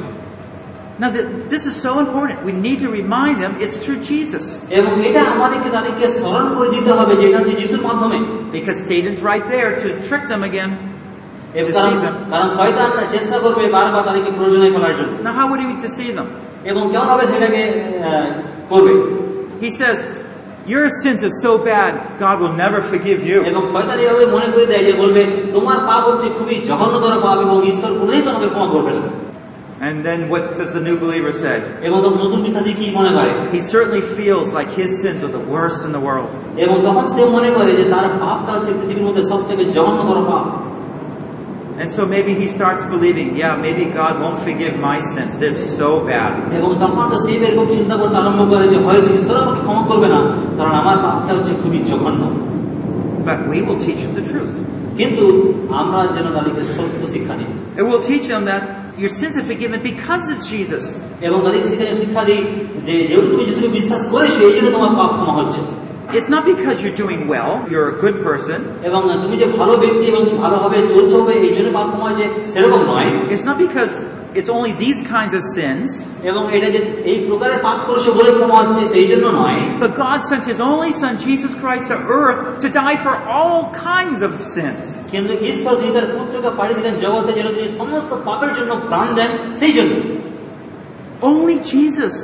Now 1.03 1.09
th- 1.11 1.29
this 1.53 1.63
is 1.67 1.75
so 1.87 1.93
important. 2.05 2.37
We 2.49 2.53
need 2.67 2.79
to 2.87 2.89
remind 3.01 3.35
them 3.43 3.53
it's 3.65 3.77
through 3.85 4.01
Jesus. 4.13 4.45
এবং 4.79 4.93
এটা 5.09 5.23
আমাদেরকে 5.35 5.69
তাদেরকে 5.77 6.05
স্মরণ 6.19 6.47
করে 6.59 6.69
দিতে 6.77 6.91
হবে 6.99 7.13
যে 7.19 7.25
এটা 7.29 7.39
হচ্ছে 7.41 7.55
যিশুর 7.61 7.83
মাধ্যমে 7.89 8.19
Because 8.57 8.79
Satan's 8.89 9.21
right 9.31 9.47
there 9.55 9.71
to 9.83 9.87
trick 10.09 10.25
them 10.33 10.43
again. 10.51 10.71
এবং 11.61 11.71
কারণ 11.73 11.93
Deceive 11.93 12.03
them. 12.07 12.15
কারণ 12.33 12.49
শয়তান 12.59 12.91
চেষ্টা 13.15 13.37
করবে 13.45 13.65
বারবার 13.77 14.03
তাদেরকে 14.09 14.31
প্রয়োজনে 14.39 14.69
ফেলার 14.75 14.95
জন্য 14.99 15.13
Now 15.27 15.33
how 15.39 15.47
would 15.51 15.61
he 15.63 15.75
deceive 15.87 16.15
them? 16.19 16.29
এবং 16.71 16.83
কেমন 16.93 17.07
ভাবে 17.13 17.25
সেটাকে 17.33 17.63
আহ, 18.09 18.29
করবে 18.71 18.93
He 19.65 19.71
says, 19.81 19.99
your 20.75 20.87
sins 21.03 21.21
are 21.29 21.37
so 21.47 21.53
bad, 21.71 21.93
God 22.25 22.37
will 22.43 22.55
never 22.65 22.81
forgive 22.93 23.21
you. 23.31 23.39
এবং 23.51 23.63
শয়তান 23.73 23.99
এভাবে 24.05 24.25
মনে 24.35 24.49
করে 24.55 24.67
দেয় 24.73 24.85
যে 24.89 24.93
বলবে 25.03 25.23
তোমার 25.55 25.79
পাপ 25.89 26.03
হচ্ছে 26.11 26.29
খুবই 26.39 26.57
জঘন্যতর 26.71 27.15
পাপ 27.27 27.39
এবং 27.47 27.57
ঈশ্বর 27.73 27.91
কোনোদিন 28.01 28.23
তোমাকে 28.29 28.49
ক্ষমা 28.55 28.69
করবে 28.75 28.93
না 28.99 29.03
And 29.82 30.04
then 30.04 30.28
what 30.28 30.58
does 30.58 30.74
the 30.74 30.82
new 30.82 30.98
believer 31.00 31.32
say? 31.44 31.58
এবং 31.88 31.98
তখন 32.06 32.20
নতুন 32.26 32.40
বিশ্বাসী 32.46 32.72
কি 32.80 32.86
মনে 33.00 33.12
করে 33.18 33.30
He 33.56 33.62
certainly 33.76 34.04
feels 34.18 34.48
like 34.58 34.70
his 34.82 34.92
sins 35.04 35.20
are 35.26 35.34
the 35.40 35.46
worst 35.56 35.80
in 35.88 35.92
the 35.98 36.04
world. 36.08 36.30
এবং 36.66 36.76
তখন 36.88 37.06
সে 37.16 37.22
মনে 37.36 37.50
করে 37.58 37.72
যে 37.80 37.86
তার 37.94 38.06
পাপটা 38.22 38.52
হচ্ছে 38.56 38.72
পৃথিবীর 38.80 39.06
মধ্যে 39.08 39.24
সব 39.32 39.40
থেকে 39.50 39.64
পাপ 40.32 40.46
And 41.82 41.90
so 41.90 42.02
maybe 42.06 42.34
he 42.34 42.48
starts 42.48 42.84
believing, 42.86 43.28
yeah, 43.38 43.54
maybe 43.56 43.84
God 44.02 44.14
won't 44.22 44.40
forgive 44.48 44.74
my 44.90 44.98
sins. 45.14 45.32
They're 45.42 45.62
so 45.80 45.90
bad. 46.12 46.32
এবং 46.58 46.70
তখন 46.84 47.04
তো 47.12 47.18
সে 47.24 47.32
এরকম 47.48 47.66
চিন্তা 47.78 47.96
করতে 48.02 48.16
আরম্ভ 48.22 48.42
করে 48.52 48.66
যে 48.74 48.78
হয়তো 48.86 49.10
ঈশ্বর 49.18 49.36
আমাকে 49.44 49.62
ক্ষমা 49.66 49.84
করবে 49.90 50.08
না 50.16 50.20
কারণ 50.58 50.74
আমার 50.82 50.98
পাপটা 51.06 51.32
হচ্ছে 51.38 51.54
খুবই 51.62 51.80
জঘন্য 51.90 52.22
But 53.26 53.48
we 53.48 53.62
will 53.62 53.80
teach 53.80 54.00
him 54.00 54.14
the 54.16 54.26
truth. 54.32 54.54
কিন্তু 55.00 55.26
আমরা 55.82 56.00
যেন 56.16 56.28
তাদেরকে 56.38 56.64
সত্য 56.76 57.02
শিক্ষা 57.14 57.34
দিই 57.40 57.50
It 57.80 57.86
will 57.90 58.04
teach 58.12 58.26
them 58.32 58.42
that 58.52 58.64
your 59.02 59.12
sins 59.20 59.34
are 59.40 59.48
forgiven 59.52 59.80
because 59.92 60.26
of 60.34 60.38
Jesus. 60.52 60.84
এবং 61.28 61.38
তাদেরকে 61.46 61.68
সেখানে 61.72 61.92
শিক্ষা 62.04 62.22
দিই 62.30 62.42
যে 62.86 62.94
যেহেতু 63.10 63.28
তুমি 63.32 63.44
যিশুকে 63.48 63.70
বিশ্বাস 63.80 64.02
করেছ 64.14 64.34
এই 64.48 64.54
জন্য 64.56 64.68
তোমার 64.76 64.92
পাপ 65.00 65.12
ক্ষমা 65.18 65.36
হচ্ছে 65.40 65.62
It's 66.18 66.30
not 66.36 66.44
because 66.54 66.78
you're 66.84 67.00
doing 67.06 67.22
well, 67.34 67.52
you're 67.72 67.90
a 67.96 67.98
good 68.04 68.18
person. 68.28 68.60
এবং 68.90 69.00
তুমি 69.24 69.36
যে 69.42 69.48
ভালো 69.60 69.74
ব্যক্তি 69.84 70.06
এবং 70.12 70.22
ভালোভাবে 70.44 70.78
চলছো 70.94 71.16
হবে 71.22 71.34
এই 71.48 71.54
জন্য 71.58 71.70
পাপ 71.78 71.88
ক্ষমা 71.92 72.06
হয়েছে 72.08 72.26
সেরকম 72.54 72.82
নয় 72.92 73.10
It's 73.34 73.46
not 73.50 73.58
because 73.66 73.94
it's 74.39 74.51
only 74.57 74.73
these 74.85 75.01
kinds 75.15 75.33
of 75.39 75.43
sins, 75.57 75.87
এবং 76.31 76.43
এটা 76.57 76.69
যে 76.75 76.81
এই 77.11 77.19
প্রকারের 77.29 77.59
পাপ 77.67 77.79
করেছো 77.89 78.11
বলে 78.19 78.31
ক্ষমা 78.39 78.57
হচ্ছে 78.61 78.83
সেই 78.95 79.07
জন্য 79.13 79.27
নয় 79.41 79.59
but 79.83 79.93
God 80.05 80.19
sent 80.31 80.43
His 80.53 80.61
only 80.73 80.93
Son, 81.03 81.13
Jesus 81.29 81.53
Christ, 81.63 81.85
to 81.93 81.97
earth 82.21 82.41
to 82.65 82.69
die 82.83 82.97
for 83.07 83.15
all 83.37 83.61
kinds 83.93 84.21
of 84.27 84.33
sins. 84.55 84.85
কিন্তু 85.13 85.33
ঈশ্বর 85.51 85.73
তিনি 85.81 85.93
তার 85.97 86.07
পুত্রকে 86.17 86.51
পাঠিয়েছিলেন 86.59 86.95
জগতে 87.05 87.31
যেন 87.39 87.49
তিনি 87.57 87.69
সমস্ত 87.81 88.11
পাপের 88.29 88.53
জন্য 88.59 88.73
প্রাণ 88.91 89.09
দেন 89.19 89.31
সেই 89.61 89.73
জন্য 89.79 89.93
Only 91.31 91.57
Jesus 91.73 92.15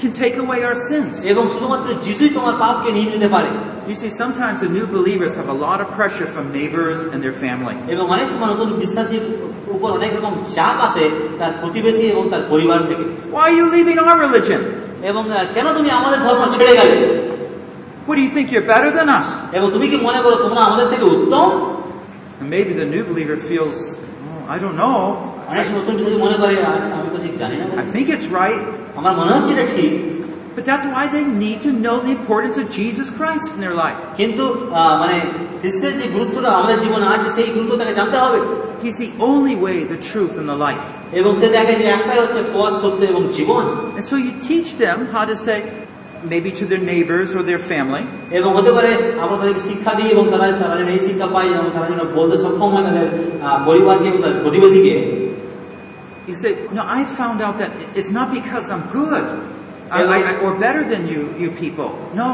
can 0.00 0.12
take 0.22 0.36
away 0.44 0.58
our 0.68 0.76
sins. 0.90 1.14
এবং 1.32 1.44
শুধুমাত্র 1.54 1.88
যিশুই 2.04 2.30
তোমার 2.38 2.54
পাপকে 2.62 2.88
নিয়ে 2.96 3.08
নিতে 3.14 3.28
পারে 3.36 3.50
You 3.90 3.96
see, 4.02 4.10
sometimes 4.22 4.56
the 4.66 4.70
new 4.78 4.86
believers 4.98 5.32
have 5.40 5.48
a 5.56 5.58
lot 5.66 5.78
of 5.84 5.86
pressure 5.98 6.28
from 6.34 6.44
neighbors 6.60 6.98
and 7.12 7.18
their 7.24 7.36
family. 7.44 7.76
এবং 7.94 8.04
অনেক 8.14 8.28
সময় 8.34 8.48
নতুন 8.54 8.68
বিশ্বাসীর 8.82 9.24
উপর 9.76 9.88
অনেক 9.98 10.10
রকম 10.18 10.32
চাপ 10.56 10.76
আসে 10.88 11.04
তার 11.40 11.52
প্রতিবেশী 11.62 12.04
এবং 12.14 12.24
তার 12.32 12.42
পরিবার 12.52 12.78
থেকে 12.88 13.04
Why 13.34 13.44
are 13.48 13.56
you 13.60 13.66
leaving 13.76 13.98
our 14.04 14.16
religion? 14.26 14.60
এবং 15.10 15.22
আহ, 15.30 15.36
কেন 15.54 15.66
তুমি 15.78 15.90
আমাদের 15.98 16.20
ধর্ম 16.26 16.42
ছেড়ে 16.56 16.74
গেলে 16.78 16.96
What 18.06 18.14
do 18.18 18.22
you 18.26 18.32
think 18.36 18.46
you're 18.52 18.68
better 18.74 18.90
than 18.98 19.08
us? 19.20 19.28
এবং 19.56 19.66
তুমি 19.74 19.86
কি 19.92 19.96
মনে 20.06 20.20
করো 20.24 20.36
তোমরা 20.44 20.60
আমাদের 20.68 20.86
থেকে 20.92 21.04
উত্তম 21.14 21.48
And 22.40 22.48
maybe 22.56 22.72
the 22.82 22.88
new 22.94 23.04
believer 23.10 23.36
feels, 23.50 23.78
oh, 24.26 24.54
I 24.54 24.56
don't 24.62 24.78
know. 24.84 24.98
অনেক 25.51 25.63
সময় 25.67 25.79
নতুন 25.81 25.93
বিশ্বাসী 25.97 26.17
মনে 26.25 26.37
করে 26.41 26.55
"আরে, 26.69 26.79
আমি 26.97 27.09
তো 27.13 27.19
ঠিক 27.25 27.33
জানি 27.41 27.55
না 27.59 27.65
I 27.83 27.85
think 27.93 28.05
it's 28.15 28.27
right. 28.41 28.59
আমার 28.99 29.13
মনে 29.19 29.31
হচ্ছে 29.35 29.53
এটা 29.55 29.67
ঠিক 29.77 29.91
But 30.57 30.65
that's 30.71 30.87
why 30.95 31.03
they 31.15 31.25
need 31.45 31.59
to 31.67 31.71
know 31.83 31.95
the 32.07 32.13
importance 32.19 32.55
of 32.61 32.65
Jesus 32.79 33.07
Christ 33.17 33.45
in 33.55 33.59
their 33.65 33.77
life. 33.85 33.99
কিন্তু 34.19 34.43
মানে 35.01 35.17
খ্রিস্টের 35.61 35.93
যে 36.01 36.05
গুরুত্বটা 36.15 36.49
আমাদের 36.57 36.77
জীবনে 36.83 37.05
আছে 37.15 37.29
সেই 37.37 37.49
গুরুত্ব 37.55 37.73
তাকে 37.81 37.93
জানতে 37.99 38.17
হবে 38.25 38.39
He's 38.83 38.97
the 39.05 39.11
only 39.29 39.55
way, 39.65 39.77
the 39.95 39.99
truth, 40.11 40.33
and 40.41 40.47
the 40.53 40.59
life. 40.67 40.85
এবং 41.19 41.31
সে 41.41 41.47
দেখে 41.57 41.73
যে 41.81 41.85
একটাই 41.95 42.19
হচ্ছে 42.23 42.41
পথ 42.55 42.73
সত্য 42.83 43.01
এবং 43.13 43.21
জীবন 43.37 43.63
And 43.97 44.05
so 44.11 44.15
you 44.25 44.31
teach 44.49 44.69
them 44.83 44.97
how 45.15 45.23
to 45.31 45.35
say, 45.47 45.57
maybe 46.33 46.49
to 46.59 46.63
their 46.71 46.83
neighbors 46.93 47.29
or 47.37 47.41
their 47.51 47.61
family, 47.71 48.03
এবং 48.39 48.49
হতে 48.57 48.71
পারে 48.77 48.91
আমরা 49.23 49.35
তাদেরকে 49.41 49.61
শিক্ষা 49.69 49.91
দিই 49.97 50.09
এবং 50.15 50.25
তারা 50.33 50.45
তারা 50.61 50.75
যেন 50.79 50.89
এই 50.95 51.01
শিক্ষা 51.07 51.27
পায় 51.35 51.49
এবং 51.55 51.65
তারা 51.75 51.87
যেন 51.91 52.01
বলতে 52.17 52.35
সক্ষম 52.43 52.69
হয় 52.75 52.85
তাদের 52.89 53.05
পরিবারকে 53.67 54.07
এবং 54.11 54.19
তাদের 54.25 54.39
প্রতিবেশীকে 54.43 54.93
you 56.26 56.34
say, 56.34 56.68
no, 56.72 56.82
I 56.84 57.04
found 57.04 57.42
out 57.42 57.58
that 57.58 57.72
it's 57.96 58.10
not 58.10 58.32
because 58.32 58.70
I'm 58.70 58.90
good 58.90 59.24
I, 59.90 60.04
I, 60.04 60.40
or 60.40 60.58
better 60.58 60.88
than 60.88 61.06
you, 61.06 61.36
you 61.36 61.50
people. 61.50 61.90
No. 62.14 62.32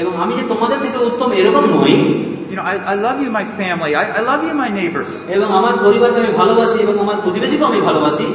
এবং 0.00 0.12
আমি 0.22 0.32
যে 0.38 0.44
তোমাদের 0.52 0.78
থেকে 0.84 0.98
উত্তম 1.08 1.28
এরকম 1.40 1.64
নই 1.76 1.96
You 2.50 2.56
know, 2.58 2.66
I, 2.72 2.76
I 2.92 2.96
love 3.06 3.18
you, 3.24 3.30
my 3.40 3.46
family. 3.60 3.92
I, 4.02 4.04
I 4.18 4.22
love 4.30 4.42
you, 4.46 4.54
my 4.64 4.70
neighbors. 4.80 5.10
এবং 5.36 5.48
আমার 5.60 5.74
পরিবারকে 5.84 6.18
আমি 6.24 6.32
ভালোবাসি 6.40 6.76
এবং 6.84 6.94
আমার 7.04 7.16
প্রতিবেশীকে 7.24 7.64
আমি 7.70 7.80
ভালোবাসি 7.88 8.26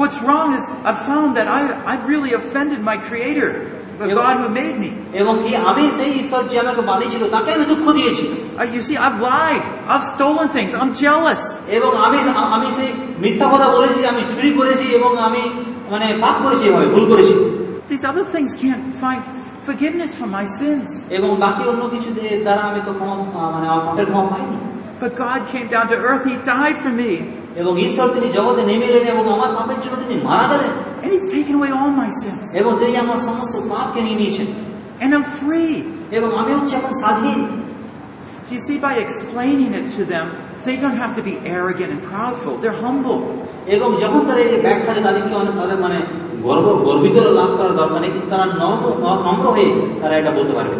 What's 0.00 0.18
wrong 0.26 0.48
is 0.58 0.64
I've 0.88 1.02
found 1.10 1.28
that 1.38 1.48
I, 1.58 1.60
I've 1.90 2.04
really 2.12 2.32
offended 2.40 2.80
my 2.90 2.96
Creator, 3.08 3.50
the 4.00 4.06
Yeah. 4.08 4.18
God 4.22 4.34
who 4.42 4.48
made 4.60 4.76
me. 4.84 4.90
এবং 5.20 5.34
কি 5.42 5.50
আমি 5.70 5.84
সেই 5.98 6.10
ঈশ্বর 6.22 6.42
যে 6.50 6.56
আমাকে 6.64 6.82
বানিয়েছিল 6.90 7.22
তাকে 7.30 7.48
আমি 7.56 7.64
দুঃখ 7.72 7.84
দিয়েছি 7.98 8.26
Uh, 8.58 8.64
you 8.74 8.80
see, 8.88 8.96
I've 9.06 9.20
lied. 9.32 9.64
I've 9.92 10.06
stolen 10.14 10.46
things. 10.56 10.70
I'm 10.80 10.92
jealous. 11.04 11.42
এবং 11.78 11.90
আমি 12.06 12.18
আমি 12.56 12.68
সেই 12.78 12.90
মিথ্যা 13.24 13.46
কথা 13.54 13.68
বলেছি 13.76 14.00
আমি 14.12 14.22
চুরি 14.34 14.50
করেছি 14.58 14.86
এবং 14.98 15.10
আমি 15.28 15.42
মানে 15.92 16.06
পাপ 16.24 16.36
করেছি 16.44 16.64
এভাবে 16.68 16.88
ভুল 16.94 17.04
করেছি 17.12 17.34
These 17.92 18.04
other 18.10 18.26
things 18.34 18.50
can't 18.64 18.84
find 19.04 19.20
forgiveness 19.68 20.12
for 20.20 20.28
my 20.38 20.44
sins. 20.60 20.88
এবং 21.18 21.30
বাকি 21.44 21.62
অন্য 21.70 21.82
কিছু 21.94 22.10
দিয়ে- 22.16 22.38
দ্বারা 22.46 22.62
আমি 22.70 22.80
তো 22.86 22.92
ক্ষমা 22.98 23.14
আহ, 23.14 23.48
মানে 23.54 23.66
আমার 23.72 23.82
পাপের 23.86 24.06
ক্ষমা 24.10 24.26
পাইনি 24.32 24.56
But 25.04 25.12
God 25.26 25.40
came 25.54 25.66
down 25.74 25.86
to 25.92 25.96
earth. 26.08 26.24
He 26.32 26.36
died 26.54 26.76
for 26.84 26.92
me. 27.02 27.12
এবং 27.60 27.72
ঈশ্বর 27.86 28.06
তিনি 28.16 28.28
জগতে 28.36 28.62
নেমে 28.70 28.86
এলেন 28.90 29.04
এবং 29.14 29.24
আমার 29.36 29.50
পাপের 29.58 29.78
জন্য 29.84 29.96
তিনি 30.02 30.16
মারা 30.28 30.44
গেলেন 30.52 30.72
And 31.02 31.10
He's 31.14 31.28
taken 31.36 31.54
away 31.60 31.70
all 31.78 31.92
my 32.02 32.10
sins. 32.22 32.46
এবং 32.60 32.72
তিনি 32.80 32.92
আমার 33.04 33.18
সমস্ত 33.28 33.54
পাপকে 33.72 34.00
নিয়ে 34.06 34.18
নিয়েছেন 34.20 34.48
And 35.02 35.10
I'm 35.16 35.26
free. 35.40 35.74
এবং 36.18 36.28
আমি 36.40 36.50
হচ্ছে 36.56 36.74
এখন 36.80 36.92
স্বাধীন 37.02 37.38
Do 38.46 38.54
you 38.54 38.60
see, 38.60 38.78
by 38.78 38.94
explaining 39.06 39.70
it 39.80 39.86
to 39.96 40.02
them, 40.04 40.26
they 40.62 40.76
don't 40.76 40.98
have 41.04 41.12
to 41.18 41.22
be 41.22 41.34
arrogant 41.54 41.90
and 41.94 42.00
proudful. 42.12 42.54
They're 42.62 42.80
humble. 42.86 43.20
এবং 43.76 43.88
যখন 44.02 44.20
তারা 44.28 44.40
এই 44.46 44.50
ব্যাখ্যা 44.66 44.92
দেয় 44.94 45.04
তাদেরকে 45.08 45.32
অনেক 45.42 45.54
তাদের 45.60 45.78
মানে 45.84 45.98
গর্ব 46.46 46.66
গর্বিত 46.86 47.16
লাভ 47.38 47.50
করার 47.58 47.74
দরকার 47.80 47.98
নেই 48.04 48.10
কিন্তু 48.14 48.28
তারা 48.34 48.46
নম্র 48.62 48.84
নম্র 49.26 49.46
হয়ে 49.56 49.70
তারা 50.00 50.14
এটা 50.20 50.32
বলতে 50.38 50.52
পারবে 50.58 50.76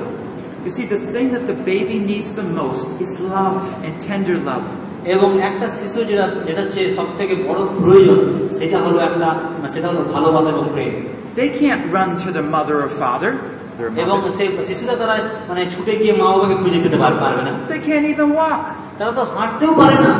You 0.66 0.72
see, 0.72 0.86
the 0.94 1.00
thing 1.14 1.26
that 1.30 1.44
the 1.46 1.58
baby 1.72 1.96
needs 2.10 2.28
the 2.34 2.46
most 2.60 2.86
is 3.04 3.10
love 3.34 3.62
and 3.84 3.92
tender 4.08 4.36
love. 4.50 4.66
এবং 5.05 5.29
একটা 5.41 5.67
শিশু 5.69 5.99
যেটা 6.03 6.25
যেটা 6.45 6.61
হচ্ছে 6.61 6.81
সব 6.91 7.07
থেকে 7.17 7.33
বড় 7.47 7.59
প্রয়োজন 7.81 8.19
সেটা 8.59 8.77
হলো 8.79 8.97
একটা 8.99 9.27
সেটা 9.67 9.87
হলো 9.87 10.01
ভালোবাসা 10.13 10.49
এবং 10.49 10.65
প্রেম 10.73 10.93
They 11.35 11.49
can't 11.61 11.83
run 11.97 12.09
to 12.23 12.27
their 12.35 12.47
mother 12.55 12.75
or 12.83 12.89
father. 13.03 13.31
এবং 14.03 14.17
সেই 14.37 14.49
শিশুরা 14.67 14.95
তারা 14.95 15.15
মানে 15.49 15.61
ছুটে 15.65 15.93
গিয়ে 15.97 16.13
মা 16.13 16.25
বাবাকে 16.31 16.55
খুঁজে 16.63 16.79
পেতে 16.83 16.97
পার- 17.03 17.19
পারবে 17.23 17.41
না 17.47 17.51
They 17.71 17.81
can't 17.87 18.05
even 18.13 18.29
walk. 18.39 18.63
তারা 18.97 19.11
তো 19.11 19.23
হাঁটতেও 19.35 19.73
পারে 19.81 19.97
না 20.05 20.13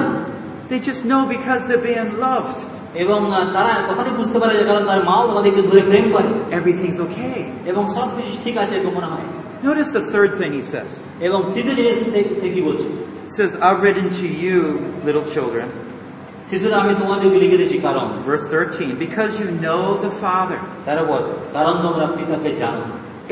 They 0.70 0.80
just 0.90 1.02
know 1.06 1.22
because 1.36 1.62
they're 1.68 1.86
being 1.92 2.12
loved. 2.28 2.60
এবং 2.96 3.20
তারা 3.54 3.72
তখনই 3.90 4.14
বুঝতে 4.20 4.38
পারে 4.40 4.54
যে 4.60 4.64
কারণ 4.64 4.84
তার 4.86 5.02
মাও 5.06 5.24
তাদেরকে 5.36 5.62
ধরে 5.62 5.82
প্রেম 5.82 6.06
করে 6.14 6.30
Everything's 6.60 7.00
okay. 7.08 7.40
এবং 7.72 7.84
সব 7.88 8.08
কিছু 8.16 8.34
ঠিক 8.44 8.56
আছে 8.58 8.74
এরকম 8.76 8.94
মনে 8.96 9.10
হয় 9.14 9.28
Notice 9.64 9.90
the 10.00 10.04
third 10.14 10.32
thing 10.40 10.52
he 10.60 10.64
says. 10.74 10.92
এবং 11.28 11.40
তৃতীয় 11.54 11.76
জিনিস 11.76 11.96
সে 12.42 12.50
কি 12.56 12.62
বলছে 12.62 12.88
He 13.31 13.31
says, 13.39 13.51
I've 13.57 13.81
written 13.87 14.07
to 14.20 14.27
you, 14.45 14.59
little 15.09 15.27
children, 15.35 15.66
শিশুরা 16.51 16.77
আমি 16.83 16.93
তোমাদেরকে 17.03 17.39
লিখে 17.45 17.59
দিয়েছি 17.61 17.79
কারণ 17.87 18.07
verse 18.29 18.45
13, 18.53 18.91
because 19.05 19.33
you 19.41 19.49
know 19.64 19.83
the 20.07 20.12
Father. 20.24 20.59
তেরো 20.87 21.05
বল 21.11 21.22
কারণ 21.57 21.74
তোমরা 21.85 22.07
পিতাকে 22.16 22.51
জানো 22.62 22.83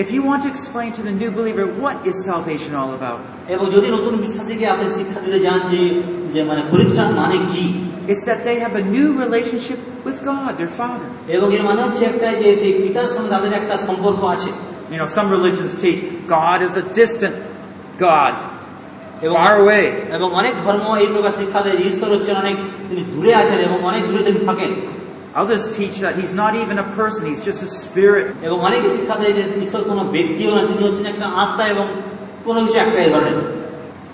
If 0.05 0.09
you 0.15 0.23
want 0.31 0.41
to 0.45 0.49
explain 0.55 0.91
to 0.99 1.03
the 1.09 1.15
new 1.23 1.31
believer 1.39 1.67
what 1.85 1.97
is 2.11 2.15
salvation 2.31 2.73
all 2.81 2.91
about, 2.99 3.21
এবং 3.55 3.65
যদি 3.75 3.89
নতুন 3.97 4.15
বিশ্বাসীকে 4.25 4.65
আপনি 4.75 4.87
শিক্ষা 4.99 5.19
দিতে 5.25 5.39
চান 5.45 5.59
যে 5.73 5.81
যে 6.35 6.41
মানে 6.51 6.63
পরিত্রাণ 6.73 7.09
মানে 7.21 7.37
কি 7.51 7.65
it's 8.11 8.25
that 8.29 8.41
they 8.49 8.57
have 8.65 8.75
a 8.83 8.85
new 8.97 9.09
relationship 9.25 9.81
with 10.07 10.19
God, 10.31 10.51
their 10.61 10.73
Father. 10.81 11.09
এবং 11.37 11.49
এর 11.57 11.63
মানে 11.69 11.81
হচ্ছে 11.87 12.03
একটা 12.13 12.29
যে 12.43 12.49
সেই 12.61 12.73
পিতার 12.83 13.09
সঙ্গে 13.15 13.31
তাদের 13.35 13.53
একটা 13.61 13.75
সম্পর্ক 13.89 14.23
আছে 14.35 14.51
You 14.93 14.99
know, 15.01 15.09
some 15.19 15.29
religions 15.39 15.73
teach 15.83 16.01
God 16.39 16.59
is 16.69 16.75
a 16.83 16.85
distant 17.01 17.37
God, 18.07 18.35
এবং 19.23 19.35
far 19.37 19.55
away. 19.63 19.85
এবং 20.17 20.29
অনেক 20.41 20.55
ধর্ম 20.65 20.87
এই 21.03 21.09
প্রকার 21.15 21.33
শিক্ষা 21.41 21.61
দেয় 21.65 21.77
যে 21.81 21.85
ঈশ্বর 21.93 22.09
হচ্ছেন 22.15 22.37
অনেক 22.45 22.57
তিনি 22.89 23.03
দূরে 23.15 23.33
আছেন 23.35 23.59
এবং 23.69 23.79
অনেক 23.91 24.03
দূরে 24.09 24.23
তিনি 24.29 24.41
থাকেন 24.51 24.73
Others 25.37 25.65
teach 25.77 25.97
that 26.05 26.15
He's 26.21 26.35
not 26.35 26.53
even 26.55 26.77
a 26.79 26.89
person, 27.01 27.21
He's 27.31 27.43
just 27.45 27.61
a 27.69 27.71
spirit. 27.83 28.27
এবং 28.47 28.57
অনেকে 28.69 28.89
শিক্ষা 28.97 29.15
দেয় 29.21 29.33
যে 29.39 29.43
ঈশ্বর 29.65 29.83
কোনো 29.91 30.03
ব্যক্তিও 30.15 30.51
না 30.57 30.63
তিনি 30.69 30.83
হচ্ছেন 30.87 31.07
একটা 31.07 31.27
আত্মা 31.43 31.65
এবং 31.75 31.87
কোনো 32.45 32.59
কিছু 32.65 32.79
একটা 32.79 32.99
এই 33.07 33.11
ধরনের 33.15 33.37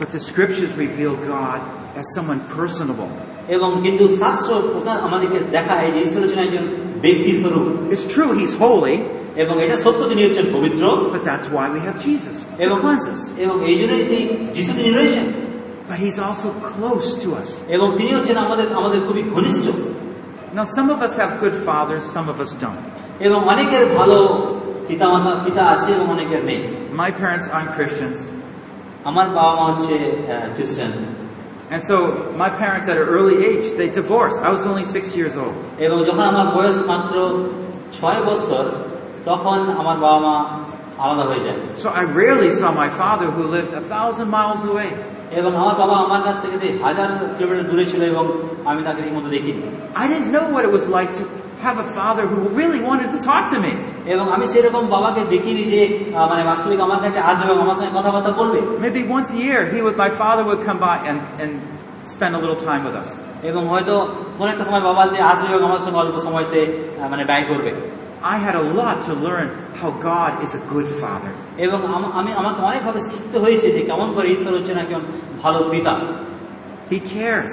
But 0.01 0.11
the 0.13 0.23
scriptures 0.31 0.73
reveal 0.87 1.15
God 1.35 1.61
as 2.01 2.07
someone 2.17 2.41
personable. 2.59 3.09
এবং 3.57 3.71
কিন্তু 3.85 4.05
শাস্ত্র 4.23 4.51
প্রকাশ 4.75 4.97
আমাদেরকে 5.09 5.39
দেখায় 5.57 5.89
যে 5.95 6.01
ঈশ্বর 6.07 6.21
হচ্ছেন 6.25 6.41
একজন 6.47 6.65
ব্যক্তি 7.05 7.33
স্বরূপ 7.41 7.65
It's 7.95 8.07
true 8.15 8.31
He's 8.41 8.55
holy, 8.67 8.97
এবং 9.43 9.55
এটা 9.65 9.77
সত্য 9.85 10.01
তিনি 10.11 10.21
হচ্ছেন 10.27 10.47
পবিত্র 10.57 10.83
but 11.15 11.23
that's 11.31 11.47
why 11.55 11.67
we 11.77 11.81
have 11.87 11.97
Jesus 12.09 12.37
to 12.47 12.51
এবং 12.65 12.77
cleanse 12.85 13.07
us. 13.15 13.21
এবং 13.45 13.57
এই 13.71 13.77
জন্যই 13.81 14.03
সেই 14.11 14.23
যিশু 14.57 14.71
তিনি 14.79 14.91
রয়েছেন 14.99 15.27
But 15.91 15.99
He's 16.05 16.21
also 16.29 16.49
close 16.73 17.09
to 17.25 17.29
us. 17.43 17.51
এবং 17.77 17.87
তিনি 17.99 18.11
হচ্ছেন 18.17 18.37
আমাদের 18.47 18.67
আমাদের 18.79 19.01
খুবই 19.07 19.25
ঘনিষ্ঠ 19.35 19.67
Now, 20.53 20.67
some 20.77 20.89
of 20.95 20.99
us 21.07 21.13
have 21.21 21.33
good 21.45 21.57
fathers, 21.69 22.03
some 22.17 22.27
of 22.33 22.37
us 22.45 22.51
don't. 22.65 22.83
এবং 23.27 23.39
অনেকের 23.53 23.85
ভালো 23.99 24.19
পিতা 24.89 25.07
মাতা 25.13 25.33
পিতা 25.45 25.63
আছে 25.75 25.89
এবং 25.97 26.07
অনেকের 26.17 26.43
নেই 26.51 26.61
My 27.03 27.11
parents 27.23 27.47
aren't 27.55 27.73
Christians. 27.79 28.19
আমার 29.11 29.27
বাবা 29.37 29.53
মা 29.59 29.65
হচ্ছে 29.71 29.95
খ্রিস্টান 30.57 30.93
And 31.75 31.81
so, 31.91 31.97
my 32.45 32.51
parents 32.63 32.87
at 32.93 32.97
an 32.97 33.09
early 33.17 33.37
age, 33.51 33.65
they 33.81 33.89
divorced. 34.01 34.39
I 34.49 34.51
was 34.57 34.63
only 34.71 34.87
six 34.97 35.05
years 35.19 35.35
old. 35.45 35.57
এবং 35.87 35.99
যখন 36.09 36.25
আমার 36.33 36.47
বয়স 36.57 36.79
মাত্র 36.93 37.15
ছয় 37.99 38.21
বছর 38.31 38.65
তখন 39.30 39.60
আমার 39.82 39.98
বাবা 40.06 40.20
মা 40.28 40.36
আলাদা 41.04 41.24
হয়ে 41.30 41.42
যায় 41.48 41.60
So, 41.84 41.88
I 42.02 42.04
rarely 42.22 42.50
saw 42.60 42.70
my 42.84 42.90
father 43.02 43.28
who 43.36 43.44
lived 43.56 43.72
a 43.82 43.84
thousand 43.94 44.28
miles 44.38 44.64
away. 44.72 44.90
এবং 45.40 45.52
আমার 45.62 45.76
বাবা 45.82 45.96
আমার 46.06 46.22
কাছ 46.28 46.38
থেকে 46.44 46.58
যে 46.64 46.70
হাজার 46.86 47.10
কিলোমিটার 47.36 47.68
দূরে 47.72 47.86
ছিল 47.92 48.02
এবং 48.14 48.26
আমি 48.70 48.82
তাকে 48.88 49.02
এই 49.08 49.12
মতো 49.18 49.28
দেখিনি 49.36 49.60
I 50.04 50.06
didn't 50.12 50.32
know 50.36 50.46
what 50.54 50.64
it 50.68 50.72
was 50.78 50.86
like 50.98 51.12
to 51.20 51.24
have 51.66 51.78
a 51.86 51.88
father 52.00 52.24
who 52.32 52.40
really 52.62 52.82
wanted 52.90 53.10
to 53.16 53.20
talk 53.30 53.44
to 53.54 53.58
me. 53.66 53.74
এবং 54.14 54.26
আমি 54.36 54.46
সেরকম 54.54 54.84
বাবাকে 54.96 55.22
দেখিনি 55.34 55.64
যে 55.74 55.82
মানে 56.32 56.44
বাস্তবিক 56.52 56.80
আমার 56.88 57.00
কাছে 57.06 57.20
আসবে 57.32 57.46
এবং 57.50 57.60
আমার 57.66 57.78
সঙ্গে 57.80 57.94
কথাবার্তা 58.00 58.32
বলবে 58.42 58.60
Maybe 58.86 59.02
once 59.18 59.30
a 59.36 59.38
year, 59.46 59.60
he 59.74 59.80
would, 59.84 59.98
my 60.06 60.12
father 60.22 60.44
would 60.50 60.62
come 60.68 60.80
by 60.90 60.96
and, 61.10 61.20
and 61.44 61.52
spend 62.16 62.32
a 62.38 62.40
little 62.44 62.60
time 62.70 62.82
with 62.88 62.96
us. 63.02 63.10
এবং 63.50 63.62
হয়তো 63.72 63.96
কোন 64.38 64.48
একটা 64.54 64.64
সময় 64.70 64.84
বাবা 64.90 65.04
যে 65.14 65.18
আসবে 65.32 65.48
এবং 65.54 65.64
আমার 65.70 65.82
সঙ্গে 65.86 66.00
অল্প 66.04 66.16
সময় 66.28 66.46
সে 66.52 66.62
মানে 67.12 67.24
ব্যয় 67.30 67.46
করবে 67.52 67.72
I 68.34 68.38
had 68.40 68.56
a 68.56 68.66
lot 68.80 68.98
to 69.08 69.14
learn 69.26 69.48
how 69.82 69.92
God 70.12 70.32
is 70.46 70.52
a 70.60 70.62
good 70.74 70.90
father. 71.02 71.32
এবং 71.66 71.80
আমি 72.20 72.32
আমাকে 72.42 72.62
অনেকভাবে 72.70 73.00
শিখতে 73.10 73.38
হয়েছে 73.44 73.68
যে 73.76 73.82
কেমন 73.90 74.10
করে 74.16 74.28
ঈশ্বর 74.36 74.52
হচ্ছেন 74.58 74.78
একজন 74.84 75.02
ভালো 75.44 75.60
পিতা 75.72 75.94
He 76.92 77.00
cares. 77.14 77.52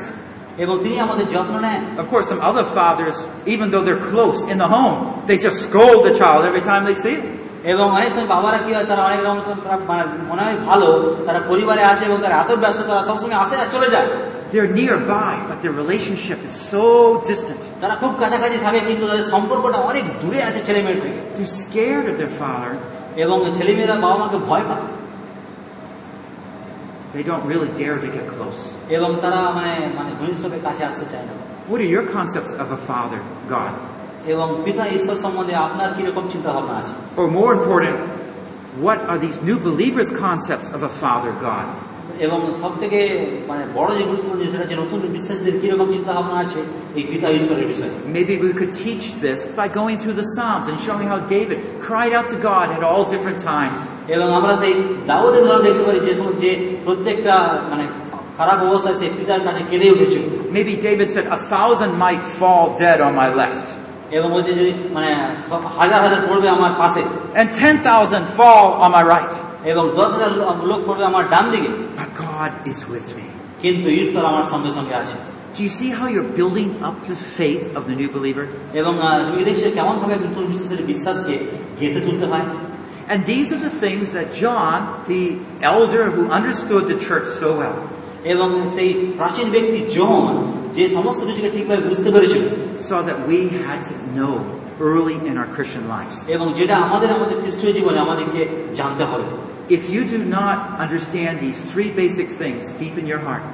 এবং 0.65 0.75
তিনি 0.85 0.97
আমাদের 1.07 1.27
যত্ন 1.35 1.55
নেন 1.67 1.81
Of 2.03 2.07
course, 2.13 2.27
some 2.33 2.43
other 2.51 2.67
fathers, 2.79 3.17
even 3.55 3.67
though 3.73 3.85
they're 3.87 4.07
close 4.13 4.39
in 4.53 4.57
the 4.65 4.71
home, 4.77 4.99
they 5.29 5.39
just 5.47 5.59
scold 5.67 5.99
the 6.09 6.15
child 6.21 6.41
every 6.51 6.65
time 6.71 6.83
they 6.91 6.99
see 7.05 7.15
it. 7.19 7.25
এবং 7.73 7.87
অনেক 7.97 8.09
সময় 8.15 8.29
বাবারা 8.37 8.59
কি 8.65 8.71
হয় 8.77 8.87
তারা 8.91 9.03
অনেক 9.09 9.21
রকম 9.27 9.39
মানে 9.91 10.03
মনে 10.31 10.43
হয় 10.47 10.59
ভালো 10.71 10.89
তারা 11.27 11.41
পরিবারে 11.51 11.83
আসে 11.93 12.03
এবং 12.09 12.19
তারা 12.25 12.35
এত 12.43 12.51
ব্যস্ত 12.63 12.81
তারা 12.91 13.03
সবসময় 13.09 13.39
আসে 13.45 13.55
আর 13.63 13.69
চলে 13.75 13.89
যায় 13.95 14.09
They're 14.52 14.74
nearby, 14.82 15.34
but 15.50 15.58
their 15.64 15.76
relationship 15.84 16.40
is 16.50 16.54
so 16.74 16.86
distant. 17.32 17.62
তারা 17.84 17.96
খুব 18.02 18.12
কাছাকাছি 18.22 18.58
থাকে 18.66 18.80
কিন্তু 18.90 19.04
তাদের 19.12 19.28
সম্পর্কটা 19.34 19.80
অনেক 19.90 20.06
দূরে 20.22 20.40
আছে 20.48 20.60
ছেলে 20.68 20.80
মেয়ের 20.86 21.00
থেকে 21.06 21.20
They're 21.38 21.56
scared 21.66 22.06
of 22.12 22.16
their 22.22 22.34
father. 22.44 22.72
এবং 23.24 23.38
ছেলেমেয়েরা 23.58 23.96
বাবা 24.06 24.18
মাকে 24.24 24.38
ভয় 24.50 24.66
পায় 24.70 24.86
They 27.16 27.24
don't 27.24 27.46
really 27.52 27.72
dare 27.84 27.98
to 28.06 28.10
get 28.18 28.26
close. 28.36 28.60
এবং 28.98 29.10
তারা 29.24 29.40
মানে 29.58 29.74
মানে 29.98 30.12
ঘনিষ্ঠকে 30.20 30.60
কাছে 30.68 30.84
আসতে 30.90 31.06
চায় 31.12 31.26
না 31.30 31.34
What 31.72 31.80
are 31.84 31.92
your 31.96 32.06
concepts 32.18 32.54
of 32.64 32.68
a 32.78 32.80
father, 32.90 33.20
God? 33.56 33.74
এবং 34.34 34.48
পিতা 34.66 34.84
ঈশ্বর 34.98 35.18
সম্বন্ধে 35.26 35.54
আপনার 35.68 35.90
কিরকম 35.98 36.26
চিন্তা 36.34 36.50
ভাবনা 36.56 36.74
আছে 36.82 36.94
Or 37.20 37.28
more 37.40 37.52
important, 37.60 37.96
what 38.88 39.00
are 39.10 39.20
these 39.26 39.38
new 39.50 39.58
believers' 39.70 40.12
concepts 40.28 40.68
of 40.76 40.82
a 40.90 40.92
father, 41.04 41.32
God? 41.50 41.68
এবং 42.27 42.39
সব 42.63 42.73
থেকে 42.83 42.99
মানে 43.51 43.63
বড় 43.79 43.91
যে 43.99 44.03
গুরুত্বপূর্ণ 44.09 44.43
সেটা 44.51 44.63
হচ্ছে 44.63 44.77
নতুন 44.83 44.99
বিশ্বাসীদের 45.17 45.57
কীরকম 45.61 45.89
চিন্তা 45.95 46.13
ভাবনা 46.17 46.37
আছে 46.45 46.61
এই 46.99 47.05
পিতা 47.11 47.27
ঈশ্বরের 47.39 47.67
বিষয়ে। 47.73 47.95
Maybe 48.17 48.35
we 48.45 48.53
could 48.61 48.73
teach 48.81 49.03
this 49.25 49.39
by 49.61 49.69
going 49.81 49.95
through 50.03 50.13
the 50.21 50.27
Psalms 50.39 50.65
and 50.71 50.81
showing 50.87 51.07
how 51.13 51.21
David 51.35 51.59
cried 51.87 52.13
out 52.19 52.27
to 52.33 52.39
God 52.49 52.69
at 52.77 52.83
all 52.91 53.05
different 53.15 53.41
times 53.51 53.81
এবং 54.15 54.27
আমরা 54.39 54.53
সেই 54.63 54.75
দাউদের 55.11 55.45
নাম 55.51 55.61
দেখতে 55.67 55.83
পারি 55.89 55.99
যে 56.09 56.13
সময় 56.19 56.37
যে 56.45 56.51
প্রত্যেকটা 56.85 57.35
মানে 57.71 57.85
খারাপ 58.39 58.59
অবস্থায় 58.69 58.97
সে 59.01 59.07
পিতার 59.19 59.43
কাছে 59.47 59.63
কেঁদে 59.71 59.87
উঠেছে। 59.95 60.21
Maybe 60.57 60.75
David 60.87 61.09
said 61.15 61.27
a 61.37 61.39
thousand 61.53 61.93
might 62.03 62.23
fall 62.39 62.65
dead 62.83 62.99
on 63.07 63.13
my 63.21 63.29
left 63.41 63.69
এবং 64.17 64.29
বলছে 64.35 64.53
যে 64.59 64.65
মানে 64.97 65.11
হাজার 65.79 66.01
হাজার 66.05 66.21
পড়বে 66.29 66.49
আমার 66.57 66.73
পাশে। 66.83 67.03
And 67.41 67.51
ten 67.59 67.77
thousand 67.89 68.27
fall 68.37 68.67
on 68.85 68.91
my 68.97 69.05
right 69.15 69.35
এবং 69.72 69.84
দশ 70.00 70.10
হাজার 70.16 70.32
লোক 70.72 70.82
পড়বে 70.88 71.04
আমার 71.12 71.24
ডান 71.34 71.46
দিকে 71.54 71.70
But 72.02 72.10
God 72.28 72.52
is 72.72 72.80
with 72.94 73.10
me. 73.18 73.28
কিন্তু 73.64 73.88
ঈশ্বর 74.02 74.24
আমার 74.32 74.46
সঙ্গে 74.54 74.72
সঙ্গে 74.78 74.96
আছে 75.04 75.18
Do 75.56 75.60
you 75.64 75.74
see 75.80 75.90
how 76.00 76.08
you're 76.14 76.32
building 76.42 76.70
up 76.88 76.98
the 77.12 77.20
faith 77.40 77.66
of 77.78 77.84
the 77.90 77.96
new 78.02 78.10
believer? 78.18 78.46
এবং 78.82 78.94
আহ, 79.00 79.20
তুমি 79.30 79.42
দেখছো 79.50 79.68
কেমন 79.78 79.96
ভাবে 80.02 80.16
নতুন 80.26 80.44
বিশ্বাসের 80.52 80.82
বিশ্বাসকে 80.92 81.36
গেঁথে 81.80 82.02
তুলতে 82.08 82.26
হয় 82.32 82.46
And 83.12 83.20
these 83.32 83.48
are 83.56 83.62
the 83.70 83.76
things 83.86 84.06
that 84.18 84.28
John, 84.44 84.78
the 85.14 85.24
elder 85.72 86.04
who 86.16 86.24
understood 86.40 86.84
the 86.94 86.98
church 87.08 87.28
so 87.42 87.50
well, 87.62 87.78
এবং 88.34 88.50
সেই 88.76 88.90
প্রাচীন 89.20 89.48
ব্যক্তি 89.56 89.80
জন 89.98 90.24
যে 90.78 90.84
সমস্ত 90.90 91.20
কিছুকে 91.28 91.50
ঠিকভাবে 91.56 91.82
বুঝতে 91.90 92.10
পেরেছিল 92.14 92.44
saw 92.90 93.00
that 93.10 93.20
we 93.32 93.40
had 93.68 93.82
to 93.90 93.96
know 94.18 94.34
early 94.90 95.18
in 95.30 95.34
our 95.42 95.50
Christian 95.56 95.84
lives. 95.96 96.16
এবং 96.36 96.48
যেটা 96.60 96.76
আমাদের 96.86 97.10
আমাদের 97.18 97.38
খ্রিস্টীয় 97.42 97.72
জীবনে 97.74 98.00
আমাদেরকে 98.06 98.42
জানতে 98.80 99.04
হবে 99.12 99.26
If 99.70 99.84
you 99.90 100.02
do 100.06 100.20
not 100.38 100.58
understand 100.84 101.34
these 101.40 101.60
three 101.72 101.90
basic 101.92 102.28
things 102.42 102.62
deep 102.82 102.96
in 103.02 103.06
your 103.12 103.22
heart, 103.28 103.46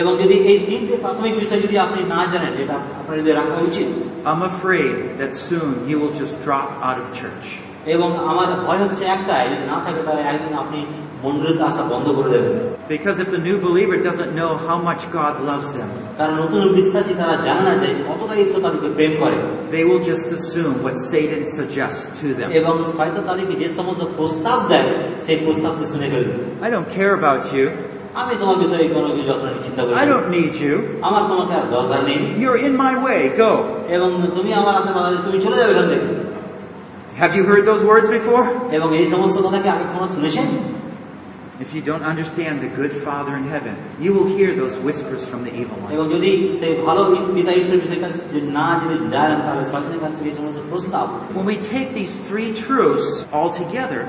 এবং 0.00 0.12
যদি 0.22 0.36
এই 0.50 0.58
তিনটে 0.68 0.94
প্রাথমিক 1.04 1.32
বিষয় 1.40 1.60
যদি 1.66 1.76
আপনি 1.86 2.00
না 2.14 2.20
জানেন 2.32 2.54
এটা 2.62 2.76
আপনার 3.00 3.16
হৃদয়ে 3.18 3.36
রাখা 3.40 3.56
উচিত 3.68 3.88
I'm 4.30 4.42
afraid 4.52 4.94
that 5.20 5.32
soon 5.48 5.72
you 5.90 5.96
will 6.02 6.14
just 6.22 6.34
drop 6.46 6.68
out 6.86 6.98
of 7.02 7.06
church. 7.20 7.46
এবং 7.85 8.09
আমার 8.31 8.47
ভয় 8.65 8.79
হচ্ছে 8.83 9.03
একটাই 9.15 9.45
যদি 9.53 9.65
না 9.71 9.77
থাকে 9.85 10.01
তাহলে 10.07 10.21
একদিন 10.31 10.53
আপনি 10.63 10.79
মন্দিরতে 11.23 11.63
আসা 11.69 11.81
বন্ধ 11.93 12.07
করে 12.17 12.29
দেবেন 12.35 12.55
Because 12.89 13.17
if 13.19 13.29
the 13.31 13.41
new 13.49 13.57
believer 13.67 13.97
doesn't 14.09 14.33
know 14.39 14.51
how 14.67 14.77
much 14.89 15.01
God 15.19 15.33
loves 15.51 15.69
them, 15.77 15.89
কারণ 16.19 16.33
নতুন 16.43 16.61
বিশ্বাসী 16.79 17.13
তারা 17.21 17.35
জানে 17.47 17.63
না 17.67 17.73
যে 17.81 17.87
কতটা 18.09 18.35
ঈশ্বর 18.43 18.59
তাদেরকে 18.65 18.89
প্রেম 18.97 19.13
করে 19.21 19.37
they 19.75 19.83
will 19.89 20.03
just 20.11 20.27
assume 20.37 20.73
what 20.85 20.95
Satan 21.11 21.41
suggests 21.57 22.03
to 22.19 22.27
them. 22.39 22.49
এবং 22.59 22.73
শয়তান 22.95 23.23
তাদেরকে 23.29 23.55
যে 23.61 23.67
সমস্ত 23.77 24.01
প্রস্তাব 24.17 24.57
দেয় 24.71 24.89
সেই 25.25 25.37
প্রস্তাব 25.45 25.71
সে 25.79 25.85
শুনে 25.93 26.07
ফেলবে 26.13 26.33
I 26.67 26.69
don't 26.75 26.89
care 26.97 27.13
about 27.19 27.43
you. 27.57 27.65
আমি 28.21 28.33
তোমার 28.41 28.57
বিষয়ে 28.63 28.85
কোনো 28.95 29.07
কিছু 29.09 29.23
যত্ন 29.29 29.45
চিন্তা 29.65 29.81
করি 29.85 29.95
I 30.03 30.05
don't 30.13 30.29
need 30.37 30.53
you. 30.65 30.73
আমার 31.07 31.23
তোমাকে 31.31 31.53
আর 31.59 31.65
দরকার 31.77 31.99
নেই 32.09 32.19
You're 32.43 32.61
in 32.67 32.73
my 32.85 32.93
way. 33.07 33.19
Go. 33.43 33.51
এবং 33.95 34.09
তুমি 34.37 34.51
আমার 34.59 34.73
আশেপাশে 34.81 35.19
তুমি 35.27 35.37
চলে 35.45 35.57
যাবে 35.61 35.71
এখান 35.75 35.87
থেকে 35.93 36.05
Have 37.16 37.34
you 37.36 37.44
heard 37.44 37.64
those 37.66 37.82
words 37.84 38.08
before? 38.18 38.44
এবং 38.76 38.88
এই 39.00 39.06
সমস্ত 39.14 39.36
কথা 39.46 39.58
কি 39.62 39.68
আগে 39.74 39.84
কখনো 39.90 40.08
শুনেছেন 40.16 40.46
If 41.60 41.74
you 41.74 41.82
don't 41.82 42.04
understand 42.04 42.54
the 42.62 42.70
good 42.80 42.92
Father 43.06 43.32
in 43.36 43.44
heaven, 43.48 43.74
you 43.98 44.10
will 44.12 44.28
hear 44.36 44.50
those 44.54 44.74
whispers 44.78 45.22
from 45.30 45.40
the 45.46 45.52
evil 45.60 45.76
one. 45.84 45.90
এবং 45.94 46.06
যদি 46.14 46.30
সেই 46.60 46.72
ভালো 46.86 47.00
পিতা 47.36 47.52
ঈশ্বর 47.60 47.76
বিষয়ে 47.84 48.02
কাছে 48.04 48.20
যে 48.32 48.40
না 48.58 48.66
যদি 48.82 48.96
জানেন 49.14 49.38
তাহলে 49.46 49.64
শয়তানের 49.70 50.00
কাছে 50.04 50.20
এই 50.28 50.34
সমস্ত 50.38 50.58
প্রস্তাব 50.70 51.06
When 51.38 51.46
we 51.52 51.56
take 51.74 51.88
these 52.00 52.12
three 52.28 52.50
truths 52.64 53.08
all 53.36 53.50
together, 53.62 54.00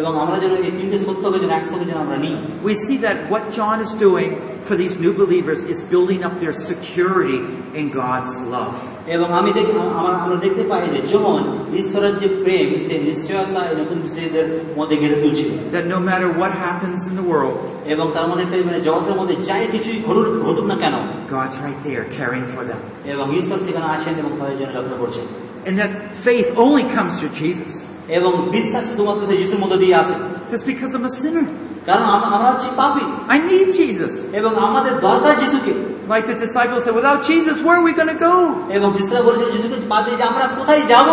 এবং 0.00 0.12
আমরা 0.22 0.36
যেন 0.42 0.52
এই 0.66 0.72
তিনটে 0.78 0.98
সত্যকে 1.06 1.38
যেন 1.42 1.52
একসঙ্গে 1.58 1.86
যেন 1.90 1.98
আমরা 2.04 2.16
নিই 2.24 2.34
we 2.68 2.74
see 2.84 2.96
that 3.06 3.16
what 3.32 3.42
John 3.58 3.76
is 3.86 3.92
doing 4.06 4.30
for 4.66 4.74
these 4.82 4.94
new 5.04 5.12
believers 5.22 5.60
is 5.72 5.78
building 5.92 6.20
up 6.26 6.34
their 6.42 6.52
security 6.70 7.40
in 7.78 7.84
God's 8.02 8.32
love. 8.54 8.76
এবং 9.14 9.28
আমি 9.38 9.50
দেখ 9.58 9.66
আমরা 9.96 10.10
আমরা 10.24 10.38
দেখতে 10.46 10.62
পাই 10.70 10.82
যে 10.94 11.00
যখন 11.14 11.40
ঈশ্বরের 11.80 12.14
যে 12.22 12.28
প্রেম 12.44 12.68
সেই 12.86 13.00
নিশ্চয়তা 13.08 13.60
এই 13.70 13.76
নতুন 13.80 13.98
বিশ্বদের 14.04 14.46
মধ্যে 14.78 14.96
গেড়ে 15.02 15.16
তুলছিল 15.22 15.50
That 15.76 15.86
no 15.94 15.98
matter 16.10 16.28
what 16.40 16.52
happens 16.66 17.00
in 17.10 17.14
the 17.20 17.26
world, 17.32 17.56
এবং 17.94 18.06
তার 18.14 18.26
মনে 18.32 18.44
করি 18.50 18.62
মানে 18.68 18.80
জগতের 18.88 19.14
মধ্যে 19.20 19.36
যাই 19.48 19.62
কিছুই 19.74 19.98
ঘটুক 20.06 20.26
ঘটুক 20.46 20.66
না 20.72 20.76
কেন 20.82 20.94
God's 21.36 21.56
right 21.66 21.80
there 21.88 22.04
caring 22.18 22.44
for 22.54 22.62
them. 22.70 22.80
এবং 23.14 23.26
ঈশ্বর 23.40 23.58
সেখানে 23.66 23.86
আছেন 23.96 24.14
এবং 24.22 24.32
তাদের 24.40 24.56
জন্য 24.60 24.72
যত্ন 24.76 24.92
করছেন 25.02 25.26
And 25.68 25.74
that 25.82 25.92
faith 26.28 26.48
only 26.64 26.84
comes 26.96 27.12
through 27.18 27.34
Jesus. 27.44 27.72
এবং 28.18 28.32
বিশ্বাস 28.56 28.82
শুধুমাত্র 28.90 29.22
সেই 29.30 29.38
যিশুর 29.42 29.60
মধ্যে 29.62 29.78
দিয়ে 29.84 29.94
আসে 30.02 30.16
Just 30.54 30.64
because 30.72 30.90
I'm 30.96 31.06
a 31.12 31.14
sinner. 31.22 31.46
কারণ 31.88 32.04
আম- 32.14 32.28
আমরা 32.34 32.48
হচ্ছি 32.52 32.68
পাপি 32.76 33.04
I 33.36 33.38
need 33.50 33.68
Jesus. 33.80 34.12
এবং 34.40 34.52
আমাদের 34.66 34.94
দরকার 35.08 35.34
যিশুকে 35.42 35.72
Like 36.14 36.26
the 36.26 36.38
disciples 36.46 36.80
said, 36.84 36.94
without 37.00 37.20
Jesus, 37.30 37.56
where 37.64 37.76
are 37.80 37.86
we 37.88 37.94
going 38.00 38.12
to 38.16 38.20
go? 38.30 38.34
এবং 38.76 38.88
যিশুরা 38.96 39.20
বলেছিল 39.22 39.48
যিশুকে 39.54 39.76
বাদ 39.92 40.02
দিয়ে 40.04 40.16
যে 40.16 40.24
আমরা 40.30 40.44
কোথায় 40.58 40.82
যাব 40.92 41.08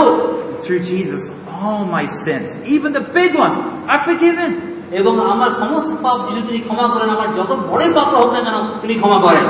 Through 0.66 0.84
Jesus, 0.94 1.22
all 1.60 1.82
my 1.98 2.06
sins, 2.26 2.50
even 2.76 2.90
the 3.00 3.06
big 3.20 3.32
ones, 3.44 3.56
are 3.92 4.02
forgiven. 4.10 4.50
এবং 5.00 5.14
আমার 5.34 5.50
সমস্ত 5.62 5.92
পাপ 6.06 6.18
যিশু 6.28 6.42
তিনি 6.48 6.60
ক্ষমা 6.60 6.88
করেন 6.94 7.10
আমার 7.10 7.30
যত 7.40 7.52
বড় 7.72 7.84
পাপ 7.94 8.10
হোক 8.18 8.30
না 8.34 8.40
কেন 8.46 8.58
তিনি 8.82 8.94
ক্ষমা 9.02 9.20
করেন 9.22 9.46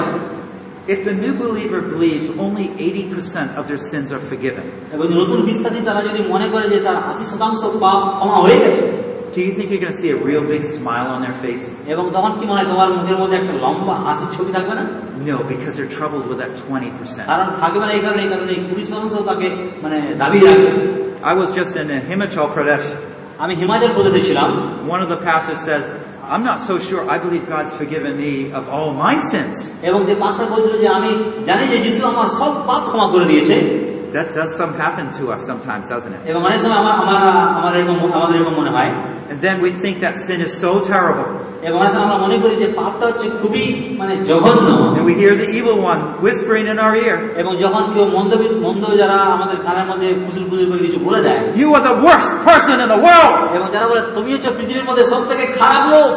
If 0.95 0.99
the 1.09 1.15
new 1.23 1.33
believer 1.43 1.79
believes 1.93 2.25
only 2.45 2.65
80% 2.79 3.59
of 3.59 3.63
their 3.69 3.81
sins 3.91 4.07
are 4.15 4.23
forgiven, 4.31 4.65
এবং 4.95 5.05
নতুন 5.19 5.39
বিশ্বাসী 5.45 5.79
তারা 5.85 6.01
যদি 6.01 6.19
মনে 6.33 6.47
করে 6.49 6.65
যে 6.69 6.79
তার 6.79 6.97
আশি 7.11 7.25
শতাংশ 7.31 7.61
পাপ 7.83 7.99
ক্ষমা 8.17 8.37
হয়ে 8.45 8.59
গেছে 8.63 8.81
Do 9.34 9.40
you 9.40 9.52
think 9.56 9.66
you're 9.70 9.80
going 9.80 9.94
to 9.96 10.00
see 10.04 10.10
a 10.10 10.20
real 10.30 10.44
big 10.44 10.62
smile 10.76 11.08
on 11.14 11.20
their 11.24 11.36
face? 11.44 11.64
এবং 11.92 12.04
তখন 12.16 12.32
কি 12.38 12.44
মনে 12.50 12.58
হয় 12.60 12.68
তোমার 12.72 12.88
মুখের 12.96 13.18
মধ্যে 13.22 13.36
একটা 13.40 13.54
লম্বা 13.64 13.94
হাসির 14.04 14.30
ছবি 14.36 14.50
থাকবে 14.56 14.74
না 14.80 14.84
No, 15.30 15.36
because 15.52 15.72
they're 15.76 15.94
troubled 15.98 16.24
with 16.30 16.38
that 16.42 16.52
20%. 16.60 17.30
কারণ 17.32 17.48
থাকবে 17.60 17.84
না 17.86 17.92
এই 17.98 18.02
কারণে 18.06 18.20
এই 18.26 18.30
কারণে 18.34 18.50
এই 18.56 18.60
কুড়ি 18.68 18.84
শতাংশ 18.90 19.14
তাকে 19.30 19.46
মানে 19.84 19.98
দাবি 20.22 20.38
রাখবে 20.48 20.70
I 21.30 21.34
was 21.40 21.48
just 21.58 21.72
in 21.80 21.86
uh, 21.88 22.08
Himachal 22.10 22.48
Pradesh. 22.56 22.86
আমি 23.44 23.54
হিমাচল 23.60 23.90
প্রদেশে 23.98 24.20
ছিলাম 24.28 24.48
One 24.94 25.00
of 25.04 25.08
the 25.14 25.20
pastors 25.28 25.60
says, 25.68 25.84
I'm 26.32 26.44
not 26.50 26.58
so 26.68 26.74
sure 26.88 27.00
I 27.14 27.16
believe 27.24 27.44
God's 27.54 27.72
forgiven 27.80 28.12
me 28.24 28.32
of 28.58 28.64
all 28.74 28.88
my 29.04 29.14
sins. 29.32 29.56
এবং 29.88 30.00
যে 30.08 30.14
পাঁচটা 30.22 30.44
বলছিল 30.52 30.74
যে 30.84 30.88
আমি 30.98 31.10
জানি 31.48 31.64
যে 31.72 31.78
যিশু 31.86 32.02
আমার 32.12 32.28
সব 32.40 32.52
পাপ 32.68 32.82
ক্ষমা 32.88 33.06
করে 33.14 33.26
দিয়েছে 33.30 33.56
That 34.17 34.27
does 34.39 34.51
some 34.61 34.73
happen 34.83 35.05
to 35.19 35.23
us 35.33 35.41
sometimes, 35.51 35.83
doesn't 35.93 36.13
it? 36.17 36.21
এবং 36.31 36.41
অনেক 36.49 36.59
সময় 36.63 36.79
আমার 36.83 36.95
আমার 37.03 37.19
আমার 37.59 37.73
এরকম 37.79 37.97
আমাদের 38.17 38.35
এরকম 38.39 38.55
মনে 38.61 38.71
হয় 38.75 38.91
And 39.31 39.39
then 39.45 39.55
we 39.65 39.71
think 39.83 39.95
that 40.05 40.13
sin 40.27 40.39
is 40.47 40.53
so 40.65 40.71
terrible. 40.91 41.27
এবং 41.67 41.75
অনেক 41.81 41.91
সময় 41.93 42.05
আমরা 42.07 42.19
মনে 42.25 42.37
করি 42.43 42.55
যে 42.63 42.67
পাপটা 42.79 43.05
হচ্ছে 43.09 43.27
খুবই 43.41 43.65
মানে 44.01 44.13
জঘন্য 44.29 44.67
And 44.97 45.05
we 45.09 45.13
hear 45.21 45.33
the 45.43 45.49
evil 45.57 45.77
one 45.91 46.01
whispering 46.25 46.65
in 46.73 46.77
our 46.85 46.93
ear, 47.05 47.17
এবং 47.41 47.51
যখন 47.63 47.83
কেউ 47.93 48.05
মন্দ 48.17 48.31
মন্দ 48.67 48.83
যারা 49.01 49.17
আমাদের 49.35 49.57
কানের 49.65 49.85
মধ্যে 49.91 50.07
ফুসুল 50.23 50.43
ফুসুল 50.49 50.67
করে 50.71 50.81
কিছু 50.87 50.99
বলে 51.07 51.19
দেয় 51.25 51.39
You 51.61 51.67
are 51.77 51.85
the 51.91 51.97
worst 52.07 52.31
person 52.49 52.75
in 52.83 52.89
the 52.95 53.01
world! 53.07 53.35
এবং 53.57 53.67
যারা 53.75 53.87
বলে 53.91 54.01
তুমি 54.17 54.29
হচ্ছে 54.35 54.49
পৃথিবীর 54.57 54.85
মধ্যে 54.89 55.03
সব 55.13 55.21
থেকে 55.29 55.43
খারাপ 55.59 55.83
লোক 55.93 56.11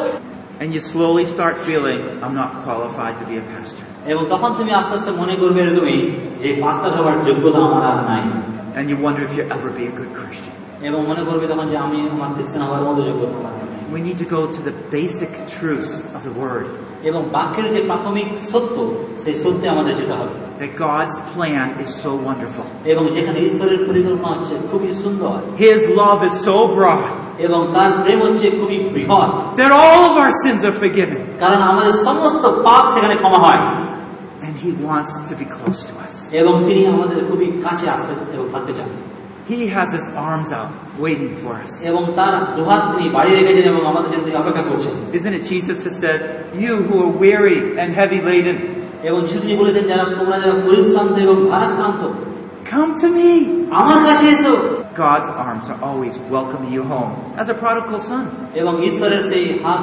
And 0.59 0.73
you 0.73 0.79
slowly 0.79 1.25
start 1.25 1.57
feeling, 1.59 2.23
I'm 2.23 2.33
not 2.33 2.63
qualified 2.63 3.19
to 3.19 3.25
be 3.25 3.35
a 3.37 3.45
pastor. 3.53 3.85
এবং 4.11 4.23
তখন 4.33 4.49
তুমি 4.59 4.71
আস্তে 4.79 4.93
আস্তে 4.97 5.11
মনে 5.21 5.35
করবে 5.41 5.59
এরকমই 5.65 5.99
যে 6.41 6.49
পাস্তার 6.63 6.91
হওয়ার 6.97 7.17
যোগ্যতা 7.27 7.59
আমার 7.67 7.83
আর 7.91 7.99
নাই 8.11 8.23
And 8.77 8.85
you 8.89 8.97
wonder 9.05 9.21
if 9.27 9.31
you'll 9.35 9.53
ever 9.57 9.69
be 9.79 9.85
a 9.91 9.95
good 9.99 10.11
Christian. 10.19 10.53
এবং 10.87 10.99
মনে 11.09 11.23
করবে 11.29 11.45
তখন 11.51 11.65
যে 11.71 11.77
আমি 11.85 11.97
আমার 12.15 12.29
খ্রিস্টান 12.35 12.61
হওয়ার 12.67 12.83
মতো 12.87 13.01
যোগ্যতা 13.09 13.35
আমার 13.41 13.53
We 13.95 14.01
need 14.07 14.17
to 14.23 14.27
go 14.37 14.41
to 14.55 14.61
the 14.69 14.75
basic 14.97 15.31
truths 15.55 15.93
of 16.17 16.21
the 16.27 16.33
Word. 16.43 16.65
এবং 17.09 17.21
বাক্যের 17.35 17.67
যে 17.75 17.81
প্রাথমিক 17.89 18.27
সত্য 18.51 18.75
সেই 19.23 19.35
সত্যে 19.43 19.65
আমাদের 19.73 19.93
যেতে 19.99 20.13
হবে 20.19 20.35
That 20.60 20.72
God's 20.88 21.16
plan 21.34 21.66
is 21.84 21.90
so 22.04 22.10
wonderful. 22.28 22.66
এবং 22.92 23.04
যেখানে 23.16 23.38
ঈশ্বরের 23.48 23.80
পরিকল্পনা 23.88 24.28
হচ্ছে 24.34 24.54
খুবই 24.70 24.90
সুন্দর 25.04 25.36
His 25.66 25.80
love 26.02 26.20
is 26.28 26.34
so 26.48 26.56
broad 26.76 27.02
এবং 27.46 27.60
তার 27.74 27.90
প্রেম 28.02 28.18
হচ্ছে 28.26 28.46
খুবই 28.58 28.78
বৃহৎ 28.94 29.30
that 29.60 29.72
all 29.82 30.00
of 30.10 30.14
our 30.22 30.32
sins 30.44 30.60
are 30.68 30.76
forgiven. 30.84 31.20
কারণ 31.44 31.60
আমাদের 31.70 31.94
সমস্ত 32.06 32.44
পাপ 32.66 32.84
সেখানে 32.94 33.14
ক্ষমা 33.22 33.40
হয় 33.46 33.60
And 34.46 34.54
He 34.64 34.70
wants 34.88 35.12
to 35.30 35.34
be 35.40 35.46
close 35.56 35.80
to 35.90 35.94
us. 36.06 36.14
এবং 36.40 36.54
তিনি 36.68 36.82
আমাদের 36.94 37.18
খুবই 37.28 37.48
কাছে 37.64 37.86
আসতে 37.94 38.12
এবং 38.36 38.46
থাকতে 38.54 38.72
চান 38.78 38.90
He 39.52 39.60
has 39.76 39.88
His 39.98 40.06
arms 40.30 40.50
out 40.58 40.70
waiting 41.06 41.32
for 41.42 41.52
us. 41.64 41.72
এবং 41.90 42.02
তার 42.18 42.34
দুহাত 42.56 42.82
তিনি 42.90 43.06
বাড়িয়ে 43.16 43.36
রেখেছেন 43.40 43.66
এবং 43.72 43.82
আমাদের 43.92 44.08
জন্য 44.12 44.22
তিনি 44.26 44.36
অপেক্ষা 44.42 44.64
করছেন 44.70 44.94
Isn't 45.18 45.34
it 45.38 45.44
Jesus 45.54 45.78
who 45.84 45.92
said, 46.02 46.18
You 46.64 46.72
who 46.86 46.94
are 47.04 47.12
weary 47.26 47.60
and 47.80 47.88
heavy 48.00 48.20
laden, 48.32 48.56
এবং 49.07 49.19
যিশু 49.25 49.39
বলেছেন 49.61 49.83
যারা 49.91 50.05
তোমরা 50.19 50.37
যারা 50.43 50.55
পরিশ্রান্ত 50.67 51.15
এবং 51.25 51.37
ভারাক্রান্ত 51.51 52.01
come 52.71 52.91
to 53.01 53.07
me. 53.17 53.31
আমার 53.81 53.99
কাছে 54.07 54.25
এসো 54.35 54.53
God's 55.05 55.29
arms 55.45 55.65
are 55.73 55.81
always 55.89 56.15
welcoming 56.35 56.71
you 56.71 56.83
home 56.93 57.11
as 57.41 57.47
a 57.49 57.55
prodigal 57.63 57.99
son. 58.09 58.23
এবং 58.61 58.73
ঈশ্বরের 58.89 59.21
সেই 59.29 59.45
হাত 59.63 59.81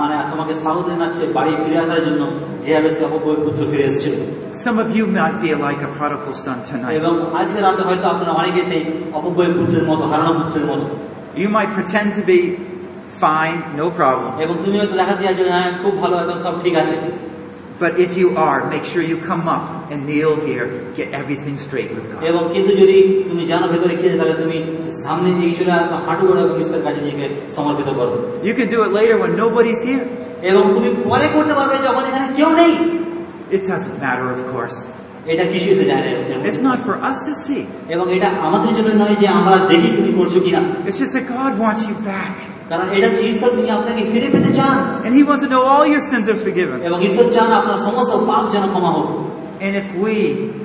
মানে 0.00 0.14
তোমাকে 0.32 0.52
স্বাগত 0.62 0.84
জানাচ্ছে 0.92 1.24
বাড়ি 1.36 1.52
ফিরে 1.62 1.78
আসার 1.84 2.00
জন্য 2.06 2.22
যেভাবে 2.62 2.90
সে 2.96 3.02
অপব্যয় 3.08 3.38
পুত্র 3.44 3.60
ফিরে 3.70 3.84
এসেছিল 3.90 4.14
Some 4.64 4.76
of 4.84 4.88
you 4.98 5.04
might 5.18 5.36
be 5.44 5.50
like 5.66 5.80
a 5.88 5.90
prodigal 5.98 6.34
son 6.44 6.58
tonight. 6.70 6.94
এবং 7.00 7.12
আজকে 7.40 7.58
রাতে 7.66 7.82
হয়তো 7.88 8.06
আপনারা 8.12 8.32
অনেকে 8.40 8.62
সেই 8.70 8.82
অপব্যয় 9.18 9.52
পুত্রের 9.58 9.84
মতো 9.90 10.04
হারানো 10.10 10.32
পুত্রের 10.40 10.66
মতো 10.70 10.84
You 11.42 11.48
might 11.56 11.70
pretend 11.78 12.08
to 12.18 12.22
be 12.32 12.40
fine, 13.24 13.58
no 13.80 13.86
problem. 14.00 14.30
এবং 14.44 14.54
তুমি 14.64 14.76
হয়তো 14.80 14.94
দেখা 15.00 15.14
দিয়ে 15.18 15.30
হ্যাঁ 15.54 15.68
খুব 15.82 15.94
ভালো 16.02 16.14
একদম 16.22 16.38
সব 16.44 16.54
ঠিক 16.64 16.74
আছে 16.82 16.96
But 17.81 17.93
if 18.05 18.11
you 18.21 18.27
are, 18.47 18.59
make 18.73 18.83
sure 18.91 19.01
you 19.11 19.17
come 19.31 19.43
up 19.55 19.65
and 19.91 19.99
kneel 20.09 20.33
here, 20.49 20.65
get 20.99 21.07
everything 21.13 21.55
straight 21.65 21.91
with 21.95 22.05
God. 22.11 22.21
এবং 22.31 22.43
কিন্তু 22.55 22.71
যদি 22.81 22.97
তুমি 23.29 23.43
জানো 23.51 23.65
ভেতরে 23.73 23.93
কি 23.99 24.05
আছে, 24.09 24.17
তাহলে 24.21 24.35
তুমি 24.43 24.57
সামনে 25.03 25.27
এগিয়ে 25.33 25.55
চলে 25.59 25.73
আসো 25.81 25.95
হাঁটু 26.05 26.23
গোড়া 26.27 26.41
এবং 26.45 26.55
ঈশ্বরের 26.63 26.83
কাছে 26.87 26.99
নিজেকে 27.05 27.25
সমর্পিত 27.55 27.89
করো 27.99 28.13
You 28.49 28.53
can 28.59 28.67
do 28.75 28.79
it 28.85 28.91
later 28.99 29.15
when 29.23 29.31
nobody's 29.43 29.81
here. 29.89 30.03
এবং 30.49 30.63
তুমি 30.75 30.89
পরে 31.09 31.27
করতে 31.35 31.53
পারবে 31.59 31.75
যখন 31.87 32.03
এখানে 32.09 32.27
কেউ 32.37 32.49
নেই 32.61 32.73
It 33.57 33.63
doesn't 33.71 33.97
matter, 34.05 34.27
of 34.35 34.41
course. 34.53 34.77
এটা 35.31 35.43
কিছু 35.53 35.67
এসে 35.73 35.85
যায় 35.91 36.01
না 36.03 36.07
এর 36.11 36.17
মধ্যে। 36.19 36.35
It's 36.49 36.63
not 36.69 36.77
for 36.87 36.95
us 37.09 37.17
to 37.27 37.33
see. 37.45 37.63
এবং 37.95 38.05
এটা 38.15 38.29
আমাদের 38.47 38.71
জন্য 38.77 38.89
নয় 39.03 39.15
যে 39.21 39.27
আমরা 39.39 39.55
দেখি 39.71 39.89
তুমি 39.97 40.11
করছো 40.19 40.39
কিনা 40.45 40.61
It's 40.87 40.99
just 41.03 41.13
that 41.17 41.25
God 41.37 41.51
wants 41.63 41.81
you 41.89 41.95
back. 42.11 42.33
কারণ 42.71 42.85
এটা 42.95 43.05
হচ্ছে 43.09 43.25
ঈশ্বর 43.33 43.49
তিনি 43.57 43.69
আপনাকে 43.77 44.01
ফিরে 44.11 44.27
পেতে 44.33 44.51
চান 44.59 44.75
And 45.05 45.11
He 45.17 45.23
wants 45.29 45.41
to 45.45 45.49
know 45.53 45.63
all 45.71 45.85
your 45.93 46.03
sins 46.11 46.25
are 46.33 46.39
forgiven. 46.47 46.77
এবং 46.87 46.97
ঈশ্বর 47.07 47.25
চান 47.35 47.49
আপনার 47.59 47.77
সমস্ত 47.87 48.13
পাপ 48.29 48.43
যেন 48.53 48.63
ক্ষমা 48.73 48.91
হোক 48.97 49.07
And 49.65 49.73
if 49.81 49.87
we, 50.03 50.15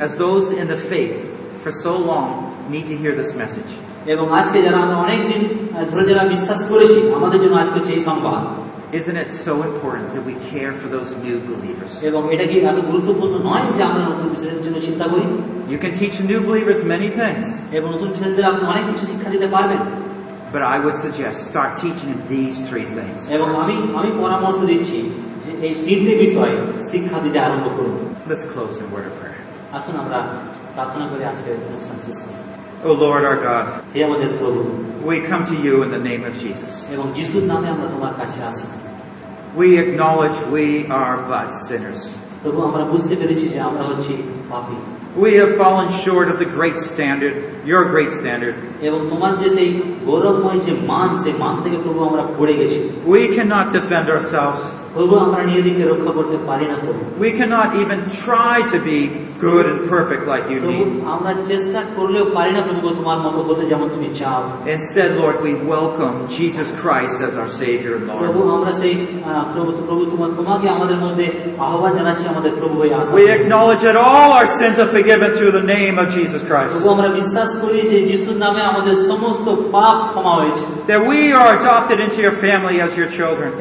as 0.05 0.11
those 0.25 0.45
in 0.61 0.67
the 0.75 0.81
faith, 0.93 1.17
for 1.63 1.73
so 1.85 1.93
long, 2.11 2.29
need 2.73 2.85
to 2.91 2.95
hear 3.03 3.13
this 3.21 3.31
message, 3.43 3.71
এবং 4.15 4.27
আজকে 4.41 4.59
যারা 4.63 4.79
আমরা 4.85 4.97
অনেকদিন 5.07 5.43
আহ, 5.49 5.85
ধরে 5.93 6.05
যারা 6.11 6.25
বিশ্বাস 6.35 6.61
করেছি 6.71 6.99
আমাদের 7.19 7.39
জন্য 7.43 7.55
আজকে 7.57 7.77
হচ্ছে 7.79 7.93
এই 7.99 8.03
সংবাদ 8.11 8.41
isn't 8.93 9.17
it 9.17 9.31
so 9.47 9.55
important 9.63 10.07
that 10.15 10.25
we 10.31 10.35
care 10.53 10.73
for 10.81 10.89
those 10.89 11.11
new 11.27 11.37
believers? 11.51 11.93
এবং 12.11 12.23
এটা 12.35 12.45
কি 12.51 12.57
এত 12.71 12.79
গুরুত্বপূর্ণ 12.91 13.35
নয় 13.49 13.67
যে 13.77 13.83
আমরা 13.91 14.03
নতুন 14.11 14.27
বিশ্বাসের 14.35 14.63
জন্য 14.67 14.77
চিন্তা 14.89 15.07
করি 15.13 15.27
You 15.73 15.79
can 15.85 15.93
teach 16.01 16.15
new 16.33 16.41
believers 16.49 16.79
many 16.95 17.09
things, 17.21 17.47
এবং 17.79 17.89
নতুন 17.95 18.09
বিশ্বাসীদের 18.15 18.47
আপনি 18.53 18.65
অনেক 18.73 18.85
কিছু 18.91 19.05
শিক্ষা 19.11 19.29
দিতে 19.35 19.49
পারবেন 19.55 19.83
but 20.55 20.63
I 20.75 20.77
would 20.85 20.97
suggest 21.07 21.37
start 21.51 21.71
teaching 21.83 22.09
them 22.13 22.23
these 22.35 22.57
three 22.69 22.87
things. 22.99 23.19
এবং 23.37 23.49
আমি 23.63 23.77
আমি 24.01 24.11
পরামর্শ 24.23 24.59
দিচ্ছি 24.71 24.99
যে 25.45 25.53
এই 25.67 25.75
তিনটে 25.87 26.15
বিষয় 26.25 26.53
শিক্ষা 26.91 27.19
দিতে 27.25 27.39
আরম্ভ 27.47 27.67
করুন 27.79 27.97
Let's 28.31 28.47
close 28.55 28.77
in 28.83 28.87
word 28.95 29.07
of 29.11 29.15
prayer. 29.21 29.41
আসুন 29.77 29.95
আমরা 30.03 30.19
প্রার্থনা 30.77 31.05
করে 31.13 31.23
আজকে 31.33 31.51
অনুষ্ঠান 31.69 31.99
শেষ 32.07 32.19
করি 32.25 32.46
O 32.87 32.93
Lord 33.05 33.23
our 33.31 33.39
God, 33.49 33.67
হে 33.95 33.99
আমাদের 34.09 34.31
প্রভু 34.41 34.61
we 35.11 35.17
come 35.31 35.45
to 35.53 35.57
you 35.67 35.75
in 35.85 35.91
the 35.97 36.03
name 36.11 36.23
of 36.31 36.35
Jesus. 36.45 36.71
এবং 36.95 37.07
যিশুর 37.17 37.45
নামে 37.53 37.69
আমরা 37.75 37.89
তোমার 37.95 38.15
কাছে 38.21 38.39
আসি 38.51 38.65
We 39.63 39.69
acknowledge 39.85 40.37
we 40.59 40.67
are 41.01 41.15
but 41.33 41.49
sinners. 41.69 42.01
প্রভু 42.45 42.59
আমরা 42.69 42.83
বুঝতে 42.93 43.15
পেরেছি 43.21 43.47
যে 43.55 43.59
আমরা 43.69 43.83
হচ্ছি 43.91 44.13
পাপী 44.53 44.77
We 45.25 45.31
have 45.41 45.53
fallen 45.63 45.89
short 46.05 46.27
of 46.33 46.37
the 46.45 46.51
great 46.59 46.79
standard, 46.91 47.35
your 47.73 47.83
great 47.95 48.13
standard. 48.21 48.55
এবং 48.89 49.01
তোমার 49.13 49.33
যে 49.41 49.49
সেই 49.57 49.69
গৌরবময় 50.09 50.61
যে 50.67 50.73
মান 50.91 51.11
সেই 51.23 51.35
মান 51.43 51.55
থেকে 51.65 51.79
প্রভু 51.85 52.01
আমরা 52.09 52.23
পড়ে 52.39 52.55
গেছি 52.61 52.79
We 53.17 53.23
cannot 53.37 53.67
defend 53.79 54.07
ourselves. 54.15 54.63
We 57.20 57.32
cannot 57.32 57.76
even 57.76 58.10
try 58.10 58.62
to 58.72 58.80
be 58.84 59.26
good 59.40 59.66
and 59.68 59.88
perfect 59.90 60.26
like 60.28 60.50
you 60.50 60.60
need. 60.60 61.04
Instead, 64.68 65.12
Lord, 65.16 65.42
we 65.42 65.54
welcome 65.54 66.28
Jesus 66.28 66.72
Christ 66.82 67.22
as 67.22 67.38
our 67.38 67.48
Savior 67.48 67.96
and 67.98 68.08
Lord. 68.08 68.36
We 73.14 73.26
acknowledge 73.30 73.82
that 73.84 73.96
all 73.96 74.32
our 74.40 74.48
sins 74.48 74.80
are 74.80 74.90
forgiven 74.92 75.34
through 75.38 75.52
the 75.52 75.62
name 75.62 76.00
of 76.00 76.10
Jesus 76.14 76.42
Christ. 76.44 76.74
That 80.88 81.06
we 81.06 81.32
are 81.34 81.60
adopted 81.60 82.00
into 82.00 82.22
your 82.22 82.34
family 82.34 82.82
as 82.82 82.98
your 82.98 83.08
children. 83.10 83.54